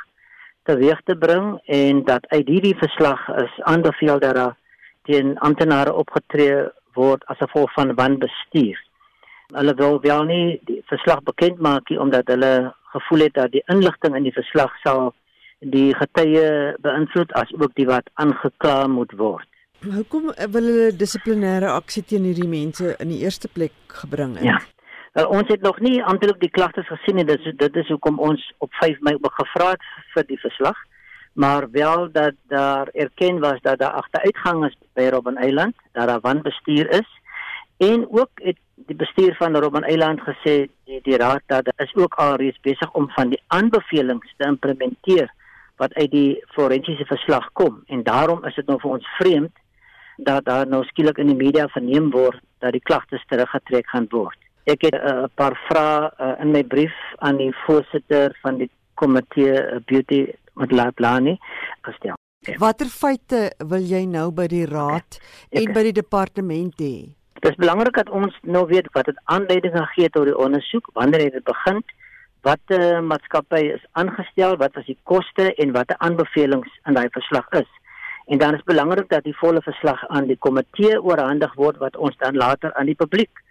teweeg 0.62 1.00
te 1.04 1.16
bring 1.16 1.60
en 1.64 2.04
dat 2.04 2.28
uit 2.28 2.48
hierdie 2.48 2.76
verslag 2.76 3.28
is 3.28 3.60
aanbeveel 3.60 4.18
dat 4.18 4.34
daar 4.34 4.56
teen 5.02 5.38
amptenare 5.38 5.92
opgetree 5.92 6.68
word 6.92 7.24
as 7.26 7.36
gevolg 7.36 7.72
van 7.72 7.94
wanbestuur. 7.94 8.84
Hulle 9.46 9.74
wil 9.74 10.00
wel 10.00 10.22
nie 10.24 10.60
die 10.62 10.82
verslag 10.84 11.22
bekend 11.22 11.58
maak 11.58 11.88
nie 11.88 12.00
omdat 12.00 12.26
hulle 12.26 12.74
gevoel 12.82 13.18
het 13.18 13.34
dat 13.34 13.50
die 13.50 13.62
inligting 13.66 14.16
in 14.16 14.22
die 14.22 14.38
verslag 14.42 14.76
sal 14.82 15.14
die 15.58 15.94
getuie 15.94 16.74
beïnvloed 16.84 17.32
as 17.32 17.50
ook 17.58 17.74
die 17.74 17.86
wat 17.86 18.10
aangekla 18.14 18.86
moet 18.86 19.12
word. 19.18 19.48
Hoekom 19.84 20.30
wil 20.32 20.68
hulle 20.70 20.92
dissiplinêre 20.96 21.68
aksie 21.68 22.02
teen 22.02 22.24
hierdie 22.24 22.48
mense 22.48 22.94
in 22.98 23.12
die 23.12 23.20
eerste 23.24 23.48
plek 23.48 23.74
gebring 24.00 24.38
het? 24.38 24.44
Ja. 24.44 24.60
Wel, 25.14 25.28
ons 25.30 25.48
het 25.48 25.62
nog 25.62 25.78
nie 25.80 26.02
amptelik 26.02 26.40
die 26.40 26.50
klagtes 26.50 26.88
gesien 26.90 27.20
nie. 27.20 27.26
Dit 27.28 27.44
is 27.46 27.54
dit 27.56 27.76
is 27.76 27.88
hoekom 27.92 28.18
ons 28.18 28.42
op 28.58 28.72
5 28.80 29.00
Mei 29.00 29.14
ook 29.20 29.36
gevra 29.38 29.74
het 29.76 29.84
vir 30.14 30.26
die 30.26 30.40
verslag. 30.40 30.78
Maar 31.34 31.70
wel 31.70 32.08
dat 32.12 32.34
daar 32.48 32.88
erken 32.92 33.38
was 33.40 33.60
dat 33.62 33.78
daar 33.78 34.00
agteruitgang 34.00 34.64
is 34.66 34.74
by 34.94 35.08
Robben 35.10 35.36
Eiland, 35.36 35.74
dat 35.92 36.08
daar 36.08 36.20
wanbestuur 36.20 36.90
is 36.90 37.10
en 37.76 38.06
ook 38.10 38.30
het 38.34 38.58
die 38.74 38.96
bestuur 38.96 39.34
van 39.34 39.56
Robben 39.56 39.82
Eiland 39.82 40.20
gesê 40.20 40.66
die, 40.84 41.00
die 41.02 41.16
raad 41.16 41.42
dat 41.46 41.72
is 41.76 41.94
ook 41.94 42.14
alreeds 42.14 42.60
besig 42.60 42.92
om 42.92 43.08
van 43.10 43.28
die 43.28 43.42
aanbevelings 43.46 44.34
te 44.36 44.46
implementeer 44.46 45.32
wat 45.76 45.94
uit 45.94 46.10
die 46.10 46.42
forensiese 46.54 47.04
verslag 47.04 47.50
kom 47.52 47.82
en 47.86 48.02
daarom 48.02 48.44
is 48.44 48.54
dit 48.54 48.66
nou 48.66 48.78
vir 48.82 48.90
ons 48.90 49.12
vreemd 49.18 49.52
dat 50.16 50.44
daar 50.44 50.66
nou 50.66 50.84
skielik 50.84 51.18
in 51.18 51.32
die 51.32 51.38
media 51.38 51.66
verneem 51.68 52.10
word 52.10 52.40
dat 52.62 52.72
die 52.72 52.82
klagtes 52.82 53.24
teruggetrek 53.28 53.88
gaan 53.90 54.06
word. 54.10 54.38
Ek 54.64 54.82
het 54.86 54.94
'n 54.94 55.06
uh, 55.06 55.24
paar 55.34 55.56
vrae 55.68 56.10
uh, 56.18 56.40
in 56.40 56.50
my 56.50 56.62
brief 56.62 56.94
aan 57.18 57.36
die 57.36 57.52
voorsitter 57.66 58.38
van 58.42 58.58
die 58.58 58.70
komitee 58.94 59.52
uh, 59.52 59.80
Beauty 59.84 60.32
met 60.54 60.72
Laplani 60.72 61.38
gestel. 61.82 62.14
Watter 62.58 62.86
feite 62.86 63.52
wil 63.58 63.82
jy 63.82 64.04
nou 64.04 64.30
by 64.30 64.46
die 64.46 64.66
raad 64.66 65.18
en 65.50 65.72
by 65.72 65.82
die 65.82 65.96
departement 65.96 66.80
hê? 66.80 67.08
Dit 67.40 67.50
is 67.52 67.60
belangrik 67.60 67.96
dat 67.96 68.10
ons 68.10 68.36
nou 68.42 68.66
weet 68.66 68.88
wat 68.92 69.06
het 69.06 69.20
aanleiding 69.24 69.76
gegee 69.76 70.08
tot 70.10 70.24
die 70.24 70.36
ondersoek, 70.36 70.90
wanneer 70.92 71.24
het 71.24 71.32
dit 71.32 71.44
begin, 71.44 71.82
watter 72.44 72.82
uh, 72.98 73.00
maatskappy 73.00 73.62
is 73.74 73.84
aangestel, 73.92 74.58
wat 74.60 74.76
was 74.76 74.86
die 74.86 74.98
koste 75.08 75.48
en 75.62 75.72
watter 75.72 75.96
aanbevelings 76.04 76.72
in 76.88 76.96
daai 76.98 77.08
verslag 77.16 77.48
is. 77.60 77.70
En 78.26 78.38
dan 78.38 78.54
is 78.54 78.68
belangrik 78.68 79.08
dat 79.08 79.24
die 79.24 79.36
volle 79.36 79.62
verslag 79.64 80.04
aan 80.08 80.28
die 80.28 80.38
komitee 80.46 81.00
oorhandig 81.00 81.54
word 81.60 81.80
wat 81.80 81.96
ons 81.96 82.16
dan 82.20 82.36
later 82.36 82.72
aan 82.74 82.88
die 82.92 83.00
publiek 83.00 83.42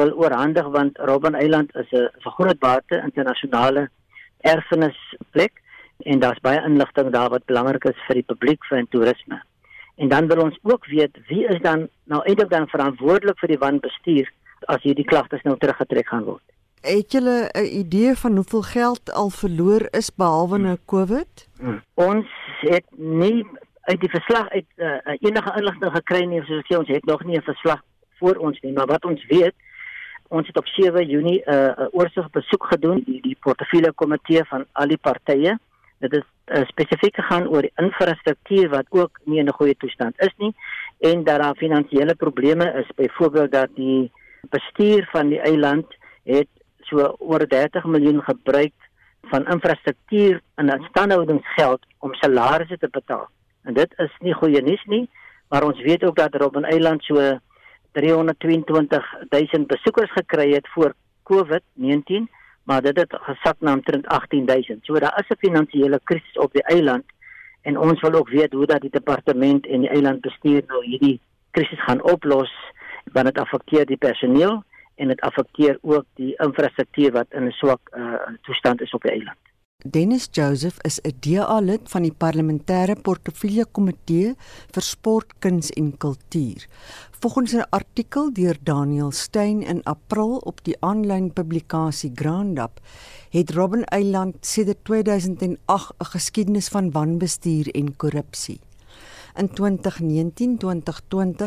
wil 0.00 0.12
oorhandig 0.16 0.68
want 0.72 0.98
Robben 1.08 1.34
Eiland 1.34 1.74
is 1.76 1.90
'n 1.92 2.08
groot 2.36 2.58
bate 2.58 3.02
internasionale 3.04 3.88
erfenisplek 4.40 5.52
en 6.04 6.18
daar's 6.18 6.40
baie 6.40 6.62
inligting 6.64 7.10
daar 7.10 7.30
wat 7.30 7.44
belangrik 7.44 7.84
is 7.84 8.04
vir 8.06 8.14
die 8.14 8.28
publiek 8.32 8.64
vir 8.64 8.86
toerisme. 8.90 9.42
En 9.96 10.08
dan 10.08 10.26
wil 10.26 10.42
ons 10.44 10.58
ook 10.62 10.86
weet 10.86 11.18
wie 11.28 11.44
is 11.46 11.60
dan 11.60 11.88
nou 12.04 12.22
eintlik 12.24 12.50
dan 12.50 12.68
verantwoordelik 12.68 13.38
vir 13.38 13.48
die 13.48 13.58
wanbestuur 13.58 14.32
as 14.66 14.82
hierdie 14.82 15.04
klagtes 15.04 15.42
nou 15.42 15.56
teruggetrek 15.58 16.08
gaan 16.08 16.24
word. 16.24 16.51
Het 16.82 17.12
julle 17.12 17.50
'n 17.52 17.78
idee 17.78 18.14
van 18.14 18.34
hoeveel 18.34 18.62
geld 18.62 19.12
al 19.12 19.30
verloor 19.30 19.86
is 19.90 20.14
behalwe 20.14 20.58
nou 20.58 20.76
COVID? 20.86 21.48
Hmm. 21.58 21.82
Ons 21.94 22.26
het 22.60 22.84
nie 22.96 23.46
uit 23.82 24.00
die 24.00 24.10
verslag 24.10 24.48
uit 24.48 24.66
uh, 24.76 24.98
enige 25.20 25.52
inligting 25.56 25.92
gekry 25.92 26.24
nie, 26.24 26.42
soos 26.42 26.58
ek 26.62 26.72
sê 26.72 26.78
ons 26.78 26.88
het 26.88 27.04
nog 27.04 27.24
nie 27.24 27.36
'n 27.36 27.42
verslag 27.42 27.80
voor 28.18 28.34
ons 28.34 28.60
nie, 28.60 28.72
maar 28.72 28.86
wat 28.86 29.04
ons 29.04 29.26
weet, 29.26 29.54
ons 30.28 30.46
het 30.46 30.56
op 30.56 30.66
7 30.66 31.06
Junie 31.06 31.42
'n 31.46 31.52
uh, 31.54 31.86
oorsig 31.90 32.30
besoek 32.30 32.66
gedoen 32.66 33.02
die, 33.06 33.20
die 33.20 33.36
portefeulje 33.40 33.92
komitee 33.92 34.44
van 34.44 34.64
al 34.72 34.86
die 34.86 34.98
partye 35.00 35.58
Dit 36.02 36.16
is 36.18 36.24
uh, 36.50 36.64
spesifiek 36.66 37.14
gegaan 37.14 37.46
oor 37.48 37.62
die 37.62 37.76
infrastruktuur 37.78 38.72
wat 38.72 38.88
ook 38.90 39.20
nie 39.24 39.38
in 39.38 39.46
'n 39.46 39.58
goeie 39.58 39.76
toestand 39.78 40.14
is 40.26 40.34
nie 40.36 40.54
en 40.98 41.24
dat 41.24 41.40
daar 41.40 41.56
finansiële 41.56 42.14
probleme 42.14 42.66
is. 42.80 42.88
Byvoorbeeld 42.96 43.52
dat 43.52 43.68
die 43.74 44.10
bestuur 44.50 45.08
van 45.12 45.28
die 45.28 45.40
eiland 45.40 45.86
het 46.24 46.48
so 46.86 47.14
oor 47.18 47.46
30 47.48 47.84
miljoen 47.84 48.22
gebruik 48.22 48.72
van 49.30 49.46
infrastruktuur 49.46 50.40
en 50.54 50.68
instandhoudingsgeld 50.68 51.86
om 51.98 52.14
salarisse 52.14 52.78
te 52.78 52.88
betaal. 52.90 53.28
En 53.62 53.74
dit 53.74 53.92
is 53.96 54.12
nie 54.18 54.34
goeie 54.34 54.62
nuus 54.62 54.84
nie, 54.84 55.08
maar 55.48 55.64
ons 55.64 55.80
weet 55.80 56.04
ook 56.04 56.16
dat 56.16 56.34
Robben 56.34 56.64
Eiland 56.64 57.02
so 57.04 57.38
322 57.92 59.14
000 59.30 59.66
besoekers 59.66 60.12
gekry 60.12 60.52
het 60.52 60.68
voor 60.68 60.94
COVID-19 61.22 62.28
maar 62.62 62.82
dit 62.82 62.96
het 62.96 63.14
gesak 63.20 63.56
na 63.58 63.72
omtrent 63.72 64.06
18000. 64.06 64.84
So 64.84 64.98
daar 64.98 65.18
is 65.18 65.28
'n 65.28 65.46
finansiële 65.46 66.00
krisis 66.04 66.36
op 66.38 66.52
die 66.52 66.62
eiland 66.62 67.04
en 67.62 67.78
ons 67.78 68.00
wil 68.00 68.12
ook 68.12 68.28
weet 68.28 68.52
hoe 68.52 68.66
dat 68.66 68.80
die 68.80 68.90
departement 68.90 69.66
en 69.66 69.80
die 69.80 69.88
eilandbestuur 69.88 70.62
nou 70.66 70.84
hierdie 70.84 71.20
krisis 71.50 71.82
gaan 71.82 72.02
oplos 72.02 72.52
want 73.12 73.26
dit 73.26 73.38
affekteer 73.38 73.86
die 73.86 73.96
personeel 73.96 74.64
en 74.94 75.08
dit 75.08 75.20
affekteer 75.20 75.78
ook 75.80 76.04
die 76.14 76.34
infrastruktuur 76.36 77.12
wat 77.12 77.26
in 77.30 77.46
'n 77.46 77.50
swak 77.50 77.80
uh, 77.96 78.14
toestand 78.42 78.80
is 78.80 78.92
op 78.92 79.02
die 79.02 79.10
eiland. 79.10 79.38
Dennis 79.84 80.28
Joseph 80.30 80.78
is 80.86 81.00
'n 81.02 81.16
DA-lid 81.20 81.88
van 81.90 82.02
die 82.02 82.14
parlementêre 82.14 82.94
portefeulje 83.02 83.64
komitee 83.66 84.34
vir 84.74 84.82
sport, 84.82 85.32
kuns 85.40 85.70
en 85.70 85.96
kultuur. 85.98 86.66
Volgens 87.20 87.52
'n 87.54 87.66
artikel 87.70 88.32
deur 88.32 88.56
Daniel 88.62 89.10
Steyn 89.10 89.62
in 89.62 89.82
April 89.82 90.36
op 90.36 90.64
die 90.64 90.76
aanlyn 90.80 91.32
publikasie 91.32 92.12
Grandap, 92.14 92.80
het 93.30 93.50
Robben 93.50 93.84
Eiland 93.84 94.36
sedert 94.46 94.84
2008 94.84 95.94
'n 95.98 96.04
geskiedenis 96.04 96.68
van 96.68 96.90
wanbestuur 96.90 97.74
en 97.74 97.96
korrupsie. 97.96 98.60
In 99.34 99.48
2019-2020 99.48 99.54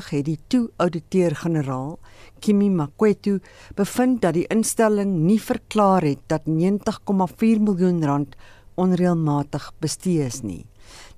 het 0.09 0.25
die 0.25 0.39
toe-ouditeur-generaal, 0.47 1.99
Kimi 2.39 2.69
Makwetu, 2.69 3.39
bevind 3.77 4.21
dat 4.21 4.33
die 4.33 4.47
instelling 4.49 5.15
nie 5.27 5.41
verklaar 5.41 6.01
het 6.01 6.19
dat 6.27 6.41
90,4 6.49 7.61
miljoen 7.61 8.05
rand 8.05 8.35
onreëlmatig 8.75 9.71
bestee 9.79 10.25
is 10.25 10.41
nie. 10.41 10.65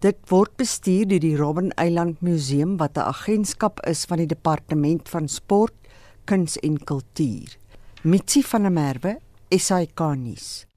Dit 0.04 0.18
word 0.30 0.52
bestuur 0.60 1.08
deur 1.10 1.24
die 1.24 1.38
Robben 1.40 1.72
Eiland 1.76 2.22
Museum 2.22 2.78
wat 2.78 2.98
'n 2.98 3.10
agentskap 3.14 3.80
is 3.86 4.06
van 4.06 4.18
die 4.18 4.28
Departement 4.28 5.10
van 5.10 5.28
Sport, 5.28 5.74
Kuns 6.26 6.58
en 6.58 6.84
Kultuur. 6.84 7.58
Mitsi 8.04 8.44
van 8.44 8.62
der 8.62 8.72
Merwe, 8.72 9.18
SAK-nuus. 9.50 10.68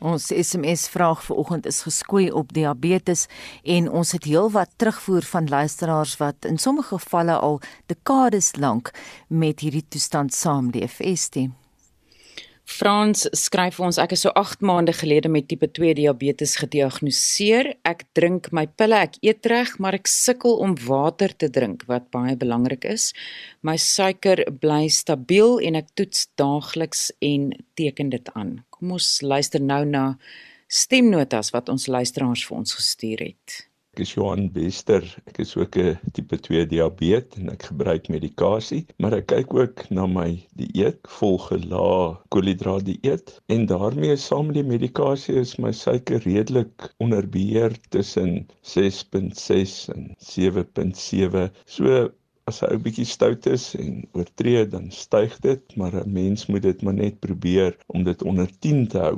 Ons 0.00 0.30
SMS 0.32 0.88
vraag 0.88 1.20
vanoggend 1.24 1.66
is 1.66 1.82
geskoei 1.84 2.30
op 2.32 2.54
diabetes 2.56 3.26
en 3.62 3.90
ons 3.90 4.12
het 4.16 4.24
heelwat 4.24 4.72
terugvoer 4.80 5.28
van 5.28 5.48
luisteraars 5.48 6.16
wat 6.16 6.48
in 6.48 6.58
sommige 6.58 6.96
gevalle 6.96 7.36
al 7.36 7.60
dekades 7.92 8.54
lank 8.56 8.94
met 9.28 9.60
hierdie 9.60 9.84
toestand 9.88 10.32
saamleef. 10.32 11.00
Estie 11.04 11.50
Frans 12.70 13.24
skryf 13.34 13.80
ons 13.82 13.98
ek 13.98 14.12
is 14.14 14.22
so 14.24 14.30
8 14.38 14.62
maande 14.64 14.92
gelede 14.94 15.28
met 15.32 15.48
tipe 15.50 15.66
2 15.74 15.96
diabetes 15.98 16.52
gediagnoseer. 16.60 17.72
Ek 17.88 18.04
drink 18.14 18.50
my 18.54 18.66
pille, 18.78 19.00
ek 19.08 19.18
eet 19.26 19.48
reg, 19.50 19.72
maar 19.82 19.96
ek 19.98 20.06
sukkel 20.10 20.54
om 20.62 20.76
water 20.86 21.34
te 21.34 21.50
drink 21.50 21.82
wat 21.90 22.06
baie 22.14 22.36
belangrik 22.38 22.86
is. 22.92 23.10
My 23.66 23.74
suiker 23.74 24.44
bly 24.62 24.86
stabiel 24.86 25.58
en 25.66 25.80
ek 25.80 25.90
toets 25.98 26.28
daagliks 26.38 27.08
en 27.18 27.50
teken 27.80 28.14
dit 28.14 28.30
aan. 28.38 28.60
Kom 28.70 28.94
ons 29.00 29.10
luister 29.26 29.60
nou 29.60 29.82
na 29.88 30.04
stemnotas 30.70 31.50
wat 31.56 31.68
ons 31.74 31.90
luisteraars 31.90 32.46
vir 32.46 32.62
ons 32.62 32.78
gestuur 32.78 33.26
het. 33.32 33.64
Ek 33.96 34.04
is 34.04 34.10
Johan 34.14 34.44
Bester. 34.54 35.02
Ek 35.30 35.38
is 35.42 35.52
ook 35.58 35.76
'n 35.82 36.10
tipe 36.16 36.36
2 36.46 36.66
diabetes 36.72 37.38
en 37.40 37.48
ek 37.54 37.64
gebruik 37.70 38.04
medikasie, 38.14 38.84
maar 39.02 39.16
ek 39.16 39.26
kyk 39.32 39.54
ook 39.62 39.82
na 39.96 40.04
my 40.12 40.28
dieet, 40.60 41.00
volg 41.14 41.48
'n 41.56 41.64
lae 41.72 42.04
koolhidraat 42.36 42.86
dieet 42.90 43.32
en 43.56 43.66
daarmee 43.72 44.14
saam 44.26 44.46
met 44.46 44.60
die 44.60 44.64
medikasie 44.68 45.34
is 45.42 45.56
my 45.64 45.72
suiker 45.80 46.22
redelik 46.28 46.86
onder 47.02 47.26
beheer 47.38 47.74
tussen 47.96 48.46
6.6 48.76 49.74
en 49.96 50.06
7.7. 50.30 51.50
So 51.66 52.06
as 52.46 52.62
hy 52.62 52.72
'n 52.76 52.86
bietjie 52.86 53.10
stout 53.16 53.50
is 53.56 53.74
en 53.74 54.06
oortree 54.14 54.62
dan 54.70 54.90
styg 55.02 55.34
dit, 55.50 55.76
maar 55.76 55.98
'n 55.98 56.16
mens 56.22 56.46
moet 56.46 56.62
dit 56.70 56.82
maar 56.86 57.00
net 57.04 57.18
probeer 57.18 57.74
om 57.88 58.06
dit 58.06 58.22
onder 58.22 58.58
10 58.60 58.86
te 58.86 59.06
hou 59.08 59.16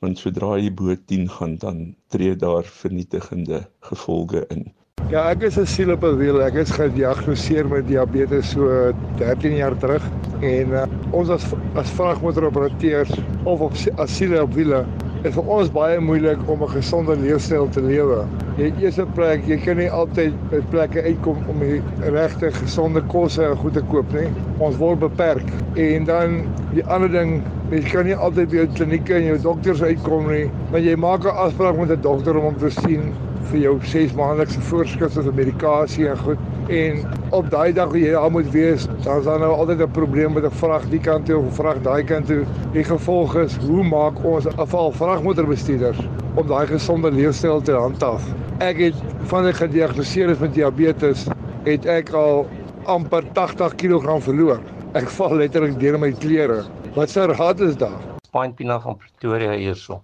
want 0.00 0.18
sodra 0.18 0.56
jy 0.58 0.70
bo 0.72 0.94
10 1.12 1.28
gaan 1.36 1.56
dan 1.60 1.80
tree 2.08 2.36
daar 2.36 2.64
vernietigende 2.64 3.64
gevolge 3.80 4.44
in. 4.48 4.68
Ja, 5.08 5.24
ek 5.30 5.42
is 5.48 5.56
'n 5.58 5.66
siel 5.66 5.92
op 5.92 6.04
'n 6.04 6.16
wiel. 6.16 6.40
Ek 6.42 6.54
is 6.54 6.70
gediagnoseer 6.70 7.68
met 7.68 7.88
diabetes 7.88 8.50
so 8.50 8.92
13 9.18 9.56
jaar 9.56 9.76
terug 9.78 10.04
en 10.40 10.68
uh, 10.70 10.84
ons 11.10 11.28
as 11.28 11.44
as 11.74 11.90
vragmotoroperateurs 11.90 13.10
of 13.44 13.60
op 13.60 13.72
as 13.96 14.16
siele 14.16 14.42
op 14.42 14.52
wiele 14.54 14.84
is 15.20 15.34
vir 15.36 15.48
ons 15.52 15.68
baie 15.72 15.98
moeilik 16.00 16.40
om 16.48 16.62
'n 16.64 16.72
gesonde 16.72 17.16
leefstyl 17.20 17.68
te 17.68 17.82
lewe. 17.84 18.24
Jy 18.56 18.72
eers 18.80 18.98
'n 18.98 19.12
plek, 19.14 19.46
jy 19.46 19.58
kan 19.64 19.76
nie 19.76 19.90
altyd 19.90 20.32
by 20.50 20.60
plekke 20.70 21.02
uitkom 21.02 21.36
om 21.48 21.58
die 21.60 21.82
regte 22.00 22.50
gesonde 22.52 23.02
kosse 23.12 23.44
en 23.44 23.56
goed 23.56 23.74
te 23.74 23.82
koop 23.90 24.12
nie. 24.12 24.28
Ons 24.58 24.76
word 24.76 24.98
beperk. 25.00 25.44
En 25.76 26.04
dan 26.04 26.42
die 26.72 26.84
ander 26.84 27.10
ding, 27.10 27.42
jy 27.70 27.80
kan 27.92 28.04
nie 28.04 28.16
altyd 28.16 28.50
by 28.50 28.56
'n 28.56 28.72
kliniek 28.74 29.10
en 29.10 29.24
jou 29.24 29.38
dokters 29.38 29.82
uitkom 29.82 30.30
nie, 30.30 30.50
maar 30.70 30.80
jy 30.80 30.96
maak 30.96 31.24
'n 31.24 31.36
afspraak 31.36 31.76
met 31.76 31.90
'n 31.90 32.00
dokter 32.00 32.36
om 32.36 32.44
hom 32.44 32.56
te 32.56 32.70
sien 32.70 33.12
vir 33.50 33.58
jou 33.64 33.74
6 33.92 34.12
maandelikse 34.18 34.60
voorskrifte 34.68 35.22
vir 35.26 35.34
medikasie 35.34 36.08
en 36.10 36.18
goed. 36.18 36.38
En 36.70 37.00
op 37.36 37.48
daai 37.50 37.72
dag 37.74 37.90
wie 37.94 38.04
jy 38.04 38.14
al 38.14 38.30
moet 38.30 38.50
wees, 38.54 38.86
dan 39.04 39.18
is 39.18 39.26
daar 39.26 39.40
nou 39.42 39.50
altyd 39.54 39.80
'n 39.82 39.90
probleem 39.90 40.32
met 40.32 40.44
'n 40.44 40.58
vrag 40.62 40.88
die 40.90 41.00
kant 41.00 41.26
toe 41.26 41.38
of 41.38 41.46
'n 41.46 41.58
vrag 41.60 41.82
daai 41.82 42.04
kant 42.04 42.26
toe. 42.26 42.44
Die 42.72 42.84
gevolg 42.84 43.36
is, 43.36 43.56
hoe 43.56 43.82
maak 43.84 44.24
ons 44.24 44.46
afval 44.46 44.92
vragmotorbestuurders 44.92 46.00
om 46.34 46.46
daai 46.46 46.66
gesonde 46.66 47.10
leefstyl 47.10 47.60
te 47.60 47.72
handhaaf? 47.72 48.22
Ek 48.58 48.78
het 48.78 48.94
van 49.30 49.44
die 49.44 49.52
gediagnoseer 49.52 50.30
is 50.30 50.38
met 50.38 50.54
diabetes, 50.54 51.26
het 51.64 51.86
ek 51.86 52.12
al 52.12 52.46
amper 52.84 53.24
80 53.32 53.74
kg 53.74 54.22
verloor. 54.22 54.60
Ek 54.92 55.08
val 55.08 55.34
letterlik 55.34 55.80
deur 55.80 55.98
my 55.98 56.12
klere. 56.12 56.64
Wat 56.94 57.10
sou 57.10 57.32
raad 57.32 57.60
is 57.60 57.76
daar? 57.76 58.00
Point 58.30 58.54
Pina 58.54 58.80
van 58.80 58.96
Pretoria 58.96 59.52
hierso. 59.52 60.02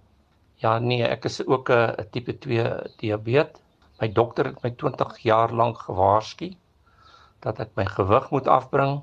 Ja 0.64 0.78
nee, 0.78 1.04
ek 1.04 1.26
is 1.28 1.42
ook 1.46 1.68
'n 1.70 2.06
tipe 2.10 2.32
2 2.38 2.64
diabetes. 3.00 3.60
My 4.00 4.08
dokter 4.12 4.44
het 4.44 4.62
my 4.62 4.70
20 4.70 5.18
jaar 5.18 5.52
lank 5.52 5.78
gewaarsku 5.78 6.50
dat 7.40 7.60
ek 7.60 7.70
my 7.76 7.84
gewig 7.84 8.30
moet 8.30 8.48
afbring 8.48 9.02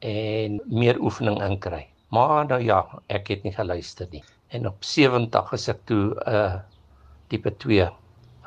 en 0.00 0.60
meer 0.66 1.00
oefening 1.00 1.42
inkry. 1.42 1.86
Maar 2.08 2.46
nou 2.46 2.60
ja, 2.60 2.84
ek 3.08 3.28
het 3.28 3.42
nie 3.42 3.52
geluister 3.52 4.06
nie. 4.10 4.22
En 4.48 4.66
op 4.68 4.84
70 4.84 5.52
is 5.52 5.68
ek 5.68 5.80
toe 5.84 6.12
'n 6.12 6.34
uh, 6.34 6.60
tipe 7.28 7.56
2 7.56 7.88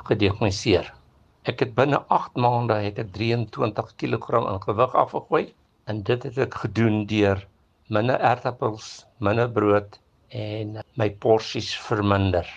gediagnoseer. 0.06 0.94
Ek 1.42 1.60
het 1.60 1.74
binne 1.74 1.98
8 2.08 2.36
maande 2.36 2.74
het 2.74 2.98
ek 2.98 3.12
23 3.12 3.94
kg 3.96 4.42
in 4.52 4.62
gewig 4.62 4.94
afgegooi 4.94 5.54
en 5.86 6.02
dit 6.02 6.22
het 6.22 6.38
ek 6.38 6.54
gedoen 6.54 7.06
deur 7.06 7.46
minder 7.88 8.18
aardappels, 8.18 9.06
minder 9.18 9.50
brood 9.50 9.98
en 10.36 10.82
my 11.00 11.10
porsies 11.24 11.72
verminder. 11.88 12.48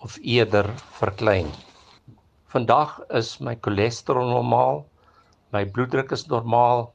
of 0.00 0.18
eerder 0.22 0.70
verklein. 0.98 1.50
Vandag 2.50 2.98
is 3.14 3.38
my 3.38 3.54
cholesterol 3.60 4.32
normaal, 4.32 4.82
my 5.52 5.64
bloeddruk 5.66 6.12
is 6.16 6.26
normaal 6.30 6.88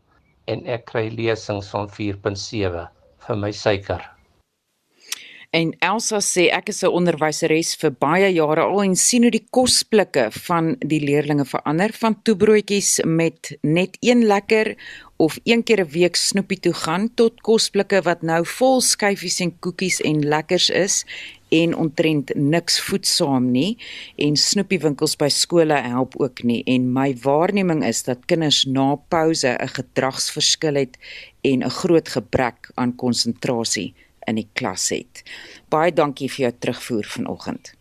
en 0.52 0.66
ek 0.70 0.90
kry 0.92 1.08
lesings 1.14 1.70
van 1.74 1.88
4.7 1.92 2.86
vir 3.28 3.42
my 3.42 3.52
suiker. 3.54 4.04
En 5.56 5.72
Elsa 5.88 6.20
sê 6.20 6.50
ek 6.52 6.70
is 6.74 6.84
'n 6.84 6.92
onderwyseres 6.92 7.76
vir 7.80 7.92
baie 7.92 8.30
jare 8.34 8.62
al 8.62 8.82
en 8.84 8.96
sien 8.96 9.24
hoe 9.24 9.32
die 9.32 9.48
kosblikke 9.52 10.28
van 10.48 10.76
die 10.82 11.00
leerdlinge 11.00 11.46
verander 11.46 11.94
van 11.94 12.22
toebroodjies 12.24 13.00
met 13.06 13.56
net 13.64 13.98
een 14.02 14.26
lekker 14.28 14.76
of 15.18 15.38
een 15.44 15.64
keer 15.64 15.80
'n 15.80 15.92
week 15.92 16.16
snoepie 16.16 16.60
toe 16.60 16.74
gaan 16.74 17.14
tot 17.14 17.42
kosblikke 17.42 18.02
wat 18.02 18.22
nou 18.22 18.46
vol 18.46 18.82
skyfies 18.82 19.40
en 19.40 19.60
koekies 19.60 20.02
en 20.02 20.28
lekkers 20.28 20.70
is 20.70 21.06
en 21.50 21.76
ontrent 21.76 22.36
niks 22.36 22.82
voedsaam 22.82 23.52
nie 23.52 23.78
en 24.16 24.36
snoepiewinkels 24.36 25.16
by 25.16 25.28
skole 25.28 25.74
help 25.74 26.20
ook 26.20 26.44
nie 26.44 26.64
en 26.64 26.92
my 26.94 27.16
waarneming 27.24 27.86
is 27.86 28.04
dat 28.04 28.26
kinders 28.26 28.66
na 28.66 28.96
pouse 28.96 29.48
'n 29.48 29.68
gedragsverskil 29.68 30.76
het 30.76 30.98
en 31.42 31.64
'n 31.64 31.70
groot 31.70 32.10
gebrek 32.10 32.72
aan 32.74 32.96
konsentrasie 32.96 33.94
in 34.28 34.36
die 34.36 34.50
klas 34.54 34.90
het. 34.90 35.24
Baie 35.70 35.94
dankie 35.94 36.30
vir 36.30 36.50
jou 36.50 36.54
terugvoer 36.60 37.06
vanoggend. 37.06 37.75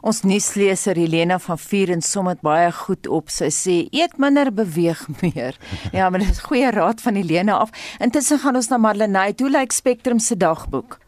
Ons 0.00 0.22
nuusleser 0.22 0.96
Helena 0.96 1.38
van 1.38 1.58
Vuur 1.58 1.92
en 1.94 2.02
som 2.02 2.28
dit 2.30 2.40
baie 2.44 2.70
goed 2.72 3.06
op. 3.10 3.30
Sy 3.32 3.50
sê 3.54 3.76
eet 3.90 4.16
minder, 4.18 4.52
beweeg 4.54 5.06
meer. 5.20 5.58
Ja, 5.96 6.10
maar 6.10 6.22
dit 6.22 6.30
is 6.30 6.42
goeie 6.46 6.70
raad 6.70 7.00
van 7.00 7.14
Helena 7.18 7.60
af. 7.64 7.70
Intussen 7.98 8.38
gaan 8.38 8.56
ons 8.56 8.68
na 8.70 8.78
Marlenae. 8.78 9.34
Hoe 9.38 9.50
lyk 9.50 9.72
Spectrum 9.72 10.18
se 10.18 10.36
dagboek? 10.36 10.98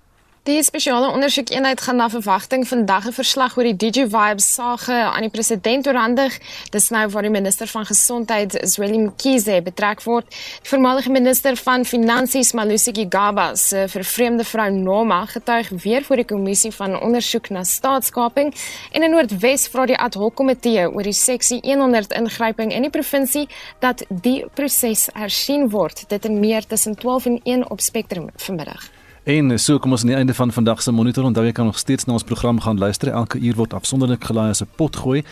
Die 0.43 0.62
spesiale 0.62 1.07
ondersoekeenheid 1.14 1.80
gaan 1.80 1.97
na 1.97 2.09
verwagting 2.11 2.68
vandag 2.68 3.07
'n 3.07 3.12
verslag 3.12 3.57
oor 3.57 3.62
die 3.62 3.76
DigiVibes 3.76 4.55
sage 4.55 4.93
aan 4.93 5.20
die 5.20 5.30
president 5.30 5.86
oorhandig. 5.86 6.38
Dis 6.70 6.88
nou 6.88 7.09
waar 7.09 7.22
die 7.22 7.30
minister 7.30 7.66
van 7.66 7.86
gesondheid, 7.86 8.59
Zweli 8.62 8.99
Mkhize, 8.99 9.61
betrek 9.62 10.03
word. 10.03 10.26
Die 10.62 10.68
voormalige 10.68 11.11
minister 11.11 11.57
van 11.57 11.84
finansies, 11.84 12.53
Malusi 12.53 12.90
Gigaba, 12.93 13.55
se 13.55 13.84
vervreemde 13.88 14.45
vrou 14.45 14.70
Noma 14.70 15.26
getuig 15.26 15.68
weer 15.68 16.03
voor 16.03 16.16
die 16.16 16.24
kommissie 16.24 16.72
van 16.72 17.01
ondersoek 17.01 17.49
na 17.49 17.64
staatskaping 17.64 18.55
en 18.90 19.03
in 19.03 19.11
Noordwes 19.11 19.68
vra 19.68 19.86
die 19.86 19.99
ad 19.99 20.14
hoc 20.14 20.34
komitee 20.34 20.90
oor 20.90 21.03
die 21.03 21.12
seksie 21.12 21.61
100 21.62 22.12
ingryping 22.12 22.72
in 22.72 22.82
die 22.82 22.90
provinsie 22.90 23.49
dat 23.78 24.05
die 24.09 24.45
proses 24.55 25.09
hersien 25.12 25.68
word. 25.70 26.05
Dit 26.09 26.24
en 26.24 26.40
meer 26.40 26.66
tussen 26.66 26.95
12 26.95 27.26
en 27.26 27.40
1 27.43 27.70
op 27.70 27.80
Spectrum 27.80 28.30
vanmiddag. 28.36 29.02
En 29.23 29.59
so 29.59 29.79
kom 29.79 29.93
ons 29.95 30.03
aan 30.03 30.11
die 30.11 30.16
einde 30.18 30.35
van 30.35 30.51
vandag 30.51 30.81
se 30.83 30.91
monitor. 30.91 31.23
Onthou 31.23 31.45
jy 31.47 31.53
kan 31.55 31.68
nog 31.70 31.79
steeds 31.79 32.09
na 32.09 32.16
ons 32.16 32.25
program 32.27 32.59
gaan 32.61 32.79
luister. 32.79 33.12
Elke 33.14 33.39
uur 33.39 33.55
word 33.55 33.75
afsonderlik 33.79 34.25
gelaai 34.25 34.51
as 34.51 34.62
'n 34.62 34.68
potgooi 34.77 35.23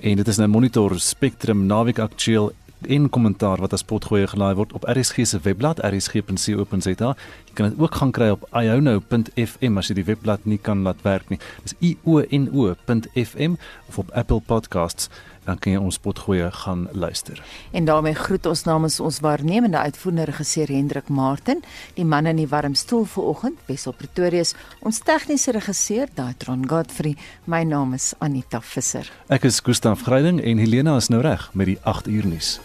en 0.00 0.16
dit 0.16 0.28
is 0.28 0.36
nou 0.36 0.48
monitor 0.48 1.00
Spectrum 1.00 1.66
naweek 1.66 1.98
aktueel 1.98 2.52
en 2.88 3.08
kommentaar 3.08 3.58
wat 3.60 3.72
as 3.72 3.82
potgooi 3.82 4.26
gelaai 4.26 4.54
word 4.54 4.72
op 4.72 4.84
RSG 4.84 5.26
se 5.26 5.38
webblad 5.42 5.78
rsg.co.za. 5.78 7.16
Jy 7.46 7.54
kan 7.54 7.68
dit 7.68 7.80
ook 7.80 7.94
gaan 7.94 8.10
kry 8.12 8.28
op 8.30 8.46
iono.fm 8.52 9.78
as 9.78 9.88
jy 9.88 9.94
die 9.94 10.04
webblad 10.04 10.44
nie 10.44 10.58
kan 10.58 10.82
laat 10.82 11.02
werk 11.02 11.28
nie. 11.28 11.38
Dis 11.62 11.74
iono.fm 11.78 13.58
of 13.88 13.98
op 13.98 14.10
Apple 14.10 14.40
Podcasts 14.46 15.10
dan 15.44 15.58
kan 15.58 15.72
jy 15.72 15.80
ons 15.80 15.98
potgoeie 15.98 16.50
gaan 16.62 16.86
luister. 16.92 17.42
En 17.72 17.84
daarmee 17.84 18.14
groet 18.14 18.46
ons 18.46 18.64
namens 18.64 19.00
ons 19.00 19.20
waarnemende 19.20 19.78
uitvoerende 19.78 20.28
regisseur 20.30 20.68
Hendrik 20.68 21.08
Martin, 21.08 21.62
die 21.94 22.04
man 22.04 22.26
in 22.26 22.36
die 22.36 22.48
warm 22.48 22.74
stoel 22.74 23.04
vanoggend, 23.04 23.58
Wessel 23.66 23.92
Pretorius, 23.92 24.54
ons 24.80 25.02
tegniese 25.04 25.54
regisseur 25.56 26.08
Daitron 26.14 26.68
Godfrey. 26.68 27.16
My 27.44 27.62
naam 27.62 27.94
is 27.94 28.12
Anita 28.18 28.60
Visser. 28.60 29.10
Ek 29.28 29.44
is 29.48 29.62
Gustaf 29.64 30.04
Greiding 30.08 30.42
en 30.42 30.58
Helena 30.58 30.96
is 30.96 31.08
nou 31.08 31.22
reg 31.24 31.50
met 31.54 31.72
die 31.72 31.78
8 31.82 32.06
uur 32.08 32.26
nuus. 32.26 32.58